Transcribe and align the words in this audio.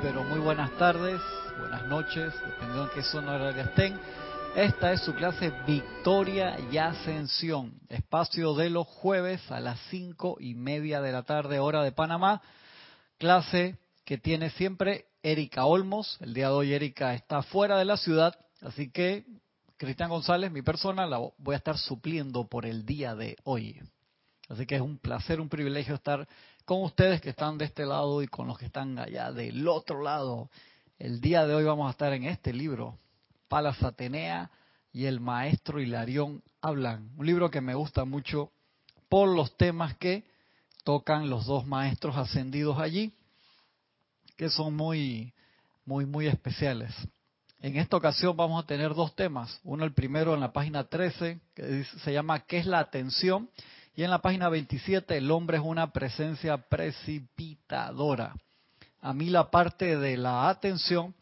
pero 0.00 0.24
muy 0.24 0.38
buenas 0.38 0.70
tardes, 0.78 1.20
buenas 1.58 1.86
noches, 1.86 2.32
dependiendo 2.44 2.84
en 2.84 2.90
qué 2.90 3.02
zona 3.02 3.34
horaria 3.34 3.64
estén. 3.64 3.98
Esta 4.56 4.92
es 4.92 5.00
su 5.02 5.14
clase 5.14 5.52
Victoria 5.66 6.56
y 6.70 6.78
Ascensión, 6.78 7.74
espacio 7.88 8.54
de 8.54 8.70
los 8.70 8.86
jueves 8.86 9.50
a 9.50 9.60
las 9.60 9.78
cinco 9.90 10.36
y 10.40 10.54
media 10.54 11.00
de 11.00 11.12
la 11.12 11.22
tarde, 11.22 11.58
hora 11.58 11.82
de 11.82 11.92
Panamá. 11.92 12.40
Clase 13.18 13.78
que 14.04 14.16
tiene 14.16 14.50
siempre 14.50 15.06
Erika 15.22 15.64
Olmos. 15.66 16.18
El 16.20 16.34
día 16.34 16.48
de 16.48 16.54
hoy 16.54 16.72
Erika 16.72 17.14
está 17.14 17.42
fuera 17.42 17.76
de 17.78 17.84
la 17.84 17.96
ciudad, 17.96 18.34
así 18.62 18.90
que 18.90 19.24
Cristian 19.76 20.10
González, 20.10 20.50
mi 20.50 20.62
persona, 20.62 21.06
la 21.06 21.18
voy 21.18 21.54
a 21.54 21.58
estar 21.58 21.78
supliendo 21.78 22.46
por 22.46 22.64
el 22.64 22.86
día 22.86 23.14
de 23.14 23.36
hoy. 23.44 23.80
Así 24.48 24.66
que 24.66 24.76
es 24.76 24.82
un 24.82 24.98
placer, 24.98 25.40
un 25.40 25.48
privilegio 25.48 25.94
estar 25.94 26.28
con 26.64 26.82
ustedes 26.82 27.20
que 27.20 27.30
están 27.30 27.58
de 27.58 27.66
este 27.66 27.84
lado 27.84 28.22
y 28.22 28.28
con 28.28 28.46
los 28.46 28.58
que 28.58 28.66
están 28.66 28.98
allá 28.98 29.32
del 29.32 29.66
otro 29.68 30.02
lado. 30.02 30.50
El 30.98 31.20
día 31.20 31.46
de 31.46 31.54
hoy 31.54 31.64
vamos 31.64 31.88
a 31.88 31.90
estar 31.90 32.12
en 32.12 32.24
este 32.24 32.52
libro, 32.52 32.98
Palas 33.48 33.82
Atenea 33.82 34.50
y 34.92 35.04
el 35.04 35.20
maestro 35.20 35.80
Hilarión 35.80 36.42
hablan. 36.62 37.10
Un 37.16 37.26
libro 37.26 37.50
que 37.50 37.60
me 37.60 37.74
gusta 37.74 38.04
mucho 38.04 38.50
por 39.08 39.28
los 39.28 39.56
temas 39.56 39.94
que 39.96 40.24
tocan 40.84 41.28
los 41.28 41.46
dos 41.46 41.66
maestros 41.66 42.16
ascendidos 42.16 42.78
allí, 42.78 43.12
que 44.36 44.48
son 44.48 44.74
muy, 44.74 45.32
muy, 45.84 46.06
muy 46.06 46.26
especiales. 46.26 46.94
En 47.60 47.76
esta 47.76 47.96
ocasión 47.96 48.36
vamos 48.36 48.62
a 48.62 48.66
tener 48.66 48.94
dos 48.94 49.14
temas. 49.14 49.60
Uno, 49.64 49.84
el 49.84 49.92
primero 49.92 50.34
en 50.34 50.40
la 50.40 50.52
página 50.52 50.84
13, 50.84 51.40
que 51.54 51.84
se 51.84 52.12
llama 52.12 52.40
¿Qué 52.40 52.58
es 52.58 52.66
la 52.66 52.78
atención? 52.78 53.48
Y 53.96 54.02
en 54.02 54.10
la 54.10 54.20
página 54.20 54.48
27, 54.48 55.16
el 55.16 55.30
hombre 55.30 55.58
es 55.58 55.62
una 55.64 55.92
presencia 55.92 56.56
precipitadora. 56.58 58.34
A 59.00 59.12
mí 59.12 59.26
la 59.26 59.50
parte 59.50 59.96
de 59.96 60.16
la 60.16 60.48
atención 60.48 61.14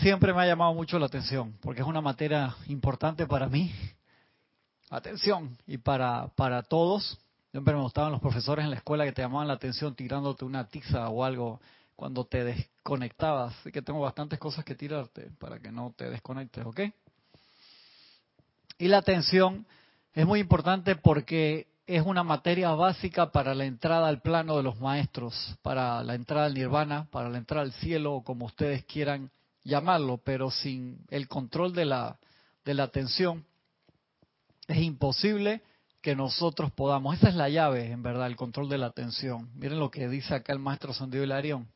siempre 0.00 0.32
me 0.32 0.42
ha 0.42 0.46
llamado 0.46 0.72
mucho 0.72 0.98
la 0.98 1.06
atención, 1.06 1.58
porque 1.60 1.82
es 1.82 1.86
una 1.86 2.00
materia 2.00 2.56
importante 2.68 3.26
para 3.26 3.48
mí. 3.48 3.70
Atención, 4.88 5.58
y 5.66 5.76
para, 5.76 6.28
para 6.28 6.62
todos. 6.62 7.18
Siempre 7.50 7.74
me 7.74 7.82
gustaban 7.82 8.12
los 8.12 8.20
profesores 8.20 8.64
en 8.64 8.70
la 8.70 8.76
escuela 8.76 9.04
que 9.04 9.12
te 9.12 9.22
llamaban 9.22 9.48
la 9.48 9.54
atención 9.54 9.94
tirándote 9.94 10.44
una 10.44 10.66
tiza 10.66 11.08
o 11.10 11.22
algo 11.22 11.60
cuando 11.96 12.24
te 12.24 12.44
desconectabas. 12.44 13.54
Así 13.60 13.70
que 13.70 13.82
tengo 13.82 14.00
bastantes 14.00 14.38
cosas 14.38 14.64
que 14.64 14.74
tirarte 14.74 15.30
para 15.38 15.58
que 15.58 15.70
no 15.70 15.92
te 15.96 16.08
desconectes, 16.08 16.64
¿ok? 16.64 16.80
Y 18.78 18.88
la 18.88 18.98
atención 18.98 19.66
es 20.14 20.26
muy 20.26 20.40
importante 20.40 20.96
porque 20.96 21.73
es 21.86 22.02
una 22.04 22.22
materia 22.22 22.70
básica 22.70 23.30
para 23.30 23.54
la 23.54 23.66
entrada 23.66 24.08
al 24.08 24.22
plano 24.22 24.56
de 24.56 24.62
los 24.62 24.80
maestros, 24.80 25.56
para 25.62 26.02
la 26.02 26.14
entrada 26.14 26.46
al 26.46 26.54
nirvana, 26.54 27.06
para 27.10 27.28
la 27.28 27.38
entrada 27.38 27.62
al 27.62 27.72
cielo, 27.72 28.14
o 28.14 28.24
como 28.24 28.46
ustedes 28.46 28.84
quieran 28.84 29.30
llamarlo, 29.64 30.18
pero 30.18 30.50
sin 30.50 30.98
el 31.10 31.28
control 31.28 31.74
de 31.74 31.84
la, 31.84 32.18
de 32.64 32.74
la 32.74 32.84
atención 32.84 33.44
es 34.66 34.78
imposible 34.78 35.62
que 36.00 36.16
nosotros 36.16 36.70
podamos. 36.72 37.16
Esa 37.16 37.28
es 37.28 37.34
la 37.34 37.48
llave, 37.48 37.90
en 37.90 38.02
verdad, 38.02 38.26
el 38.26 38.36
control 38.36 38.68
de 38.68 38.78
la 38.78 38.86
atención. 38.86 39.50
Miren 39.54 39.78
lo 39.78 39.90
que 39.90 40.08
dice 40.08 40.34
acá 40.34 40.52
el 40.52 40.58
maestro 40.58 40.94
Sandido 40.94 41.24
Hilarión. 41.24 41.68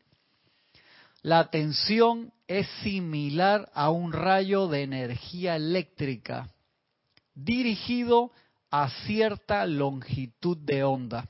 La 1.22 1.40
atención 1.40 2.32
es 2.46 2.66
similar 2.82 3.70
a 3.74 3.90
un 3.90 4.12
rayo 4.12 4.68
de 4.68 4.82
energía 4.82 5.56
eléctrica 5.56 6.48
dirigido 7.34 8.24
a 8.26 8.47
cierta 9.06 9.64
longitud 9.66 10.58
de 10.58 10.84
onda 10.84 11.28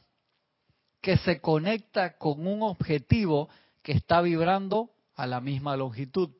que 1.00 1.16
se 1.18 1.40
conecta 1.40 2.16
con 2.16 2.46
un 2.46 2.62
objetivo 2.62 3.48
que 3.82 3.92
está 3.92 4.20
vibrando 4.20 4.90
a 5.14 5.26
la 5.26 5.40
misma 5.40 5.76
longitud. 5.76 6.30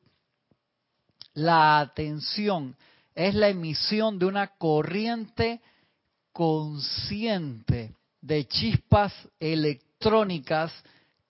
La 1.33 1.79
atención 1.79 2.75
es 3.15 3.33
la 3.35 3.49
emisión 3.49 4.19
de 4.19 4.25
una 4.25 4.47
corriente 4.57 5.61
consciente 6.31 7.95
de 8.21 8.47
chispas 8.47 9.13
electrónicas 9.39 10.71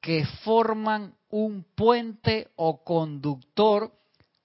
que 0.01 0.25
forman 0.44 1.13
un 1.29 1.65
puente 1.75 2.49
o 2.55 2.83
conductor 2.83 3.91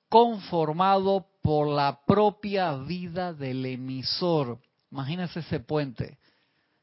conformado 0.09 1.27
por 1.43 1.69
la 1.69 2.01
propia 2.07 2.77
vida 2.77 3.33
del 3.33 3.67
emisor. 3.67 4.59
Imagínense 4.95 5.41
ese 5.41 5.59
puente. 5.59 6.19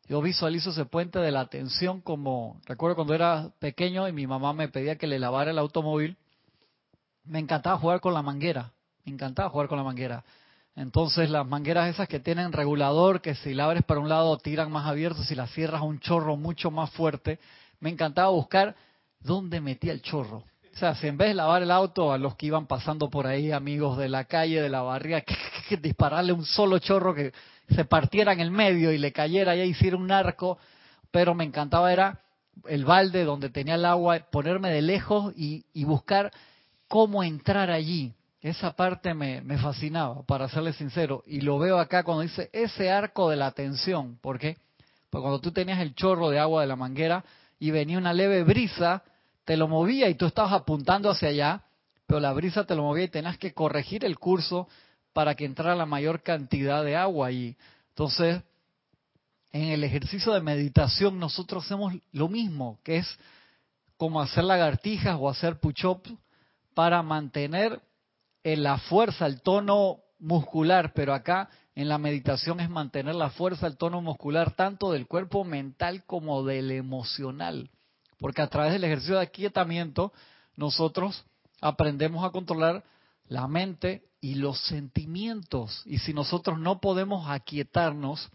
Yo 0.10 0.22
visualizo 0.22 0.72
ese 0.72 0.84
puente 0.84 1.18
de 1.20 1.32
la 1.32 1.40
atención 1.40 2.02
como, 2.02 2.60
recuerdo 2.66 2.96
cuando 2.96 3.14
era 3.14 3.52
pequeño 3.60 4.06
y 4.06 4.12
mi 4.12 4.28
mamá 4.28 4.52
me 4.52 4.68
pedía 4.68 4.98
que 4.98 5.08
le 5.08 5.18
lavara 5.18 5.52
el 5.52 5.58
automóvil, 5.58 6.18
me 7.24 7.40
encantaba 7.40 7.78
jugar 7.78 8.02
con 8.02 8.14
la 8.14 8.22
manguera, 8.22 8.74
me 9.06 9.14
encantaba 9.14 9.50
jugar 9.50 9.70
con 9.70 9.78
la 9.78 9.86
manguera. 9.86 10.26
Entonces 10.76 11.30
las 11.30 11.48
mangueras 11.48 11.88
esas 11.88 12.10
que 12.10 12.20
tienen 12.20 12.52
regulador, 12.52 13.22
que 13.22 13.34
si 13.34 13.54
la 13.54 13.64
abres 13.64 13.86
para 13.86 14.02
un 14.02 14.10
lado 14.10 14.38
tiran 14.40 14.70
más 14.70 14.88
abierto, 14.88 15.24
si 15.24 15.34
la 15.34 15.48
cierras 15.48 15.82
un 15.82 16.02
chorro 16.02 16.36
mucho 16.36 16.70
más 16.70 16.90
fuerte, 16.90 17.40
me 17.80 17.92
encantaba 17.92 18.28
buscar 18.32 18.76
dónde 19.22 19.62
metía 19.62 19.94
el 19.94 20.02
chorro. 20.02 20.44
O 20.74 20.78
sea, 20.78 20.96
si 20.96 21.08
en 21.08 21.18
vez 21.18 21.30
de 21.30 21.36
lavar 21.36 21.64
el 21.64 21.72
auto 21.72 22.12
a 22.12 22.18
los 22.18 22.36
que 22.36 22.48
iban 22.48 22.68
pasando 22.68 23.10
por 23.10 23.26
ahí, 23.26 23.54
amigos 23.54 23.98
de 23.98 24.10
la 24.10 24.26
calle, 24.26 24.62
de 24.62 24.70
la 24.70 24.82
barriga, 24.82 25.24
dispararle 25.82 26.34
un 26.34 26.44
solo 26.44 26.80
chorro 26.80 27.14
que 27.14 27.32
se 27.76 27.86
partiera 27.86 28.34
en 28.34 28.40
el 28.40 28.52
medio 28.52 28.92
y 28.92 28.98
le 28.98 29.12
cayera 29.12 29.56
y 29.56 29.62
hiciera 29.62 29.98
un 29.98 30.12
arco, 30.12 30.58
pero 31.12 31.36
me 31.36 31.44
encantaba 31.44 31.92
era 31.92 32.20
el 32.68 32.86
balde 32.86 33.24
donde 33.24 33.50
tenía 33.50 33.76
el 33.76 33.86
agua, 33.86 34.20
ponerme 34.32 34.70
de 34.72 34.82
lejos 34.82 35.34
y, 35.36 35.64
buscar 35.86 36.32
cómo 36.88 37.24
entrar 37.24 37.72
allí. 37.72 38.14
Esa 38.42 38.76
parte 38.76 39.14
me, 39.14 39.42
me, 39.42 39.58
fascinaba, 39.58 40.24
para 40.24 40.50
serle 40.50 40.74
sincero. 40.74 41.24
Y 41.28 41.42
lo 41.42 41.60
veo 41.60 41.78
acá 41.80 42.04
cuando 42.04 42.24
dice 42.24 42.50
ese 42.54 42.90
arco 42.90 43.30
de 43.30 43.36
la 43.36 43.48
atención. 43.48 44.18
¿Por 44.20 44.40
qué? 44.40 44.58
Porque 45.10 45.22
cuando 45.22 45.40
tú 45.40 45.52
tenías 45.52 45.80
el 45.80 45.94
chorro 45.94 46.30
de 46.30 46.40
agua 46.40 46.62
de 46.62 46.68
la 46.68 46.76
manguera 46.76 47.24
y 47.60 47.70
venía 47.70 47.98
una 47.98 48.14
leve 48.14 48.44
brisa, 48.44 49.04
te 49.46 49.58
lo 49.58 49.68
movía 49.68 50.10
y 50.10 50.16
tú 50.16 50.26
estabas 50.26 50.54
apuntando 50.54 51.10
hacia 51.10 51.30
allá, 51.30 51.64
pero 52.08 52.20
la 52.20 52.34
brisa 52.34 52.66
te 52.66 52.76
lo 52.76 52.84
movía 52.84 53.06
y 53.06 53.10
tenías 53.10 53.38
que 53.38 53.54
corregir 53.54 54.04
el 54.04 54.18
curso 54.18 54.68
para 55.14 55.36
que 55.36 55.46
entrara 55.46 55.76
la 55.76 55.86
mayor 55.86 56.24
cantidad 56.24 56.84
de 56.84 56.96
agua. 56.96 57.32
Y 57.32 57.58
entonces, 57.90 58.42
en 59.52 59.70
el 59.70 59.84
ejercicio 59.84 60.34
de 60.34 60.42
meditación 60.42 61.20
nosotros 61.20 61.66
hacemos 61.66 61.94
lo 62.12 62.30
mismo, 62.30 62.80
que 62.84 62.98
es 62.98 63.20
como 63.98 64.22
hacer 64.22 64.44
lagartijas 64.44 65.18
o 65.20 65.30
hacer 65.30 65.60
push-ups 65.60 66.12
para 66.74 67.04
mantener 67.04 67.82
en 68.44 68.64
la 68.64 68.78
fuerza, 68.78 69.26
el 69.26 69.42
tono 69.42 70.00
muscular, 70.20 70.94
pero 70.94 71.14
acá 71.14 71.50
en 71.76 71.88
la 71.88 71.98
meditación 71.98 72.60
es 72.60 72.70
mantener 72.70 73.16
la 73.16 73.30
fuerza, 73.30 73.68
el 73.68 73.78
tono 73.78 74.02
muscular, 74.02 74.56
tanto 74.56 74.92
del 74.92 75.08
cuerpo 75.08 75.44
mental 75.44 76.04
como 76.06 76.44
del 76.44 76.72
emocional. 76.72 77.70
Porque 78.18 78.42
a 78.42 78.48
través 78.48 78.74
del 78.74 78.84
ejercicio 78.84 79.16
de 79.16 79.24
aquietamiento, 79.24 80.14
nosotros 80.56 81.26
aprendemos 81.60 82.24
a 82.26 82.32
controlar 82.32 82.84
la 83.32 83.48
mente 83.48 84.04
y 84.20 84.36
los 84.36 84.60
sentimientos. 84.66 85.84
Y 85.86 86.00
si 86.00 86.14
nosotros 86.14 86.60
no 86.60 86.82
podemos 86.82 87.30
aquietarnos, 87.30 88.30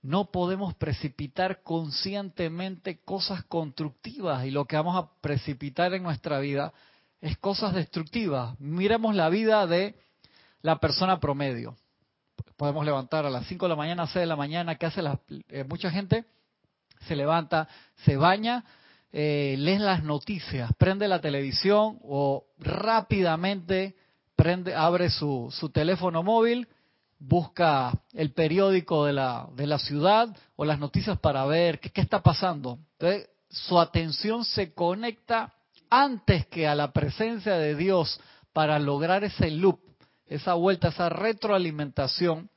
no 0.00 0.30
podemos 0.30 0.74
precipitar 0.74 1.64
conscientemente 1.64 3.00
cosas 3.00 3.42
constructivas 3.46 4.46
y 4.46 4.52
lo 4.52 4.64
que 4.66 4.76
vamos 4.76 4.96
a 4.96 5.10
precipitar 5.20 5.92
en 5.92 6.04
nuestra 6.04 6.38
vida 6.38 6.72
es 7.20 7.36
cosas 7.38 7.74
destructivas. 7.74 8.54
Miremos 8.60 9.16
la 9.16 9.28
vida 9.28 9.66
de 9.66 9.98
la 10.62 10.78
persona 10.78 11.18
promedio. 11.18 11.76
Podemos 12.56 12.84
levantar 12.84 13.26
a 13.26 13.30
las 13.30 13.44
5 13.48 13.64
de 13.64 13.70
la 13.70 13.76
mañana, 13.76 14.06
6 14.06 14.20
de 14.20 14.26
la 14.26 14.36
mañana, 14.36 14.76
¿qué 14.76 14.86
hace 14.86 15.02
la, 15.02 15.18
eh, 15.48 15.64
mucha 15.64 15.90
gente? 15.90 16.26
Se 17.08 17.16
levanta, 17.16 17.66
se 18.04 18.16
baña, 18.16 18.64
eh, 19.18 19.56
lee 19.56 19.78
las 19.78 20.04
noticias, 20.04 20.70
prende 20.76 21.08
la 21.08 21.22
televisión 21.22 21.98
o 22.02 22.44
rápidamente 22.58 23.96
prende, 24.36 24.74
abre 24.74 25.08
su, 25.08 25.48
su 25.58 25.70
teléfono 25.70 26.22
móvil, 26.22 26.68
busca 27.18 27.98
el 28.12 28.32
periódico 28.32 29.06
de 29.06 29.14
la, 29.14 29.48
de 29.56 29.66
la 29.66 29.78
ciudad 29.78 30.36
o 30.54 30.66
las 30.66 30.78
noticias 30.78 31.18
para 31.18 31.46
ver 31.46 31.80
qué, 31.80 31.88
qué 31.88 32.02
está 32.02 32.22
pasando. 32.22 32.78
Entonces, 32.98 33.30
su 33.48 33.80
atención 33.80 34.44
se 34.44 34.74
conecta 34.74 35.54
antes 35.88 36.44
que 36.48 36.68
a 36.68 36.74
la 36.74 36.92
presencia 36.92 37.54
de 37.54 37.74
Dios 37.74 38.20
para 38.52 38.78
lograr 38.78 39.24
ese 39.24 39.50
loop, 39.50 39.80
esa 40.26 40.52
vuelta, 40.52 40.88
esa 40.88 41.08
retroalimentación. 41.08 42.50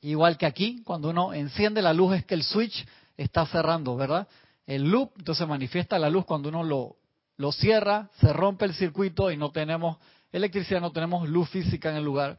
Igual 0.00 0.38
que 0.38 0.46
aquí, 0.46 0.82
cuando 0.82 1.10
uno 1.10 1.34
enciende 1.34 1.82
la 1.82 1.92
luz 1.92 2.16
es 2.16 2.24
que 2.24 2.34
el 2.34 2.42
switch 2.42 2.84
está 3.16 3.46
cerrando, 3.46 3.94
¿verdad? 3.94 4.26
El 4.68 4.90
loop, 4.90 5.12
entonces 5.16 5.48
manifiesta 5.48 5.98
la 5.98 6.10
luz 6.10 6.26
cuando 6.26 6.50
uno 6.50 6.62
lo, 6.62 6.96
lo 7.38 7.52
cierra, 7.52 8.10
se 8.20 8.30
rompe 8.34 8.66
el 8.66 8.74
circuito 8.74 9.30
y 9.30 9.36
no 9.38 9.50
tenemos 9.50 9.96
electricidad, 10.30 10.82
no 10.82 10.92
tenemos 10.92 11.26
luz 11.26 11.48
física 11.48 11.88
en 11.88 11.96
el 11.96 12.04
lugar. 12.04 12.36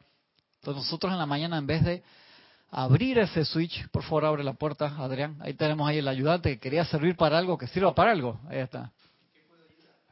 Entonces 0.58 0.84
nosotros 0.84 1.12
en 1.12 1.18
la 1.18 1.26
mañana, 1.26 1.58
en 1.58 1.66
vez 1.66 1.84
de 1.84 2.04
abrir 2.70 3.18
ese 3.18 3.44
switch, 3.46 3.90
por 3.90 4.04
favor 4.04 4.26
abre 4.26 4.44
la 4.44 4.54
puerta, 4.54 4.96
Adrián, 5.00 5.38
ahí 5.40 5.56
tenemos 5.56 5.90
ahí 5.90 5.98
el 5.98 6.08
ayudante 6.08 6.52
que 6.52 6.60
quería 6.60 6.86
servir 6.86 7.16
para 7.16 7.36
algo, 7.40 7.58
que 7.58 7.66
sirva 7.66 7.96
para 7.96 8.12
algo, 8.12 8.40
ahí 8.48 8.60
está. 8.60 8.92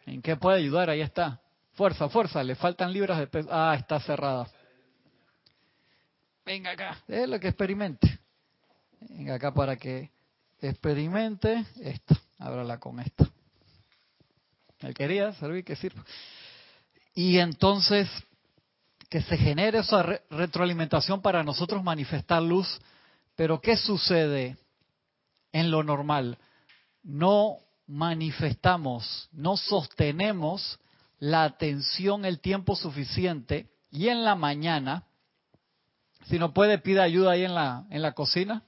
¿En 0.08 0.20
qué 0.24 0.38
puede 0.38 0.58
ayudar? 0.58 0.90
Ahí 0.90 1.02
está. 1.02 1.40
Fuerza, 1.74 2.10
fuerza, 2.10 2.44
le 2.44 2.56
faltan 2.56 2.92
libras 2.92 3.20
de 3.20 3.28
peso. 3.28 3.48
Ah, 3.52 3.76
está 3.78 4.00
cerrada. 4.00 4.48
Venga 6.44 6.72
acá, 6.72 6.98
es 7.08 7.30
lo 7.30 7.40
que 7.40 7.50
experimente. 7.50 8.20
Venga 9.02 9.36
acá 9.36 9.54
para 9.54 9.76
que 9.76 10.17
experimente 10.62 11.66
esto. 11.82 12.16
Ábrala 12.40 12.80
con 12.80 13.00
esto. 13.00 13.28
Él 14.80 14.94
quería 14.94 15.34
servir 15.34 15.64
que 15.64 15.76
sirva. 15.76 16.04
Y 17.16 17.40
entonces, 17.40 18.08
que 19.10 19.22
se 19.22 19.38
genere 19.38 19.80
esa 19.80 20.04
retroalimentación 20.30 21.22
para 21.22 21.44
nosotros 21.44 21.84
manifestar 21.84 22.42
luz. 22.42 22.80
Pero 23.36 23.62
¿qué 23.62 23.78
sucede 23.78 24.58
en 25.52 25.72
lo 25.72 25.84
normal? 25.84 26.38
No 27.04 27.58
manifestamos, 27.88 29.30
no 29.32 29.56
sostenemos 29.58 30.80
la 31.20 31.46
atención 31.46 32.26
el 32.26 32.40
tiempo 32.40 32.76
suficiente 32.76 33.70
y 33.90 34.10
en 34.10 34.24
la 34.24 34.36
mañana, 34.36 35.06
si 36.26 36.38
no 36.38 36.54
puede, 36.54 36.78
pida 36.78 37.04
ayuda 37.04 37.32
ahí 37.32 37.46
en 37.46 37.56
la, 37.56 37.86
en 37.90 38.02
la 38.02 38.12
cocina. 38.12 38.64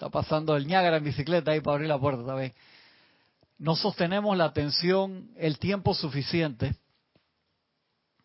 Está 0.00 0.08
pasando 0.08 0.56
el 0.56 0.66
Niágara 0.66 0.96
en 0.96 1.04
bicicleta 1.04 1.50
ahí 1.50 1.60
para 1.60 1.74
abrir 1.74 1.90
la 1.90 1.98
puerta 1.98 2.24
también. 2.24 2.54
No 3.58 3.76
sostenemos 3.76 4.34
la 4.34 4.46
atención 4.46 5.28
el 5.36 5.58
tiempo 5.58 5.92
suficiente 5.92 6.74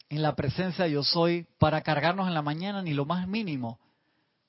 en 0.08 0.22
la 0.22 0.36
presencia 0.36 0.88
yo 0.88 1.04
soy 1.04 1.46
para 1.60 1.82
cargarnos 1.82 2.30
en 2.30 2.34
la 2.34 2.42
mañana 2.42 2.82
ni 2.82 2.94
lo 2.94 3.04
más 3.04 3.28
mínimo. 3.28 3.78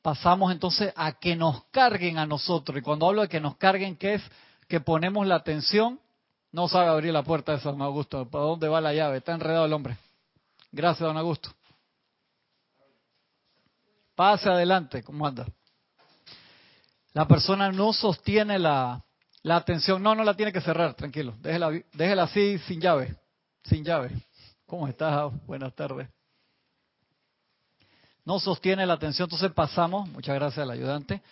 Pasamos 0.02 0.52
entonces 0.52 0.92
a 0.94 1.18
que 1.18 1.34
nos 1.34 1.64
carguen 1.72 2.16
a 2.18 2.26
nosotros. 2.26 2.78
Y 2.78 2.82
cuando 2.82 3.08
hablo 3.08 3.22
de 3.22 3.28
que 3.28 3.40
nos 3.40 3.56
carguen, 3.56 3.96
¿qué 3.96 4.14
es? 4.14 4.22
Que 4.68 4.78
ponemos 4.78 5.26
la 5.26 5.34
atención. 5.34 5.98
No 6.52 6.68
sabe 6.68 6.86
abrir 6.86 7.12
la 7.12 7.24
puerta 7.24 7.56
de 7.56 7.58
don 7.60 7.82
Augusto. 7.82 8.30
¿Para 8.30 8.44
dónde 8.44 8.68
va 8.68 8.80
la 8.80 8.94
llave? 8.94 9.16
Está 9.16 9.32
enredado 9.32 9.66
el 9.66 9.72
hombre. 9.72 9.96
Gracias, 10.70 11.04
don 11.04 11.16
Augusto. 11.16 11.50
Pase 14.14 14.48
adelante, 14.48 15.02
¿cómo 15.02 15.26
anda? 15.26 15.44
La 17.16 17.26
persona 17.26 17.72
no 17.72 17.94
sostiene 17.94 18.58
la, 18.58 19.02
la 19.42 19.56
atención. 19.56 20.02
No, 20.02 20.14
no 20.14 20.22
la 20.22 20.34
tiene 20.34 20.52
que 20.52 20.60
cerrar, 20.60 20.92
tranquilo. 20.92 21.34
Déjela, 21.40 21.70
déjela 21.94 22.24
así, 22.24 22.58
sin 22.66 22.78
llave. 22.78 23.16
Sin 23.64 23.82
llave. 23.82 24.10
¿Cómo 24.66 24.86
estás? 24.86 25.32
Buenas 25.46 25.74
tardes. 25.74 26.10
No 28.26 28.38
sostiene 28.38 28.84
la 28.84 28.92
atención, 28.92 29.24
entonces 29.24 29.50
pasamos, 29.52 30.06
muchas 30.10 30.34
gracias 30.34 30.62
al 30.62 30.70
ayudante, 30.70 31.22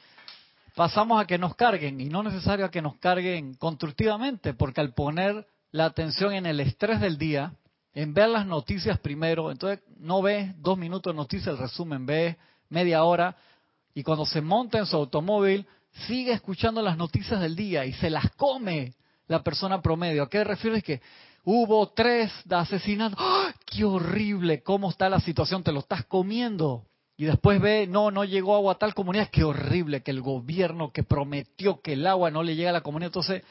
pasamos 0.75 1.21
a 1.21 1.27
que 1.27 1.37
nos 1.37 1.55
carguen 1.55 2.01
y 2.01 2.07
no 2.07 2.23
necesario 2.23 2.65
a 2.65 2.71
que 2.71 2.81
nos 2.81 2.97
carguen 2.97 3.53
constructivamente, 3.53 4.55
porque 4.55 4.81
al 4.81 4.95
poner 4.95 5.47
la 5.71 5.85
atención 5.85 6.33
en 6.33 6.47
el 6.47 6.61
estrés 6.61 6.99
del 6.99 7.19
día, 7.19 7.53
en 7.93 8.15
ver 8.15 8.31
las 8.31 8.47
noticias 8.47 8.99
primero, 9.01 9.51
entonces 9.51 9.85
no 9.99 10.23
ves 10.23 10.51
dos 10.63 10.79
minutos 10.79 11.13
de 11.13 11.17
noticias, 11.19 11.49
el 11.49 11.59
resumen, 11.59 12.07
ves 12.07 12.39
media 12.71 13.05
hora, 13.05 13.37
y 13.95 14.03
cuando 14.03 14.27
se 14.27 14.41
monta 14.41 14.79
en 14.79 14.87
su 14.87 14.97
automóvil, 14.97 15.67
sigue 16.07 16.33
escuchando 16.33 16.83
las 16.83 16.97
noticias 16.97 17.41
del 17.41 17.55
día 17.55 17.85
y 17.85 17.93
se 17.95 18.11
las 18.11 18.31
come 18.33 18.95
la 19.29 19.43
persona 19.43 19.81
promedio. 19.81 20.25
¿A 20.25 20.29
qué 20.29 20.45
refieres? 20.45 20.83
Que 20.83 21.01
Hubo 21.45 21.91
tres 21.91 22.33
asesinatos. 22.51 23.19
¡Ah! 23.21 23.53
¡Qué 23.67 23.85
horrible! 23.85 24.63
¿Cómo 24.63 24.91
está 24.91 25.11
la 25.11 25.21
situación? 25.21 25.63
Te 25.63 25.73
lo 25.73 25.81
estás 25.81 26.05
comiendo. 26.07 26.87
Y 27.17 27.27
después 27.27 27.61
ve, 27.61 27.87
no, 27.87 28.11
no 28.11 28.25
llegó 28.25 28.57
agua 28.57 28.73
a 28.73 28.79
tal 28.79 28.95
comunidad. 28.95 29.29
Qué 29.29 29.45
horrible 29.45 30.03
que 30.03 30.11
el 30.11 30.23
gobierno 30.23 30.91
que 30.91 31.03
prometió 31.03 31.81
que 31.83 31.93
el 31.93 32.07
agua 32.07 32.31
no 32.31 32.43
le 32.43 32.57
llega 32.57 32.71
a 32.71 32.73
la 32.73 32.81
comunidad. 32.81 33.09
Entonces 33.09 33.43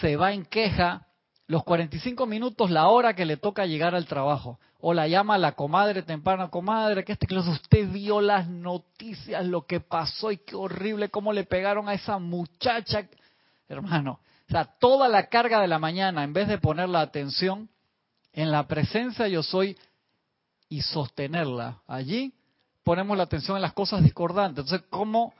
se 0.00 0.16
va 0.16 0.32
en 0.32 0.44
queja 0.44 1.06
los 1.46 1.64
45 1.64 2.26
minutos, 2.26 2.70
la 2.70 2.88
hora 2.88 3.14
que 3.14 3.24
le 3.24 3.38
toca 3.38 3.64
llegar 3.64 3.94
al 3.94 4.06
trabajo. 4.06 4.60
O 4.80 4.94
la 4.94 5.08
llama 5.08 5.38
la 5.38 5.52
comadre 5.52 6.02
temprana, 6.02 6.50
comadre, 6.50 7.04
que 7.04 7.12
este 7.12 7.26
clase 7.26 7.50
usted 7.50 7.90
vio 7.90 8.20
las 8.20 8.48
noticias, 8.48 9.44
lo 9.44 9.66
que 9.66 9.80
pasó 9.80 10.30
y 10.30 10.38
qué 10.38 10.54
horrible 10.54 11.08
cómo 11.08 11.32
le 11.32 11.44
pegaron 11.44 11.88
a 11.88 11.94
esa 11.94 12.18
muchacha. 12.18 13.08
Hermano, 13.68 14.20
o 14.48 14.50
sea, 14.50 14.64
toda 14.64 15.08
la 15.08 15.28
carga 15.28 15.60
de 15.60 15.68
la 15.68 15.78
mañana, 15.78 16.22
en 16.22 16.32
vez 16.32 16.48
de 16.48 16.58
poner 16.58 16.88
la 16.88 17.00
atención 17.00 17.68
en 18.32 18.52
la 18.52 18.68
presencia 18.68 19.26
yo 19.26 19.42
soy 19.42 19.76
y 20.68 20.82
sostenerla 20.82 21.82
allí, 21.88 22.32
ponemos 22.84 23.16
la 23.16 23.24
atención 23.24 23.56
en 23.56 23.62
las 23.62 23.72
cosas 23.72 24.02
discordantes. 24.02 24.64
Entonces, 24.64 24.86
¿cómo 24.90 25.34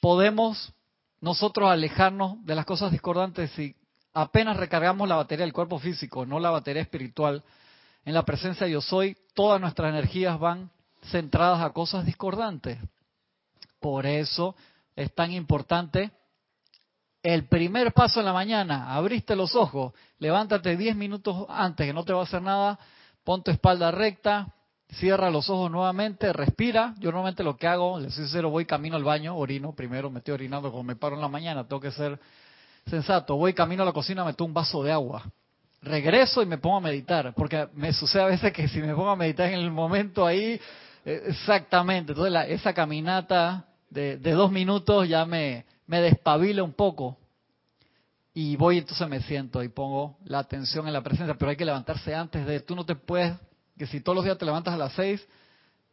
podemos 0.00 0.72
nosotros 1.20 1.70
alejarnos 1.70 2.44
de 2.44 2.54
las 2.54 2.66
cosas 2.66 2.92
discordantes 2.92 3.50
si 3.52 3.74
apenas 4.12 4.56
recargamos 4.58 5.08
la 5.08 5.16
batería 5.16 5.46
del 5.46 5.54
cuerpo 5.54 5.78
físico, 5.78 6.26
no 6.26 6.38
la 6.38 6.50
batería 6.50 6.82
espiritual? 6.82 7.42
En 8.04 8.14
la 8.14 8.24
presencia 8.24 8.66
yo 8.66 8.80
soy, 8.80 9.16
todas 9.34 9.60
nuestras 9.60 9.90
energías 9.90 10.38
van 10.38 10.70
centradas 11.10 11.62
a 11.62 11.70
cosas 11.70 12.04
discordantes. 12.04 12.78
Por 13.80 14.06
eso 14.06 14.54
es 14.94 15.14
tan 15.14 15.32
importante 15.32 16.10
el 17.22 17.46
primer 17.46 17.92
paso 17.92 18.18
en 18.18 18.26
la 18.26 18.32
mañana, 18.32 18.94
abriste 18.94 19.36
los 19.36 19.54
ojos, 19.54 19.92
levántate 20.18 20.76
10 20.76 20.96
minutos 20.96 21.46
antes 21.48 21.86
que 21.86 21.92
no 21.92 22.04
te 22.04 22.12
va 22.12 22.20
a 22.20 22.24
hacer 22.24 22.42
nada, 22.42 22.78
pon 23.22 23.44
tu 23.44 23.52
espalda 23.52 23.92
recta, 23.92 24.52
cierra 24.88 25.30
los 25.30 25.48
ojos 25.48 25.70
nuevamente, 25.70 26.32
respira. 26.32 26.94
Yo 26.98 27.10
normalmente 27.10 27.44
lo 27.44 27.56
que 27.56 27.68
hago, 27.68 28.00
les 28.00 28.12
soy 28.12 28.24
sincero, 28.24 28.50
voy 28.50 28.66
camino 28.66 28.96
al 28.96 29.04
baño, 29.04 29.36
orino 29.36 29.72
primero, 29.72 30.10
me 30.10 30.18
estoy 30.18 30.34
orinando 30.34 30.70
como 30.70 30.82
me 30.82 30.96
paro 30.96 31.14
en 31.14 31.20
la 31.20 31.28
mañana, 31.28 31.62
tengo 31.66 31.80
que 31.80 31.92
ser 31.92 32.18
sensato. 32.86 33.36
Voy 33.36 33.54
camino 33.54 33.84
a 33.84 33.86
la 33.86 33.92
cocina, 33.92 34.24
me 34.24 34.34
tomo 34.34 34.48
un 34.48 34.54
vaso 34.54 34.82
de 34.82 34.90
agua. 34.90 35.22
Regreso 35.82 36.42
y 36.42 36.46
me 36.46 36.58
pongo 36.58 36.76
a 36.76 36.80
meditar, 36.80 37.34
porque 37.34 37.68
me 37.74 37.92
sucede 37.92 38.22
a 38.22 38.26
veces 38.26 38.52
que 38.52 38.68
si 38.68 38.80
me 38.80 38.94
pongo 38.94 39.10
a 39.10 39.16
meditar 39.16 39.50
en 39.50 39.58
el 39.58 39.70
momento 39.72 40.24
ahí, 40.24 40.60
eh, 41.04 41.22
exactamente, 41.26 42.12
entonces 42.12 42.50
esa 42.50 42.72
caminata 42.72 43.66
de, 43.90 44.16
dos 44.16 44.52
minutos 44.52 45.08
ya 45.08 45.24
me, 45.24 45.64
me 45.88 46.00
despabila 46.00 46.62
un 46.62 46.72
poco 46.72 47.18
y 48.32 48.54
voy 48.54 48.78
entonces 48.78 49.08
me 49.08 49.20
siento 49.22 49.60
y 49.62 49.68
pongo 49.68 50.18
la 50.24 50.38
atención 50.38 50.86
en 50.86 50.92
la 50.92 51.02
presencia, 51.02 51.34
pero 51.34 51.50
hay 51.50 51.56
que 51.56 51.64
levantarse 51.64 52.14
antes 52.14 52.46
de, 52.46 52.60
tú 52.60 52.76
no 52.76 52.86
te 52.86 52.94
puedes, 52.94 53.34
que 53.76 53.86
si 53.88 54.00
todos 54.00 54.14
los 54.14 54.24
días 54.24 54.38
te 54.38 54.44
levantas 54.44 54.74
a 54.74 54.76
las 54.76 54.92
seis, 54.92 55.26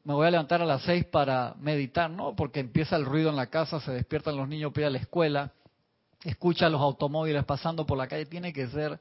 me 0.04 0.14
voy 0.14 0.28
a 0.28 0.32
levantar 0.32 0.62
a 0.62 0.66
las 0.66 0.84
seis 0.84 1.04
para 1.04 1.56
meditar, 1.60 2.12
no, 2.12 2.36
porque 2.36 2.60
empieza 2.60 2.96
el 2.96 3.06
ruido 3.06 3.32
en 3.32 3.36
la 3.36 3.48
casa, 3.48 3.80
se 3.80 3.92
despiertan 3.92 4.38
los 4.38 4.48
niños 4.48 4.72
ir 4.76 4.86
a 4.86 4.90
la 4.92 5.00
escuela, 5.00 5.52
escucha 6.24 6.70
los 6.70 6.80
automóviles 6.80 7.44
pasando 7.44 7.88
por 7.88 7.98
la 7.98 8.08
calle, 8.08 8.28
tiene 8.28 8.54
que 8.54 8.68
ser 8.68 9.00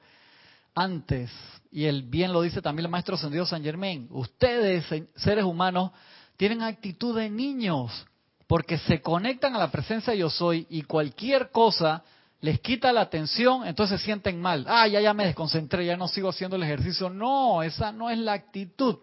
antes. 0.79 1.31
Y 1.71 1.85
el 1.85 2.03
bien 2.03 2.33
lo 2.33 2.43
dice 2.43 2.63
también 2.63 2.87
el 2.87 2.91
maestro 2.91 3.17
ascendido 3.17 3.45
San 3.45 3.63
Germain. 3.63 4.09
Ustedes, 4.11 4.85
seres 5.17 5.45
humanos, 5.45 5.91
tienen 6.37 6.63
actitud 6.63 7.17
de 7.17 7.29
niños 7.29 8.07
porque 8.47 8.79
se 8.79 9.03
conectan 9.03 9.55
a 9.55 9.59
la 9.59 9.71
presencia 9.71 10.15
yo 10.15 10.31
soy 10.31 10.67
y 10.71 10.83
cualquier 10.83 11.51
cosa 11.51 12.03
les 12.41 12.61
quita 12.61 12.93
la 12.93 13.01
atención, 13.01 13.67
entonces 13.67 14.01
se 14.01 14.07
sienten 14.07 14.41
mal. 14.41 14.65
Ah, 14.69 14.87
ya, 14.87 15.01
ya 15.01 15.13
me 15.13 15.27
desconcentré, 15.27 15.85
ya 15.85 15.97
no 15.97 16.07
sigo 16.07 16.29
haciendo 16.29 16.57
el 16.57 16.63
ejercicio. 16.63 17.11
No, 17.11 17.63
esa 17.63 17.91
no 17.91 18.09
es 18.11 18.19
la 18.19 18.33
actitud. 18.33 18.99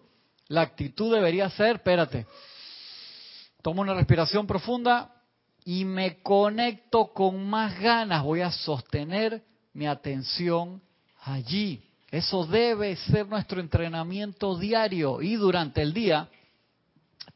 La 0.48 0.62
actitud 0.62 1.14
debería 1.14 1.50
ser, 1.50 1.76
espérate, 1.76 2.26
tomo 3.62 3.82
una 3.82 3.94
respiración 3.94 4.46
profunda 4.46 5.12
y 5.64 5.84
me 5.84 6.22
conecto 6.22 7.12
con 7.12 7.46
más 7.48 7.78
ganas. 7.78 8.22
Voy 8.22 8.40
a 8.40 8.50
sostener 8.50 9.42
mi 9.74 9.86
atención 9.86 10.80
allí. 11.26 11.82
Eso 12.10 12.46
debe 12.46 12.94
ser 12.96 13.26
nuestro 13.26 13.60
entrenamiento 13.60 14.56
diario 14.56 15.20
y 15.20 15.34
durante 15.34 15.82
el 15.82 15.92
día 15.92 16.28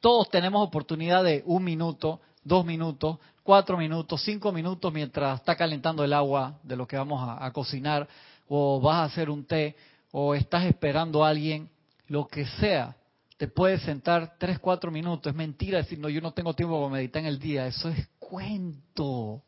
todos 0.00 0.30
tenemos 0.30 0.66
oportunidad 0.66 1.25
de 1.25 1.42
un 1.44 1.64
minuto, 1.64 2.20
dos 2.44 2.64
minutos, 2.64 3.18
cuatro 3.42 3.76
minutos, 3.76 4.23
cinco 4.23 4.52
minutos 4.52 4.92
mientras 4.92 5.40
está 5.40 5.56
calentando 5.56 6.04
el 6.04 6.12
agua 6.12 6.59
de 6.62 6.76
lo 6.76 6.87
que 6.87 6.97
vamos 6.97 7.20
a, 7.26 7.50
cocinar, 7.52 8.09
o 8.49 8.80
vas 8.80 8.97
a 8.97 9.04
hacer 9.04 9.28
un 9.28 9.44
té, 9.44 9.76
o 10.12 10.35
estás 10.35 10.64
esperando 10.64 11.25
a 11.25 11.28
alguien, 11.28 11.68
lo 12.06 12.26
que 12.28 12.47
sea. 12.47 12.97
Te 13.37 13.49
puedes 13.49 13.82
sentar 13.82 14.37
tres, 14.38 14.59
cuatro 14.59 14.90
minutos. 14.90 15.30
Es 15.30 15.37
mentira 15.37 15.78
decir, 15.78 15.99
no, 15.99 16.09
yo 16.09 16.20
no 16.20 16.32
tengo 16.32 16.54
tiempo 16.54 16.78
para 16.80 16.92
meditar 16.92 17.20
en 17.20 17.26
el 17.26 17.38
día. 17.38 17.66
Eso 17.66 17.88
es 17.88 18.09
cuento. 18.18 19.42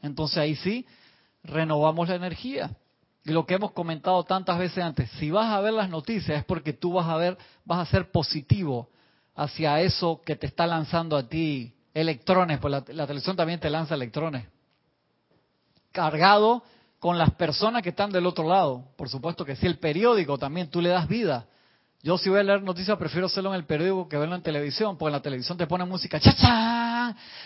Entonces 0.00 0.38
ahí 0.38 0.54
sí, 0.56 0.86
renovamos 1.42 2.08
la 2.08 2.14
energía. 2.14 2.70
Lo 3.24 3.46
que 3.46 3.54
hemos 3.54 3.72
comentado 3.72 4.22
tantas 4.24 4.58
veces 4.58 4.84
antes, 4.84 5.10
si 5.12 5.30
vas 5.30 5.50
a 5.50 5.60
ver 5.60 5.72
las 5.72 5.88
noticias 5.88 6.38
es 6.38 6.44
porque 6.44 6.72
tú 6.74 6.92
vas 6.92 7.08
a 7.08 7.16
ver, 7.16 7.38
vas 7.64 7.80
a 7.80 7.90
ser 7.90 8.10
positivo, 8.10 8.90
hacia 9.34 9.80
eso 9.80 10.20
que 10.24 10.36
te 10.36 10.46
está 10.46 10.66
lanzando 10.66 11.16
a 11.16 11.28
ti 11.28 11.74
electrones, 11.92 12.58
pues 12.58 12.72
la, 12.88 13.06
televisión 13.06 13.36
también 13.36 13.60
te 13.60 13.70
lanza 13.70 13.94
electrones. 13.94 14.46
Cargado 15.92 16.62
con 16.98 17.18
las 17.18 17.30
personas 17.32 17.82
que 17.82 17.90
están 17.90 18.10
del 18.10 18.26
otro 18.26 18.48
lado. 18.48 18.84
Por 18.96 19.08
supuesto 19.08 19.44
que 19.44 19.56
sí, 19.56 19.66
el 19.66 19.78
periódico 19.78 20.38
también, 20.38 20.68
tú 20.68 20.80
le 20.80 20.88
das 20.88 21.06
vida. 21.06 21.46
Yo 22.02 22.18
si 22.18 22.28
voy 22.28 22.40
a 22.40 22.42
leer 22.42 22.62
noticias 22.62 22.98
prefiero 22.98 23.26
hacerlo 23.26 23.50
en 23.50 23.56
el 23.56 23.64
periódico 23.64 24.08
que 24.08 24.18
verlo 24.18 24.34
en 24.34 24.42
televisión, 24.42 24.98
porque 24.98 25.10
en 25.10 25.12
la 25.12 25.22
televisión 25.22 25.56
te 25.56 25.66
pone 25.66 25.84
música 25.84 26.20
cha 26.20 26.34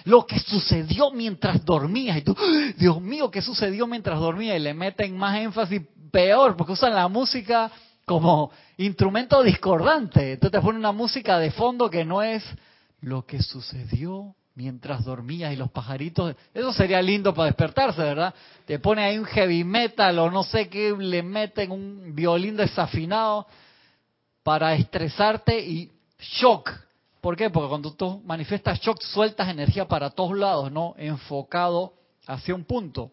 lo 0.05 0.27
que 0.27 0.39
sucedió 0.39 1.11
mientras 1.11 1.65
dormías. 1.65 2.19
Y 2.19 2.23
tú, 2.23 2.37
Dios 2.77 3.01
mío, 3.01 3.31
¿qué 3.31 3.43
sucedió 3.43 3.87
mientras 3.87 4.19
dormías? 4.19 4.57
Y 4.57 4.61
le 4.61 4.75
meten 4.75 5.17
más 5.17 5.37
énfasis 5.39 5.83
peor, 6.11 6.57
porque 6.57 6.73
usan 6.73 6.95
la 6.95 7.09
música 7.09 7.71
como 8.05 8.51
instrumento 8.77 9.43
discordante. 9.43 10.33
Entonces 10.33 10.61
te 10.61 10.65
ponen 10.65 10.81
una 10.81 10.93
música 10.93 11.39
de 11.39 11.51
fondo 11.51 11.91
que 11.91 12.05
no 12.05 12.23
es 12.23 12.45
lo 13.01 13.25
que 13.25 13.43
sucedió 13.43 14.35
mientras 14.55 15.05
dormías 15.05 15.53
y 15.53 15.57
los 15.57 15.71
pajaritos. 15.71 16.35
Eso 16.53 16.73
sería 16.73 17.01
lindo 17.01 17.33
para 17.33 17.47
despertarse, 17.47 18.03
¿verdad? 18.03 18.35
Te 18.67 18.81
pone 18.81 19.05
ahí 19.05 19.19
un 19.19 19.25
heavy 19.25 19.63
metal 19.63 20.19
o 20.19 20.31
no 20.31 20.43
sé 20.43 20.69
qué, 20.69 20.93
le 20.99 21.23
meten 21.23 21.71
un 21.71 22.15
violín 22.15 22.57
desafinado 22.57 23.47
para 24.43 24.75
estresarte 24.75 25.61
y 25.61 25.93
shock. 26.19 26.73
¿Por 27.21 27.37
qué? 27.37 27.51
Porque 27.51 27.69
cuando 27.69 27.93
tú 27.93 28.23
manifiestas 28.25 28.81
shock, 28.81 29.01
sueltas 29.03 29.49
energía 29.49 29.87
para 29.89 30.11
todos 30.11 30.37
lados, 30.37 30.71
¿no? 30.71 30.95
Enfocado 30.97 31.95
hacia 32.27 32.55
un 32.55 32.65
punto. 32.65 33.11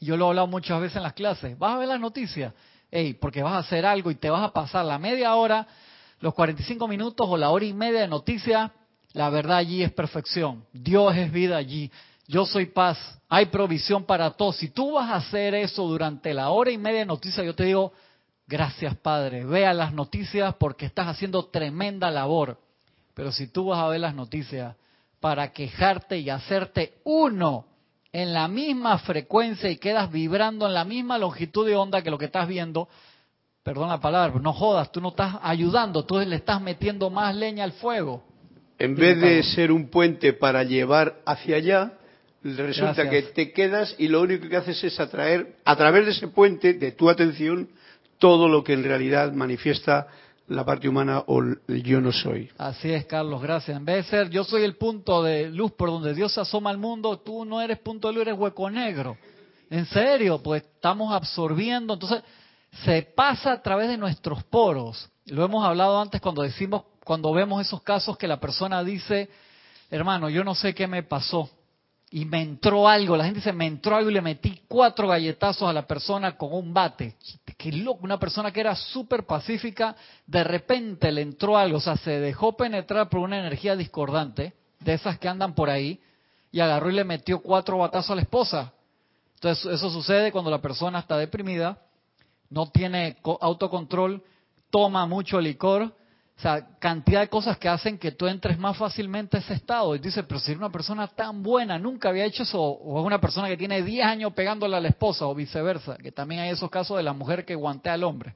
Yo 0.00 0.16
lo 0.16 0.26
he 0.26 0.28
hablado 0.28 0.46
muchas 0.46 0.80
veces 0.80 0.96
en 0.96 1.02
las 1.02 1.14
clases. 1.14 1.58
Vas 1.58 1.74
a 1.74 1.78
ver 1.78 1.88
las 1.88 2.00
noticias, 2.00 2.52
hey, 2.90 3.14
porque 3.14 3.42
vas 3.42 3.54
a 3.54 3.58
hacer 3.58 3.86
algo 3.86 4.10
y 4.10 4.14
te 4.14 4.30
vas 4.30 4.42
a 4.42 4.52
pasar 4.52 4.84
la 4.84 4.98
media 4.98 5.34
hora, 5.34 5.66
los 6.20 6.34
45 6.34 6.86
minutos 6.86 7.26
o 7.28 7.36
la 7.36 7.50
hora 7.50 7.64
y 7.64 7.72
media 7.72 8.02
de 8.02 8.08
noticias. 8.08 8.70
La 9.12 9.30
verdad 9.30 9.58
allí 9.58 9.82
es 9.82 9.92
perfección. 9.92 10.64
Dios 10.72 11.16
es 11.16 11.32
vida 11.32 11.56
allí. 11.56 11.90
Yo 12.26 12.46
soy 12.46 12.66
paz. 12.66 12.98
Hay 13.28 13.46
provisión 13.46 14.04
para 14.04 14.30
todos. 14.30 14.56
Si 14.56 14.68
tú 14.68 14.92
vas 14.92 15.10
a 15.10 15.16
hacer 15.16 15.54
eso 15.54 15.86
durante 15.86 16.32
la 16.34 16.50
hora 16.50 16.70
y 16.70 16.78
media 16.78 17.00
de 17.00 17.06
noticias, 17.06 17.44
yo 17.44 17.54
te 17.54 17.64
digo, 17.64 17.92
gracias 18.46 18.96
Padre. 18.96 19.44
Vea 19.44 19.72
las 19.74 19.92
noticias 19.92 20.54
porque 20.58 20.86
estás 20.86 21.08
haciendo 21.08 21.46
tremenda 21.46 22.10
labor. 22.10 22.58
Pero 23.14 23.32
si 23.32 23.48
tú 23.48 23.66
vas 23.66 23.78
a 23.78 23.88
ver 23.88 24.00
las 24.00 24.14
noticias 24.14 24.76
para 25.20 25.52
quejarte 25.52 26.18
y 26.18 26.28
hacerte 26.28 26.94
uno 27.04 27.66
en 28.12 28.32
la 28.32 28.46
misma 28.46 28.98
frecuencia 28.98 29.70
y 29.70 29.76
quedas 29.76 30.10
vibrando 30.10 30.66
en 30.66 30.74
la 30.74 30.84
misma 30.84 31.18
longitud 31.18 31.66
de 31.66 31.76
onda 31.76 32.02
que 32.02 32.10
lo 32.10 32.18
que 32.18 32.26
estás 32.26 32.46
viendo, 32.46 32.88
perdón 33.62 33.88
la 33.88 34.00
palabra, 34.00 34.38
no 34.40 34.52
jodas, 34.52 34.92
tú 34.92 35.00
no 35.00 35.08
estás 35.08 35.36
ayudando, 35.42 36.04
tú 36.04 36.18
le 36.18 36.36
estás 36.36 36.60
metiendo 36.60 37.10
más 37.10 37.34
leña 37.34 37.64
al 37.64 37.72
fuego. 37.72 38.22
En 38.78 38.94
vez 38.94 39.20
de 39.20 39.42
ser 39.42 39.72
un 39.72 39.88
puente 39.88 40.32
para 40.32 40.62
llevar 40.64 41.16
hacia 41.24 41.56
allá, 41.56 41.92
resulta 42.42 43.08
que 43.08 43.22
te 43.22 43.52
quedas 43.52 43.94
y 43.98 44.08
lo 44.08 44.20
único 44.20 44.48
que 44.48 44.56
haces 44.56 44.82
es 44.84 45.00
atraer 45.00 45.56
a 45.64 45.76
través 45.76 46.04
de 46.04 46.12
ese 46.12 46.28
puente, 46.28 46.74
de 46.74 46.92
tu 46.92 47.08
atención, 47.08 47.68
todo 48.18 48.48
lo 48.48 48.62
que 48.62 48.74
en 48.74 48.84
realidad 48.84 49.32
manifiesta 49.32 50.08
la 50.48 50.64
parte 50.64 50.88
humana 50.88 51.24
o 51.26 51.42
yo 51.68 52.00
no 52.00 52.12
soy. 52.12 52.50
Así 52.58 52.92
es, 52.92 53.06
Carlos, 53.06 53.40
gracias. 53.40 53.76
En 53.76 53.84
vez 53.84 54.04
de 54.04 54.10
ser 54.10 54.30
yo 54.30 54.44
soy 54.44 54.62
el 54.62 54.76
punto 54.76 55.22
de 55.22 55.50
luz 55.50 55.72
por 55.72 55.90
donde 55.90 56.14
Dios 56.14 56.32
se 56.32 56.40
asoma 56.40 56.70
al 56.70 56.78
mundo, 56.78 57.18
tú 57.18 57.44
no 57.44 57.60
eres 57.60 57.78
punto 57.78 58.08
de 58.08 58.14
luz, 58.14 58.22
eres 58.22 58.38
hueco 58.38 58.68
negro. 58.70 59.16
En 59.70 59.86
serio, 59.86 60.42
pues 60.42 60.62
estamos 60.62 61.12
absorbiendo, 61.12 61.94
entonces 61.94 62.22
se 62.84 63.02
pasa 63.02 63.52
a 63.52 63.62
través 63.62 63.88
de 63.88 63.96
nuestros 63.96 64.44
poros. 64.44 65.08
Lo 65.26 65.44
hemos 65.44 65.64
hablado 65.64 66.00
antes 66.00 66.20
cuando 66.20 66.42
decimos, 66.42 66.82
cuando 67.04 67.32
vemos 67.32 67.60
esos 67.60 67.82
casos 67.82 68.18
que 68.18 68.28
la 68.28 68.38
persona 68.38 68.84
dice, 68.84 69.30
hermano, 69.90 70.28
yo 70.28 70.44
no 70.44 70.54
sé 70.54 70.74
qué 70.74 70.86
me 70.86 71.02
pasó, 71.02 71.48
y 72.14 72.26
me 72.26 72.42
entró 72.42 72.86
algo, 72.86 73.16
la 73.16 73.24
gente 73.24 73.40
dice, 73.40 73.52
me 73.52 73.66
entró 73.66 73.96
algo 73.96 74.08
y 74.08 74.14
le 74.14 74.20
metí 74.20 74.60
cuatro 74.68 75.08
galletazos 75.08 75.68
a 75.68 75.72
la 75.72 75.84
persona 75.84 76.36
con 76.36 76.52
un 76.52 76.72
bate. 76.72 77.16
Qué 77.58 77.72
loco, 77.72 78.04
una 78.04 78.20
persona 78.20 78.52
que 78.52 78.60
era 78.60 78.76
súper 78.76 79.26
pacífica, 79.26 79.96
de 80.24 80.44
repente 80.44 81.10
le 81.10 81.22
entró 81.22 81.58
algo, 81.58 81.78
o 81.78 81.80
sea, 81.80 81.96
se 81.96 82.20
dejó 82.20 82.56
penetrar 82.56 83.08
por 83.08 83.18
una 83.18 83.40
energía 83.40 83.74
discordante, 83.74 84.54
de 84.78 84.92
esas 84.94 85.18
que 85.18 85.26
andan 85.26 85.56
por 85.56 85.68
ahí, 85.68 86.00
y 86.52 86.60
agarró 86.60 86.88
y 86.88 86.94
le 86.94 87.02
metió 87.02 87.40
cuatro 87.40 87.78
batazos 87.78 88.12
a 88.12 88.14
la 88.14 88.22
esposa. 88.22 88.72
Entonces, 89.34 89.66
eso 89.72 89.90
sucede 89.90 90.30
cuando 90.30 90.52
la 90.52 90.62
persona 90.62 91.00
está 91.00 91.18
deprimida, 91.18 91.78
no 92.48 92.70
tiene 92.70 93.16
autocontrol, 93.40 94.22
toma 94.70 95.04
mucho 95.06 95.40
licor, 95.40 95.92
o 96.36 96.40
sea, 96.40 96.66
cantidad 96.80 97.20
de 97.20 97.28
cosas 97.28 97.56
que 97.58 97.68
hacen 97.68 97.96
que 97.96 98.10
tú 98.10 98.26
entres 98.26 98.58
más 98.58 98.76
fácilmente 98.76 99.36
a 99.36 99.40
ese 99.40 99.54
estado. 99.54 99.94
Y 99.94 100.00
dices, 100.00 100.24
pero 100.26 100.40
si 100.40 100.52
una 100.52 100.70
persona 100.70 101.06
tan 101.06 101.42
buena, 101.42 101.78
nunca 101.78 102.08
había 102.08 102.24
hecho 102.24 102.42
eso, 102.42 102.60
o 102.60 103.00
es 103.00 103.06
una 103.06 103.20
persona 103.20 103.48
que 103.48 103.56
tiene 103.56 103.82
10 103.82 104.04
años 104.04 104.32
pegándole 104.32 104.76
a 104.76 104.80
la 104.80 104.88
esposa, 104.88 105.26
o 105.26 105.34
viceversa, 105.34 105.96
que 105.96 106.10
también 106.10 106.40
hay 106.40 106.50
esos 106.50 106.70
casos 106.70 106.96
de 106.96 107.04
la 107.04 107.12
mujer 107.12 107.44
que 107.44 107.54
guantea 107.54 107.94
al 107.94 108.02
hombre. 108.02 108.34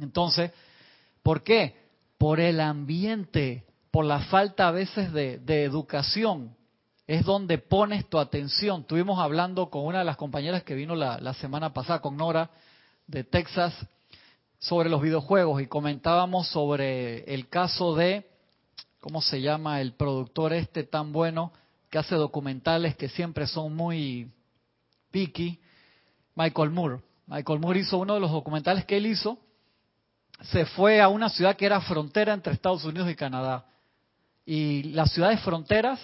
Entonces, 0.00 0.52
¿por 1.22 1.42
qué? 1.42 1.76
Por 2.16 2.38
el 2.38 2.60
ambiente, 2.60 3.64
por 3.90 4.04
la 4.04 4.20
falta 4.20 4.68
a 4.68 4.70
veces 4.70 5.12
de, 5.12 5.64
educación. 5.64 6.56
Es 7.06 7.24
donde 7.24 7.58
pones 7.58 8.08
tu 8.08 8.18
atención. 8.18 8.82
Estuvimos 8.82 9.18
hablando 9.18 9.68
con 9.68 9.84
una 9.84 9.98
de 9.98 10.04
las 10.04 10.16
compañeras 10.16 10.62
que 10.62 10.74
vino 10.74 10.94
la 10.94 11.34
semana 11.34 11.74
pasada, 11.74 12.00
con 12.00 12.16
Nora, 12.16 12.50
de 13.06 13.24
Texas, 13.24 13.74
sobre 14.64 14.88
los 14.88 15.02
videojuegos 15.02 15.60
y 15.60 15.66
comentábamos 15.66 16.48
sobre 16.48 17.22
el 17.34 17.50
caso 17.50 17.94
de, 17.94 18.26
¿cómo 18.98 19.20
se 19.20 19.42
llama? 19.42 19.82
El 19.82 19.92
productor 19.92 20.54
este 20.54 20.84
tan 20.84 21.12
bueno 21.12 21.52
que 21.90 21.98
hace 21.98 22.14
documentales 22.14 22.96
que 22.96 23.10
siempre 23.10 23.46
son 23.46 23.76
muy 23.76 24.32
picky, 25.10 25.60
Michael 26.34 26.70
Moore. 26.70 27.00
Michael 27.26 27.60
Moore 27.60 27.80
hizo 27.80 27.98
uno 27.98 28.14
de 28.14 28.20
los 28.20 28.32
documentales 28.32 28.86
que 28.86 28.96
él 28.96 29.06
hizo, 29.06 29.38
se 30.40 30.64
fue 30.64 31.02
a 31.02 31.08
una 31.08 31.28
ciudad 31.28 31.56
que 31.56 31.66
era 31.66 31.82
frontera 31.82 32.32
entre 32.32 32.54
Estados 32.54 32.86
Unidos 32.86 33.10
y 33.10 33.14
Canadá. 33.14 33.66
Y 34.46 34.84
las 34.94 35.12
ciudades 35.12 35.40
fronteras, 35.40 36.00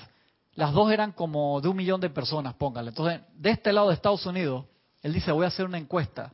las 0.53 0.73
dos 0.75 0.93
eran 0.93 1.13
como 1.13 1.63
de 1.63 1.69
un 1.69 1.77
millón 1.79 2.01
de 2.03 2.11
personas, 2.11 2.53
póngale. 2.55 2.91
Entonces, 2.91 3.23
de 3.35 3.51
este 3.51 3.73
lado 3.73 3.89
de 3.89 3.95
Estados 3.95 4.27
Unidos, 4.27 4.67
él 5.01 5.15
dice, 5.15 5.33
voy 5.33 5.47
a 5.47 5.49
hacer 5.49 5.65
una 5.65 5.79
encuesta 5.79 6.31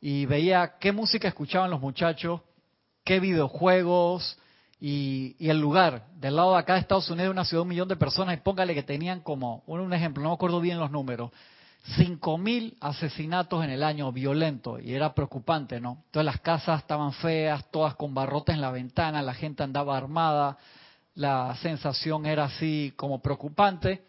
y 0.00 0.26
veía 0.26 0.78
qué 0.78 0.92
música 0.92 1.28
escuchaban 1.28 1.70
los 1.70 1.80
muchachos, 1.80 2.40
qué 3.04 3.20
videojuegos 3.20 4.38
y, 4.80 5.36
el 5.40 5.60
lugar. 5.60 6.06
Del 6.16 6.36
lado 6.36 6.52
de 6.52 6.58
acá 6.58 6.74
de 6.74 6.80
Estados 6.80 7.10
Unidos, 7.10 7.32
una 7.32 7.44
ciudad 7.44 7.60
de 7.60 7.62
un 7.64 7.68
millón 7.68 7.88
de 7.88 7.96
personas, 7.96 8.36
y 8.36 8.40
póngale 8.40 8.74
que 8.74 8.82
tenían 8.82 9.20
como, 9.20 9.62
un 9.66 9.92
ejemplo, 9.92 10.22
no 10.22 10.30
me 10.30 10.34
acuerdo 10.34 10.60
bien 10.60 10.78
los 10.78 10.90
números, 10.90 11.30
cinco 11.96 12.38
mil 12.38 12.76
asesinatos 12.80 13.64
en 13.64 13.70
el 13.70 13.82
año 13.82 14.12
violentos 14.12 14.82
y 14.82 14.94
era 14.94 15.14
preocupante, 15.14 15.80
¿no? 15.80 16.02
Entonces 16.06 16.26
las 16.26 16.40
casas 16.40 16.80
estaban 16.80 17.12
feas, 17.14 17.70
todas 17.70 17.94
con 17.94 18.12
barrotes 18.12 18.54
en 18.54 18.60
la 18.60 18.70
ventana, 18.70 19.22
la 19.22 19.32
gente 19.34 19.62
andaba 19.62 19.96
armada, 19.96 20.58
la 21.14 21.56
sensación 21.56 22.26
era 22.26 22.44
así 22.44 22.92
como 22.96 23.20
preocupante. 23.20 24.02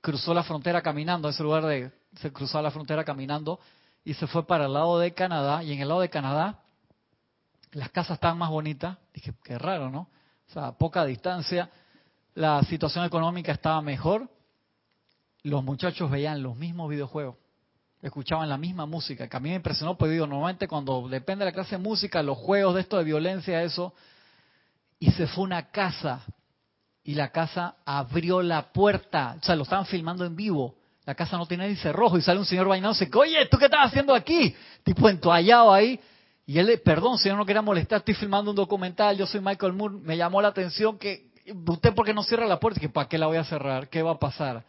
Cruzó 0.00 0.34
la 0.34 0.42
frontera 0.42 0.82
caminando, 0.82 1.28
ese 1.28 1.42
lugar 1.42 1.64
de 1.64 1.92
se 2.20 2.32
cruzó 2.32 2.60
la 2.60 2.70
frontera 2.70 3.04
caminando 3.04 3.58
y 4.04 4.14
se 4.14 4.26
fue 4.26 4.46
para 4.46 4.66
el 4.66 4.74
lado 4.74 4.98
de 4.98 5.14
Canadá. 5.14 5.62
Y 5.64 5.72
en 5.72 5.80
el 5.80 5.88
lado 5.88 6.00
de 6.00 6.10
Canadá, 6.10 6.60
las 7.72 7.90
casas 7.90 8.16
estaban 8.16 8.38
más 8.38 8.50
bonitas. 8.50 8.98
Dije, 9.14 9.32
qué 9.42 9.58
raro, 9.58 9.90
¿no? 9.90 10.08
O 10.48 10.52
sea, 10.52 10.66
a 10.68 10.78
poca 10.78 11.04
distancia, 11.04 11.70
la 12.34 12.62
situación 12.64 13.04
económica 13.04 13.52
estaba 13.52 13.80
mejor. 13.80 14.28
Los 15.42 15.64
muchachos 15.64 16.10
veían 16.10 16.42
los 16.42 16.56
mismos 16.56 16.88
videojuegos, 16.88 17.36
escuchaban 18.00 18.48
la 18.48 18.56
misma 18.56 18.86
música, 18.86 19.28
que 19.28 19.36
a 19.36 19.40
mí 19.40 19.50
me 19.50 19.56
impresionó, 19.56 19.96
pues 19.96 20.10
digo, 20.10 20.26
normalmente 20.26 20.66
cuando 20.66 21.06
depende 21.08 21.44
de 21.44 21.50
la 21.50 21.54
clase 21.54 21.76
de 21.76 21.82
música, 21.82 22.22
los 22.22 22.38
juegos 22.38 22.74
de 22.74 22.80
esto 22.80 22.96
de 22.96 23.04
violencia, 23.04 23.62
eso, 23.62 23.92
y 24.98 25.10
se 25.10 25.26
fue 25.26 25.44
una 25.44 25.70
casa, 25.70 26.22
y 27.02 27.14
la 27.14 27.30
casa 27.30 27.76
abrió 27.84 28.40
la 28.40 28.72
puerta, 28.72 29.36
o 29.38 29.44
sea, 29.44 29.54
lo 29.54 29.64
estaban 29.64 29.84
filmando 29.84 30.24
en 30.24 30.34
vivo, 30.34 30.76
la 31.06 31.14
casa 31.14 31.36
no 31.36 31.46
tiene 31.46 31.68
ni 31.68 31.76
cerrojo 31.76 32.16
y 32.16 32.22
sale 32.22 32.38
un 32.38 32.46
señor 32.46 32.66
bañado 32.66 32.94
y 32.94 32.98
dice, 32.98 33.10
oye, 33.16 33.46
¿tú 33.46 33.58
qué 33.58 33.66
estás 33.66 33.86
haciendo 33.86 34.14
aquí? 34.14 34.54
Tipo 34.82 35.08
entoallado 35.08 35.72
ahí. 35.72 36.00
Y 36.46 36.58
él, 36.58 36.80
perdón, 36.84 37.18
señor, 37.18 37.38
no 37.38 37.46
quería 37.46 37.62
molestar, 37.62 37.98
estoy 37.98 38.14
filmando 38.14 38.50
un 38.50 38.56
documental, 38.56 39.16
yo 39.16 39.26
soy 39.26 39.40
Michael 39.40 39.72
Moore, 39.72 39.96
me 40.02 40.16
llamó 40.16 40.42
la 40.42 40.48
atención 40.48 40.98
que 40.98 41.30
usted 41.66 41.94
por 41.94 42.04
qué 42.04 42.12
no 42.12 42.22
cierra 42.22 42.46
la 42.46 42.60
puerta, 42.60 42.80
que 42.80 42.88
para 42.88 43.08
qué 43.08 43.16
la 43.16 43.26
voy 43.26 43.38
a 43.38 43.44
cerrar, 43.44 43.88
qué 43.88 44.02
va 44.02 44.12
a 44.12 44.18
pasar. 44.18 44.64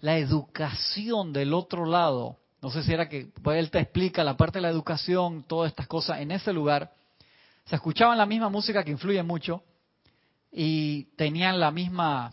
La 0.00 0.16
educación 0.18 1.32
del 1.32 1.52
otro 1.52 1.84
lado, 1.84 2.38
no 2.62 2.70
sé 2.70 2.82
si 2.82 2.92
era 2.92 3.08
que 3.08 3.28
pues 3.42 3.58
él 3.58 3.70
te 3.70 3.78
explica 3.78 4.24
la 4.24 4.36
parte 4.36 4.58
de 4.58 4.62
la 4.62 4.70
educación, 4.70 5.44
todas 5.46 5.70
estas 5.70 5.86
cosas 5.86 6.20
en 6.20 6.30
ese 6.30 6.52
lugar, 6.52 6.90
se 7.66 7.76
escuchaban 7.76 8.16
la 8.16 8.26
misma 8.26 8.48
música 8.48 8.84
que 8.84 8.90
influye 8.90 9.22
mucho 9.22 9.62
y 10.50 11.04
tenían 11.16 11.60
la 11.60 11.70
misma 11.70 12.32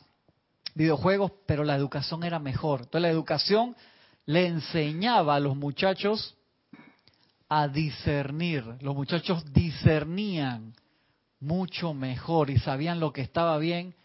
videojuegos, 0.73 1.31
pero 1.45 1.63
la 1.63 1.75
educación 1.75 2.23
era 2.23 2.39
mejor. 2.39 2.81
Entonces 2.81 3.01
la 3.01 3.09
educación 3.09 3.75
le 4.25 4.47
enseñaba 4.47 5.35
a 5.35 5.39
los 5.39 5.55
muchachos 5.55 6.35
a 7.49 7.67
discernir. 7.67 8.63
Los 8.81 8.95
muchachos 8.95 9.43
discernían 9.53 10.73
mucho 11.39 11.93
mejor 11.93 12.49
y 12.49 12.57
sabían 12.57 12.99
lo 12.99 13.11
que 13.13 13.21
estaba 13.21 13.57
bien 13.57 13.95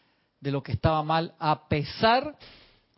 de 0.40 0.50
lo 0.52 0.62
que 0.62 0.72
estaba 0.72 1.02
mal, 1.02 1.34
a 1.38 1.68
pesar 1.68 2.36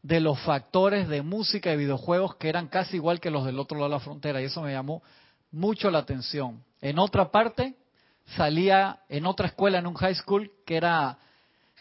de 0.02 0.20
los 0.20 0.38
factores 0.40 1.08
de 1.08 1.22
música 1.22 1.72
y 1.72 1.76
videojuegos 1.76 2.36
que 2.36 2.48
eran 2.48 2.68
casi 2.68 2.96
igual 2.96 3.20
que 3.20 3.30
los 3.30 3.44
del 3.44 3.58
otro 3.58 3.78
lado 3.78 3.90
de 3.90 3.96
la 3.96 4.00
frontera. 4.00 4.40
Y 4.40 4.46
eso 4.46 4.62
me 4.62 4.72
llamó 4.72 5.02
mucho 5.50 5.90
la 5.90 5.98
atención. 5.98 6.62
En 6.80 6.98
otra 6.98 7.30
parte, 7.30 7.76
salía 8.36 9.00
en 9.08 9.26
otra 9.26 9.48
escuela, 9.48 9.78
en 9.78 9.86
un 9.86 9.94
high 9.94 10.14
school, 10.14 10.50
que 10.66 10.76
era 10.76 11.18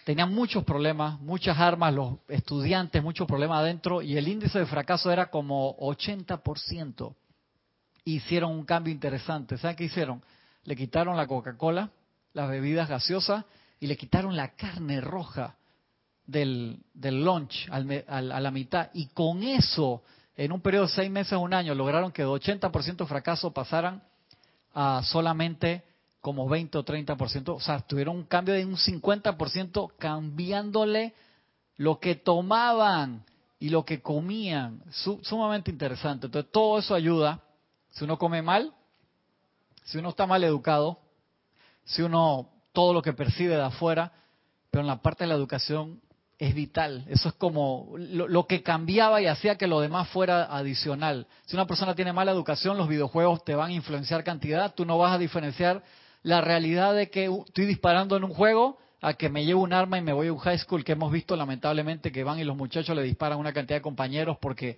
tenían 0.09 0.33
muchos 0.33 0.63
problemas, 0.63 1.19
muchas 1.19 1.55
armas, 1.59 1.93
los 1.93 2.15
estudiantes, 2.29 3.03
muchos 3.03 3.27
problemas 3.27 3.59
adentro, 3.59 4.01
y 4.01 4.17
el 4.17 4.27
índice 4.27 4.57
de 4.57 4.65
fracaso 4.65 5.11
era 5.11 5.29
como 5.29 5.77
80%. 5.77 7.13
Hicieron 8.05 8.53
un 8.53 8.65
cambio 8.65 8.91
interesante. 8.91 9.59
¿Saben 9.59 9.75
qué 9.75 9.83
hicieron? 9.83 10.23
Le 10.63 10.75
quitaron 10.75 11.15
la 11.15 11.27
Coca-Cola, 11.27 11.91
las 12.33 12.49
bebidas 12.49 12.89
gaseosas, 12.89 13.45
y 13.79 13.85
le 13.85 13.95
quitaron 13.97 14.35
la 14.35 14.55
carne 14.55 14.99
roja 14.99 15.57
del, 16.25 16.79
del 16.95 17.23
lunch 17.23 17.69
a 17.69 18.19
la 18.21 18.49
mitad. 18.49 18.89
Y 18.95 19.09
con 19.09 19.43
eso, 19.43 20.01
en 20.35 20.51
un 20.53 20.61
periodo 20.61 20.87
de 20.87 20.93
seis 20.93 21.11
meses 21.11 21.37
un 21.37 21.53
año, 21.53 21.75
lograron 21.75 22.11
que 22.11 22.23
de 22.23 22.29
80% 22.29 22.97
de 22.97 23.05
fracaso 23.05 23.53
pasaran 23.53 24.01
a 24.73 25.03
solamente 25.03 25.83
como 26.21 26.47
20 26.49 26.77
o 26.77 26.85
30%, 26.85 27.55
o 27.55 27.59
sea, 27.59 27.79
tuvieron 27.79 28.15
un 28.15 28.23
cambio 28.23 28.53
de 28.53 28.65
un 28.65 28.75
50% 28.75 29.93
cambiándole 29.97 31.13
lo 31.77 31.99
que 31.99 32.15
tomaban 32.15 33.23
y 33.57 33.69
lo 33.69 33.85
que 33.85 34.01
comían. 34.01 34.83
sumamente 34.91 35.71
interesante. 35.71 36.25
Entonces, 36.27 36.51
todo 36.51 36.79
eso 36.79 36.93
ayuda. 36.93 37.41
Si 37.91 38.03
uno 38.03 38.17
come 38.17 38.41
mal, 38.41 38.73
si 39.85 39.97
uno 39.97 40.09
está 40.09 40.27
mal 40.27 40.43
educado, 40.43 40.99
si 41.85 42.01
uno 42.01 42.49
todo 42.73 42.93
lo 42.93 43.01
que 43.01 43.13
percibe 43.13 43.55
de 43.55 43.63
afuera, 43.63 44.11
pero 44.69 44.81
en 44.81 44.87
la 44.87 45.01
parte 45.01 45.23
de 45.23 45.29
la 45.29 45.35
educación 45.35 46.01
es 46.37 46.53
vital. 46.53 47.05
Eso 47.07 47.29
es 47.29 47.35
como 47.35 47.93
lo, 47.97 48.27
lo, 48.27 48.45
que 48.45 48.61
cambiaba 48.61 49.21
y 49.21 49.25
hacía 49.25 49.57
que 49.57 49.67
lo 49.67 49.81
demás 49.81 50.07
fuera 50.09 50.43
adicional. 50.55 51.27
Si 51.45 51.55
una 51.55 51.65
persona 51.65 51.95
tiene 51.95 52.13
mala 52.13 52.31
educación, 52.31 52.77
los 52.77 52.87
videojuegos 52.87 53.43
te 53.43 53.55
van 53.55 53.71
a 53.71 53.73
influenciar 53.73 54.23
cantidad, 54.23 54.73
tú 54.73 54.85
no 54.85 54.97
vas 54.97 55.13
a 55.13 55.17
diferenciar 55.17 55.83
la 56.23 56.41
realidad 56.41 56.93
de 56.95 57.09
que 57.09 57.25
estoy 57.25 57.65
disparando 57.65 58.17
en 58.17 58.23
un 58.23 58.33
juego 58.33 58.77
a 59.01 59.13
que 59.13 59.29
me 59.29 59.45
llevo 59.45 59.61
un 59.61 59.73
arma 59.73 59.97
y 59.97 60.01
me 60.01 60.13
voy 60.13 60.27
a 60.27 60.33
un 60.33 60.39
high 60.39 60.57
school 60.57 60.83
que 60.83 60.91
hemos 60.91 61.11
visto 61.11 61.35
lamentablemente 61.35 62.11
que 62.11 62.23
van 62.23 62.39
y 62.39 62.43
los 62.43 62.57
muchachos 62.57 62.95
le 62.95 63.03
disparan 63.03 63.37
a 63.37 63.41
una 63.41 63.53
cantidad 63.53 63.77
de 63.77 63.81
compañeros 63.81 64.37
porque 64.41 64.77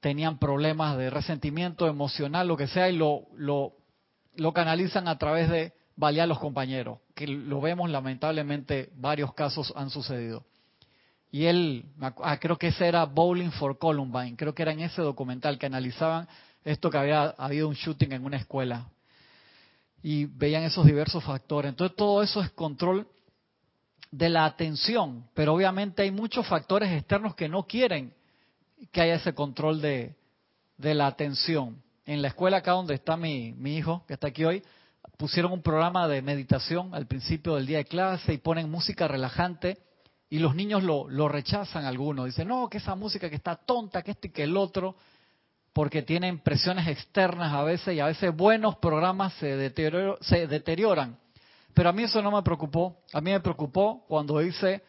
tenían 0.00 0.38
problemas 0.38 0.98
de 0.98 1.10
resentimiento 1.10 1.86
emocional, 1.86 2.48
lo 2.48 2.56
que 2.56 2.66
sea, 2.66 2.90
y 2.90 2.96
lo, 2.96 3.26
lo, 3.36 4.52
canalizan 4.52 5.06
a 5.06 5.16
través 5.16 5.48
de 5.48 5.72
balear 5.94 6.24
a 6.24 6.26
los 6.26 6.40
compañeros, 6.40 6.98
que 7.14 7.28
lo 7.28 7.60
vemos 7.60 7.88
lamentablemente, 7.88 8.90
varios 8.96 9.32
casos 9.34 9.72
han 9.76 9.90
sucedido. 9.90 10.44
Y 11.30 11.44
él, 11.44 11.84
ah, 12.00 12.36
creo 12.40 12.58
que 12.58 12.68
ese 12.68 12.88
era 12.88 13.04
Bowling 13.04 13.52
for 13.52 13.78
Columbine, 13.78 14.36
creo 14.36 14.54
que 14.54 14.62
era 14.62 14.72
en 14.72 14.80
ese 14.80 15.02
documental 15.02 15.56
que 15.56 15.66
analizaban 15.66 16.26
esto 16.64 16.90
que 16.90 16.98
había 16.98 17.26
habido 17.38 17.68
un 17.68 17.74
shooting 17.74 18.12
en 18.12 18.24
una 18.24 18.38
escuela 18.38 18.88
y 20.02 20.26
veían 20.26 20.64
esos 20.64 20.84
diversos 20.84 21.22
factores. 21.22 21.70
Entonces 21.70 21.96
todo 21.96 22.22
eso 22.22 22.42
es 22.42 22.50
control 22.50 23.06
de 24.10 24.28
la 24.28 24.44
atención, 24.44 25.26
pero 25.34 25.54
obviamente 25.54 26.02
hay 26.02 26.10
muchos 26.10 26.46
factores 26.46 26.90
externos 26.90 27.34
que 27.34 27.48
no 27.48 27.66
quieren 27.66 28.12
que 28.90 29.00
haya 29.00 29.14
ese 29.14 29.34
control 29.34 29.80
de, 29.80 30.16
de 30.76 30.94
la 30.94 31.06
atención. 31.06 31.82
En 32.04 32.20
la 32.20 32.28
escuela 32.28 32.58
acá 32.58 32.72
donde 32.72 32.94
está 32.94 33.16
mi, 33.16 33.52
mi 33.52 33.76
hijo, 33.76 34.04
que 34.06 34.14
está 34.14 34.28
aquí 34.28 34.44
hoy, 34.44 34.62
pusieron 35.16 35.52
un 35.52 35.62
programa 35.62 36.08
de 36.08 36.20
meditación 36.20 36.94
al 36.94 37.06
principio 37.06 37.54
del 37.54 37.66
día 37.66 37.78
de 37.78 37.84
clase 37.84 38.34
y 38.34 38.38
ponen 38.38 38.70
música 38.70 39.06
relajante 39.06 39.78
y 40.28 40.38
los 40.38 40.54
niños 40.54 40.82
lo, 40.82 41.08
lo 41.08 41.28
rechazan 41.28 41.84
algunos. 41.84 42.26
Dicen, 42.26 42.48
no, 42.48 42.68
que 42.68 42.78
esa 42.78 42.94
música 42.94 43.30
que 43.30 43.36
está 43.36 43.54
tonta, 43.54 44.02
que 44.02 44.10
este 44.12 44.28
y 44.28 44.30
que 44.30 44.42
el 44.42 44.56
otro 44.56 44.96
porque 45.72 46.02
tienen 46.02 46.38
presiones 46.38 46.86
externas 46.86 47.52
a 47.52 47.62
veces 47.62 47.94
y 47.94 48.00
a 48.00 48.06
veces 48.06 48.34
buenos 48.34 48.76
programas 48.76 49.32
se, 49.34 49.56
deterioran. 49.56 51.18
Pero 51.74 51.88
a 51.88 51.92
mí 51.92 52.02
eso 52.02 52.20
no 52.20 52.30
me 52.30 52.42
preocupó. 52.42 52.98
A 53.12 53.20
mí 53.20 53.30
me 53.30 53.40
preocupó 53.40 54.04
cuando 54.06 54.42
hice 54.42 54.82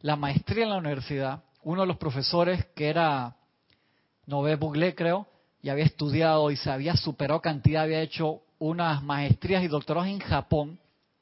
la 0.00 0.14
maestría 0.14 0.64
en 0.64 0.70
la 0.70 0.76
universidad. 0.76 1.42
Uno 1.62 1.80
de 1.80 1.88
los 1.88 1.96
profesores 1.96 2.66
que 2.76 2.88
era 2.88 3.36
Nové 4.26 4.54
Buglé, 4.54 4.94
creo, 4.94 5.26
y 5.60 5.70
había 5.70 5.84
estudiado 5.84 6.50
y 6.50 6.56
se 6.56 6.70
había 6.70 6.96
superado 6.96 7.40
cantidad, 7.40 7.82
había 7.82 8.00
hecho 8.00 8.42
unas 8.60 9.02
maestrías 9.02 9.62
y 9.64 9.68
doctorados 9.68 10.08
en 10.08 10.20
Japón 10.20 10.78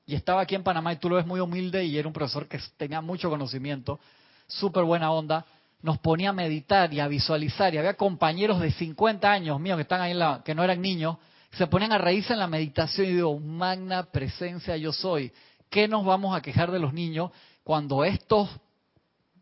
y 0.06 0.14
estaba 0.14 0.42
aquí 0.42 0.54
en 0.54 0.62
Panamá 0.62 0.92
y 0.92 0.96
tú 0.96 1.08
lo 1.08 1.16
ves 1.16 1.26
muy 1.26 1.40
humilde 1.40 1.84
y 1.84 1.98
era 1.98 2.06
un 2.06 2.14
profesor 2.14 2.46
que 2.46 2.60
tenía 2.76 3.00
mucho 3.00 3.28
conocimiento, 3.28 3.98
súper 4.46 4.84
buena 4.84 5.10
onda 5.10 5.44
nos 5.82 5.98
ponía 5.98 6.30
a 6.30 6.32
meditar 6.32 6.92
y 6.92 7.00
a 7.00 7.08
visualizar, 7.08 7.72
y 7.74 7.78
había 7.78 7.94
compañeros 7.94 8.60
de 8.60 8.70
50 8.72 9.30
años 9.30 9.60
míos 9.60 9.76
que 9.76 9.82
están 9.82 10.00
ahí, 10.00 10.12
en 10.12 10.18
la, 10.18 10.42
que 10.44 10.54
no 10.54 10.64
eran 10.64 10.80
niños, 10.80 11.16
se 11.52 11.66
ponían 11.66 11.92
a 11.92 11.98
reírse 11.98 12.32
en 12.32 12.38
la 12.38 12.46
meditación 12.46 13.06
y 13.06 13.14
digo, 13.14 13.38
magna 13.38 14.04
presencia 14.04 14.76
yo 14.76 14.92
soy. 14.92 15.32
¿Qué 15.70 15.88
nos 15.88 16.04
vamos 16.04 16.36
a 16.36 16.42
quejar 16.42 16.70
de 16.70 16.78
los 16.78 16.92
niños 16.92 17.30
cuando 17.64 18.04
estos, 18.04 18.48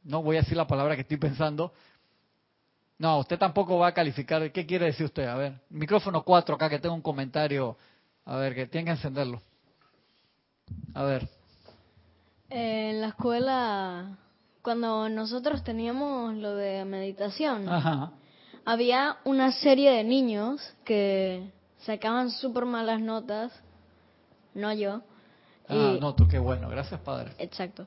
no 0.05 0.23
voy 0.23 0.37
a 0.37 0.41
decir 0.41 0.57
la 0.57 0.67
palabra 0.67 0.95
que 0.95 1.03
estoy 1.03 1.17
pensando, 1.17 1.73
no, 2.99 3.19
usted 3.19 3.39
tampoco 3.39 3.79
va 3.79 3.89
a 3.89 3.95
calificar, 3.95 4.51
¿qué 4.53 4.65
quiere 4.65 4.87
decir 4.87 5.07
usted? 5.07 5.27
A 5.27 5.35
ver, 5.35 5.61
micrófono 5.71 6.23
4 6.23 6.55
acá 6.55 6.71
que 6.71 6.79
tengo 6.79 6.95
un 6.95 7.03
comentario, 7.03 7.77
a 8.25 8.37
ver, 8.37 8.55
que 8.55 8.67
tienen 8.67 8.87
que 8.87 8.93
encenderlo. 8.93 9.43
A 10.95 11.03
ver. 11.03 11.29
En 12.49 13.01
la 13.01 13.09
escuela 13.09 14.19
cuando 14.65 15.11
nosotros 15.11 15.63
teníamos 15.63 16.35
lo 16.37 16.57
de 16.57 16.87
meditación, 16.87 17.69
había 18.65 19.19
una 19.27 19.53
serie 19.53 19.91
de 19.91 20.05
niños 20.05 20.59
que 20.87 21.53
sacaban 21.81 22.31
súper 22.31 22.65
malas 22.65 22.99
notas, 22.99 23.53
no 24.55 24.73
yo. 24.73 25.03
Ah, 25.69 25.99
no, 26.01 26.15
tú 26.15 26.27
qué 26.27 26.39
bueno, 26.39 26.71
gracias 26.71 26.99
Padre. 27.03 27.33
Exacto. 27.37 27.87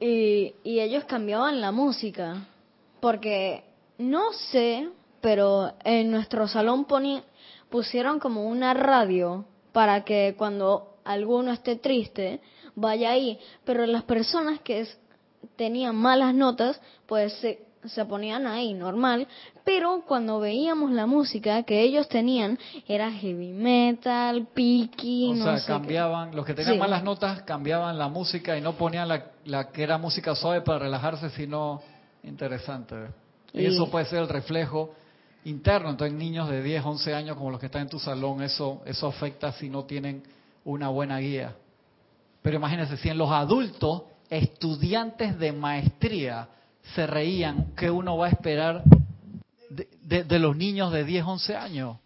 Y, 0.00 0.52
y 0.64 0.80
ellos 0.80 1.04
cambiaban 1.04 1.60
la 1.60 1.70
música, 1.70 2.44
porque 2.98 3.62
no 3.98 4.32
sé, 4.32 4.88
pero 5.20 5.74
en 5.84 6.10
nuestro 6.10 6.48
salón 6.48 6.88
pusieron 7.70 8.18
como 8.18 8.46
una 8.46 8.74
radio 8.74 9.44
para 9.70 10.02
que 10.04 10.34
cuando 10.36 10.96
alguno 11.04 11.52
esté 11.52 11.76
triste 11.76 12.40
vaya 12.74 13.12
ahí, 13.12 13.38
pero 13.64 13.86
las 13.86 14.02
personas 14.02 14.60
que 14.60 14.80
tenían 15.56 15.96
malas 15.96 16.34
notas, 16.34 16.80
pues 17.06 17.32
se, 17.34 17.60
se 17.84 18.04
ponían 18.04 18.46
ahí 18.46 18.74
normal, 18.74 19.26
pero 19.64 20.02
cuando 20.06 20.40
veíamos 20.40 20.92
la 20.92 21.06
música 21.06 21.62
que 21.64 21.82
ellos 21.82 22.08
tenían 22.08 22.58
era 22.86 23.10
heavy 23.10 23.52
metal, 23.52 24.46
piqui, 24.54 25.32
o 25.32 25.42
sea, 25.42 25.64
cambiaban, 25.64 26.34
los 26.34 26.46
que 26.46 26.54
tenían 26.54 26.78
malas 26.78 27.02
notas 27.02 27.42
cambiaban 27.42 27.98
la 27.98 28.08
música 28.08 28.56
y 28.56 28.60
no 28.60 28.74
ponían 28.74 29.08
la, 29.08 29.26
la 29.44 29.70
que 29.70 29.82
era 29.82 29.98
música 29.98 30.34
suave 30.34 30.62
para 30.62 30.78
relajarse, 30.78 31.30
sino 31.30 31.80
interesante. 32.22 32.94
Y 33.52 33.66
eso 33.66 33.90
puede 33.90 34.06
ser 34.06 34.20
el 34.20 34.28
reflejo 34.28 34.94
interno, 35.44 35.90
entonces 35.90 36.16
niños 36.16 36.48
de 36.48 36.62
10, 36.62 36.84
11 36.84 37.14
años 37.14 37.36
como 37.36 37.50
los 37.50 37.60
que 37.60 37.66
están 37.66 37.82
en 37.82 37.88
tu 37.88 37.98
salón, 37.98 38.42
eso 38.42 38.80
eso 38.86 39.08
afecta 39.08 39.52
si 39.52 39.68
no 39.68 39.84
tienen 39.84 40.22
una 40.64 40.88
buena 40.88 41.18
guía. 41.18 41.54
Pero 42.42 42.56
imagínense, 42.56 42.96
si 42.96 43.08
en 43.08 43.18
los 43.18 43.30
adultos 43.30 44.02
estudiantes 44.32 45.38
de 45.38 45.52
maestría 45.52 46.48
se 46.94 47.06
reían 47.06 47.74
que 47.76 47.90
uno 47.90 48.16
va 48.16 48.26
a 48.26 48.30
esperar 48.30 48.82
de, 49.68 50.38
los 50.38 50.56
niños 50.56 50.90
de 50.90 51.04
10, 51.04 51.24
11 51.24 51.56
años. 51.56 51.98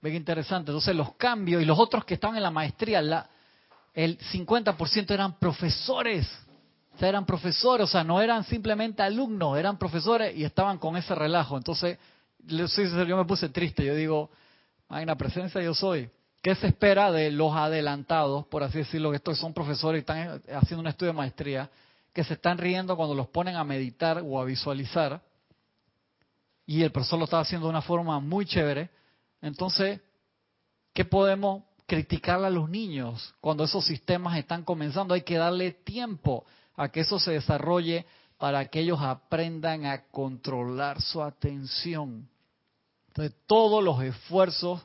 Ve 0.00 0.10
que 0.10 0.16
interesante. 0.16 0.70
Entonces 0.70 0.94
los 0.94 1.14
cambios 1.16 1.60
y 1.60 1.64
los 1.64 1.78
otros 1.78 2.04
que 2.04 2.14
estaban 2.14 2.36
en 2.36 2.44
la 2.44 2.52
maestría, 2.52 3.02
la, 3.02 3.28
el 3.94 4.16
50% 4.18 5.10
eran 5.10 5.38
profesores. 5.38 6.28
O 6.94 6.98
sea, 6.98 7.08
eran 7.08 7.26
profesores, 7.26 7.88
o 7.88 7.90
sea, 7.90 8.04
no 8.04 8.20
eran 8.20 8.44
simplemente 8.44 9.02
alumnos, 9.02 9.58
eran 9.58 9.76
profesores 9.76 10.36
y 10.36 10.44
estaban 10.44 10.78
con 10.78 10.96
ese 10.96 11.14
relajo. 11.14 11.56
Entonces, 11.56 11.98
yo 12.46 13.16
me 13.16 13.24
puse 13.24 13.48
triste. 13.48 13.84
Yo 13.84 13.94
digo, 13.96 14.30
hay 14.88 15.02
una 15.02 15.16
presencia, 15.16 15.60
yo 15.60 15.74
soy. 15.74 16.08
¿Qué 16.42 16.56
se 16.56 16.66
espera 16.66 17.12
de 17.12 17.30
los 17.30 17.54
adelantados, 17.54 18.46
por 18.46 18.64
así 18.64 18.78
decirlo, 18.78 19.10
que 19.10 19.18
estos 19.18 19.38
son 19.38 19.54
profesores 19.54 20.00
y 20.00 20.00
están 20.00 20.42
haciendo 20.52 20.80
un 20.80 20.88
estudio 20.88 21.12
de 21.12 21.16
maestría, 21.16 21.70
que 22.12 22.24
se 22.24 22.34
están 22.34 22.58
riendo 22.58 22.96
cuando 22.96 23.14
los 23.14 23.28
ponen 23.28 23.54
a 23.54 23.62
meditar 23.62 24.20
o 24.26 24.40
a 24.40 24.44
visualizar? 24.44 25.22
Y 26.66 26.82
el 26.82 26.90
profesor 26.90 27.20
lo 27.20 27.26
está 27.26 27.38
haciendo 27.38 27.68
de 27.68 27.70
una 27.70 27.82
forma 27.82 28.18
muy 28.18 28.44
chévere. 28.44 28.90
Entonces, 29.40 30.00
¿qué 30.92 31.04
podemos 31.04 31.62
criticar 31.86 32.42
a 32.42 32.50
los 32.50 32.68
niños 32.68 33.34
cuando 33.40 33.62
esos 33.62 33.84
sistemas 33.84 34.36
están 34.36 34.64
comenzando? 34.64 35.14
Hay 35.14 35.22
que 35.22 35.36
darle 35.36 35.70
tiempo 35.70 36.44
a 36.74 36.88
que 36.88 37.00
eso 37.00 37.20
se 37.20 37.32
desarrolle 37.32 38.04
para 38.36 38.64
que 38.66 38.80
ellos 38.80 38.98
aprendan 39.00 39.86
a 39.86 40.06
controlar 40.06 41.00
su 41.00 41.22
atención. 41.22 42.28
Entonces, 43.08 43.36
todos 43.46 43.84
los 43.84 44.02
esfuerzos 44.02 44.84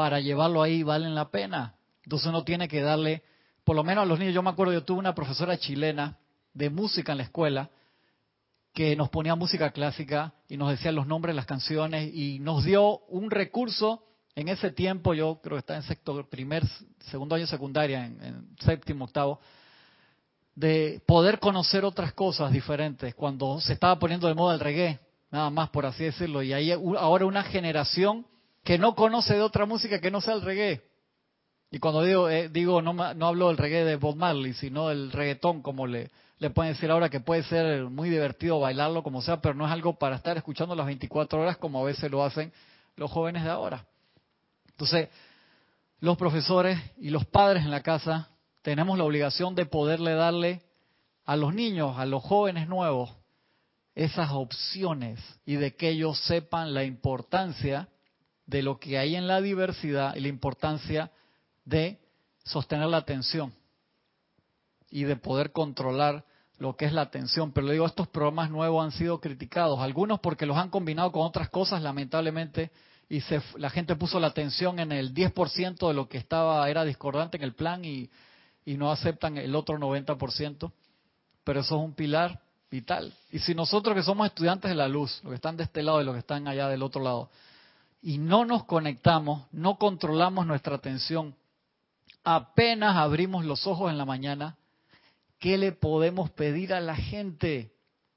para 0.00 0.18
llevarlo 0.18 0.62
ahí 0.62 0.82
valen 0.82 1.14
la 1.14 1.30
pena. 1.30 1.74
Entonces 2.04 2.26
uno 2.26 2.42
tiene 2.42 2.68
que 2.68 2.80
darle, 2.80 3.22
por 3.64 3.76
lo 3.76 3.84
menos 3.84 4.00
a 4.00 4.06
los 4.06 4.18
niños, 4.18 4.34
yo 4.34 4.42
me 4.42 4.48
acuerdo, 4.48 4.72
yo 4.72 4.82
tuve 4.82 4.98
una 4.98 5.14
profesora 5.14 5.58
chilena 5.58 6.16
de 6.54 6.70
música 6.70 7.12
en 7.12 7.18
la 7.18 7.24
escuela 7.24 7.68
que 8.72 8.96
nos 8.96 9.10
ponía 9.10 9.34
música 9.34 9.72
clásica 9.72 10.32
y 10.48 10.56
nos 10.56 10.70
decía 10.70 10.90
los 10.90 11.06
nombres 11.06 11.34
de 11.34 11.36
las 11.36 11.44
canciones 11.44 12.14
y 12.14 12.38
nos 12.38 12.64
dio 12.64 13.00
un 13.08 13.30
recurso 13.30 14.02
en 14.36 14.48
ese 14.48 14.70
tiempo, 14.70 15.12
yo 15.12 15.38
creo 15.42 15.56
que 15.56 15.60
estaba 15.60 15.80
en 15.80 15.82
sector 15.82 16.26
primer, 16.30 16.62
segundo 17.10 17.34
año 17.34 17.46
secundaria, 17.46 18.06
en, 18.06 18.22
en 18.22 18.56
séptimo, 18.58 19.04
octavo, 19.04 19.38
de 20.54 21.02
poder 21.04 21.38
conocer 21.40 21.84
otras 21.84 22.14
cosas 22.14 22.50
diferentes 22.52 23.14
cuando 23.14 23.60
se 23.60 23.74
estaba 23.74 23.98
poniendo 23.98 24.28
de 24.28 24.34
moda 24.34 24.54
el 24.54 24.60
reggae, 24.60 24.98
nada 25.30 25.50
más 25.50 25.68
por 25.68 25.84
así 25.84 26.04
decirlo, 26.04 26.42
y 26.42 26.54
hay 26.54 26.72
ahora 26.72 27.26
una 27.26 27.42
generación 27.42 28.24
que 28.64 28.78
no 28.78 28.94
conoce 28.94 29.34
de 29.34 29.42
otra 29.42 29.66
música 29.66 30.00
que 30.00 30.10
no 30.10 30.20
sea 30.20 30.34
el 30.34 30.42
reggae. 30.42 30.82
Y 31.70 31.78
cuando 31.78 32.02
digo, 32.02 32.28
eh, 32.28 32.48
digo 32.48 32.82
no, 32.82 32.92
no 32.92 33.26
hablo 33.26 33.48
del 33.48 33.56
reggae 33.56 33.84
de 33.84 33.96
Bob 33.96 34.16
Marley, 34.16 34.54
sino 34.54 34.88
del 34.88 35.12
reggaetón, 35.12 35.62
como 35.62 35.86
le, 35.86 36.10
le 36.38 36.50
pueden 36.50 36.72
decir 36.72 36.90
ahora, 36.90 37.08
que 37.08 37.20
puede 37.20 37.42
ser 37.44 37.84
muy 37.84 38.10
divertido 38.10 38.58
bailarlo 38.58 39.02
como 39.02 39.22
sea, 39.22 39.40
pero 39.40 39.54
no 39.54 39.66
es 39.66 39.72
algo 39.72 39.98
para 39.98 40.16
estar 40.16 40.36
escuchando 40.36 40.74
las 40.74 40.86
24 40.86 41.40
horas 41.40 41.56
como 41.58 41.80
a 41.80 41.84
veces 41.84 42.10
lo 42.10 42.24
hacen 42.24 42.52
los 42.96 43.10
jóvenes 43.10 43.44
de 43.44 43.50
ahora. 43.50 43.86
Entonces, 44.68 45.08
los 46.00 46.16
profesores 46.16 46.78
y 46.96 47.10
los 47.10 47.26
padres 47.26 47.62
en 47.62 47.70
la 47.70 47.82
casa 47.82 48.30
tenemos 48.62 48.98
la 48.98 49.04
obligación 49.04 49.54
de 49.54 49.66
poderle 49.66 50.14
darle 50.14 50.62
a 51.24 51.36
los 51.36 51.54
niños, 51.54 51.98
a 51.98 52.06
los 52.06 52.22
jóvenes 52.22 52.68
nuevos, 52.68 53.10
esas 53.94 54.30
opciones 54.30 55.20
y 55.44 55.56
de 55.56 55.76
que 55.76 55.90
ellos 55.90 56.18
sepan 56.20 56.72
la 56.72 56.84
importancia 56.84 57.88
de 58.50 58.62
lo 58.62 58.80
que 58.80 58.98
hay 58.98 59.14
en 59.14 59.28
la 59.28 59.40
diversidad 59.40 60.16
y 60.16 60.20
la 60.20 60.28
importancia 60.28 61.12
de 61.64 62.00
sostener 62.44 62.88
la 62.88 62.96
atención 62.96 63.54
y 64.90 65.04
de 65.04 65.14
poder 65.14 65.52
controlar 65.52 66.24
lo 66.58 66.76
que 66.76 66.84
es 66.84 66.92
la 66.92 67.02
atención. 67.02 67.52
Pero 67.52 67.70
digo, 67.70 67.86
estos 67.86 68.08
programas 68.08 68.50
nuevos 68.50 68.84
han 68.84 68.90
sido 68.90 69.20
criticados, 69.20 69.78
algunos 69.78 70.18
porque 70.18 70.46
los 70.46 70.56
han 70.56 70.68
combinado 70.68 71.12
con 71.12 71.22
otras 71.22 71.48
cosas, 71.48 71.80
lamentablemente, 71.80 72.72
y 73.08 73.20
se, 73.20 73.40
la 73.56 73.70
gente 73.70 73.94
puso 73.94 74.18
la 74.18 74.26
atención 74.26 74.80
en 74.80 74.90
el 74.90 75.14
10% 75.14 75.86
de 75.86 75.94
lo 75.94 76.08
que 76.08 76.18
estaba 76.18 76.68
era 76.68 76.84
discordante 76.84 77.36
en 77.36 77.44
el 77.44 77.54
plan 77.54 77.84
y, 77.84 78.10
y 78.64 78.76
no 78.76 78.90
aceptan 78.90 79.36
el 79.38 79.54
otro 79.54 79.78
90%. 79.78 80.72
Pero 81.44 81.60
eso 81.60 81.76
es 81.76 81.82
un 81.82 81.94
pilar 81.94 82.40
vital. 82.68 83.12
Y 83.30 83.38
si 83.38 83.54
nosotros 83.54 83.94
que 83.94 84.02
somos 84.02 84.26
estudiantes 84.26 84.68
de 84.68 84.76
la 84.76 84.88
luz, 84.88 85.20
los 85.22 85.30
que 85.30 85.36
están 85.36 85.56
de 85.56 85.64
este 85.64 85.82
lado 85.82 86.00
y 86.00 86.04
los 86.04 86.14
que 86.14 86.20
están 86.20 86.46
allá 86.48 86.68
del 86.68 86.82
otro 86.82 87.02
lado, 87.02 87.30
y 88.02 88.18
no 88.18 88.44
nos 88.44 88.64
conectamos, 88.64 89.46
no 89.52 89.76
controlamos 89.76 90.46
nuestra 90.46 90.76
atención, 90.76 91.34
apenas 92.24 92.96
abrimos 92.96 93.44
los 93.44 93.66
ojos 93.66 93.90
en 93.90 93.98
la 93.98 94.04
mañana, 94.04 94.56
¿qué 95.38 95.58
le 95.58 95.72
podemos 95.72 96.30
pedir 96.30 96.72
a 96.72 96.80
la 96.80 96.96
gente 96.96 97.72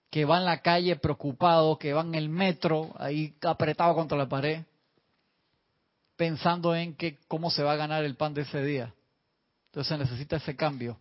que 0.10 0.26
va 0.26 0.38
en 0.38 0.46
la 0.46 0.62
calle 0.62 0.96
preocupado, 0.96 1.78
que 1.78 1.94
va 1.94 2.02
en 2.02 2.16
el 2.16 2.30
metro 2.30 2.94
ahí 2.98 3.36
apretado 3.42 3.96
contra 3.96 4.18
la 4.18 4.30
pared, 4.30 4.64
pensando 6.16 6.76
en 6.76 6.96
que 6.96 7.18
cómo 7.28 7.50
se 7.50 7.64
va 7.64 7.74
a 7.74 7.78
ganar 7.78 8.06
el 8.06 8.16
pan 8.16 8.34
de 8.34 8.44
ese 8.44 8.64
día? 8.64 8.94
Entonces 9.68 9.98
necesita 9.98 10.38
ese 10.38 10.56
cambio, 10.56 11.00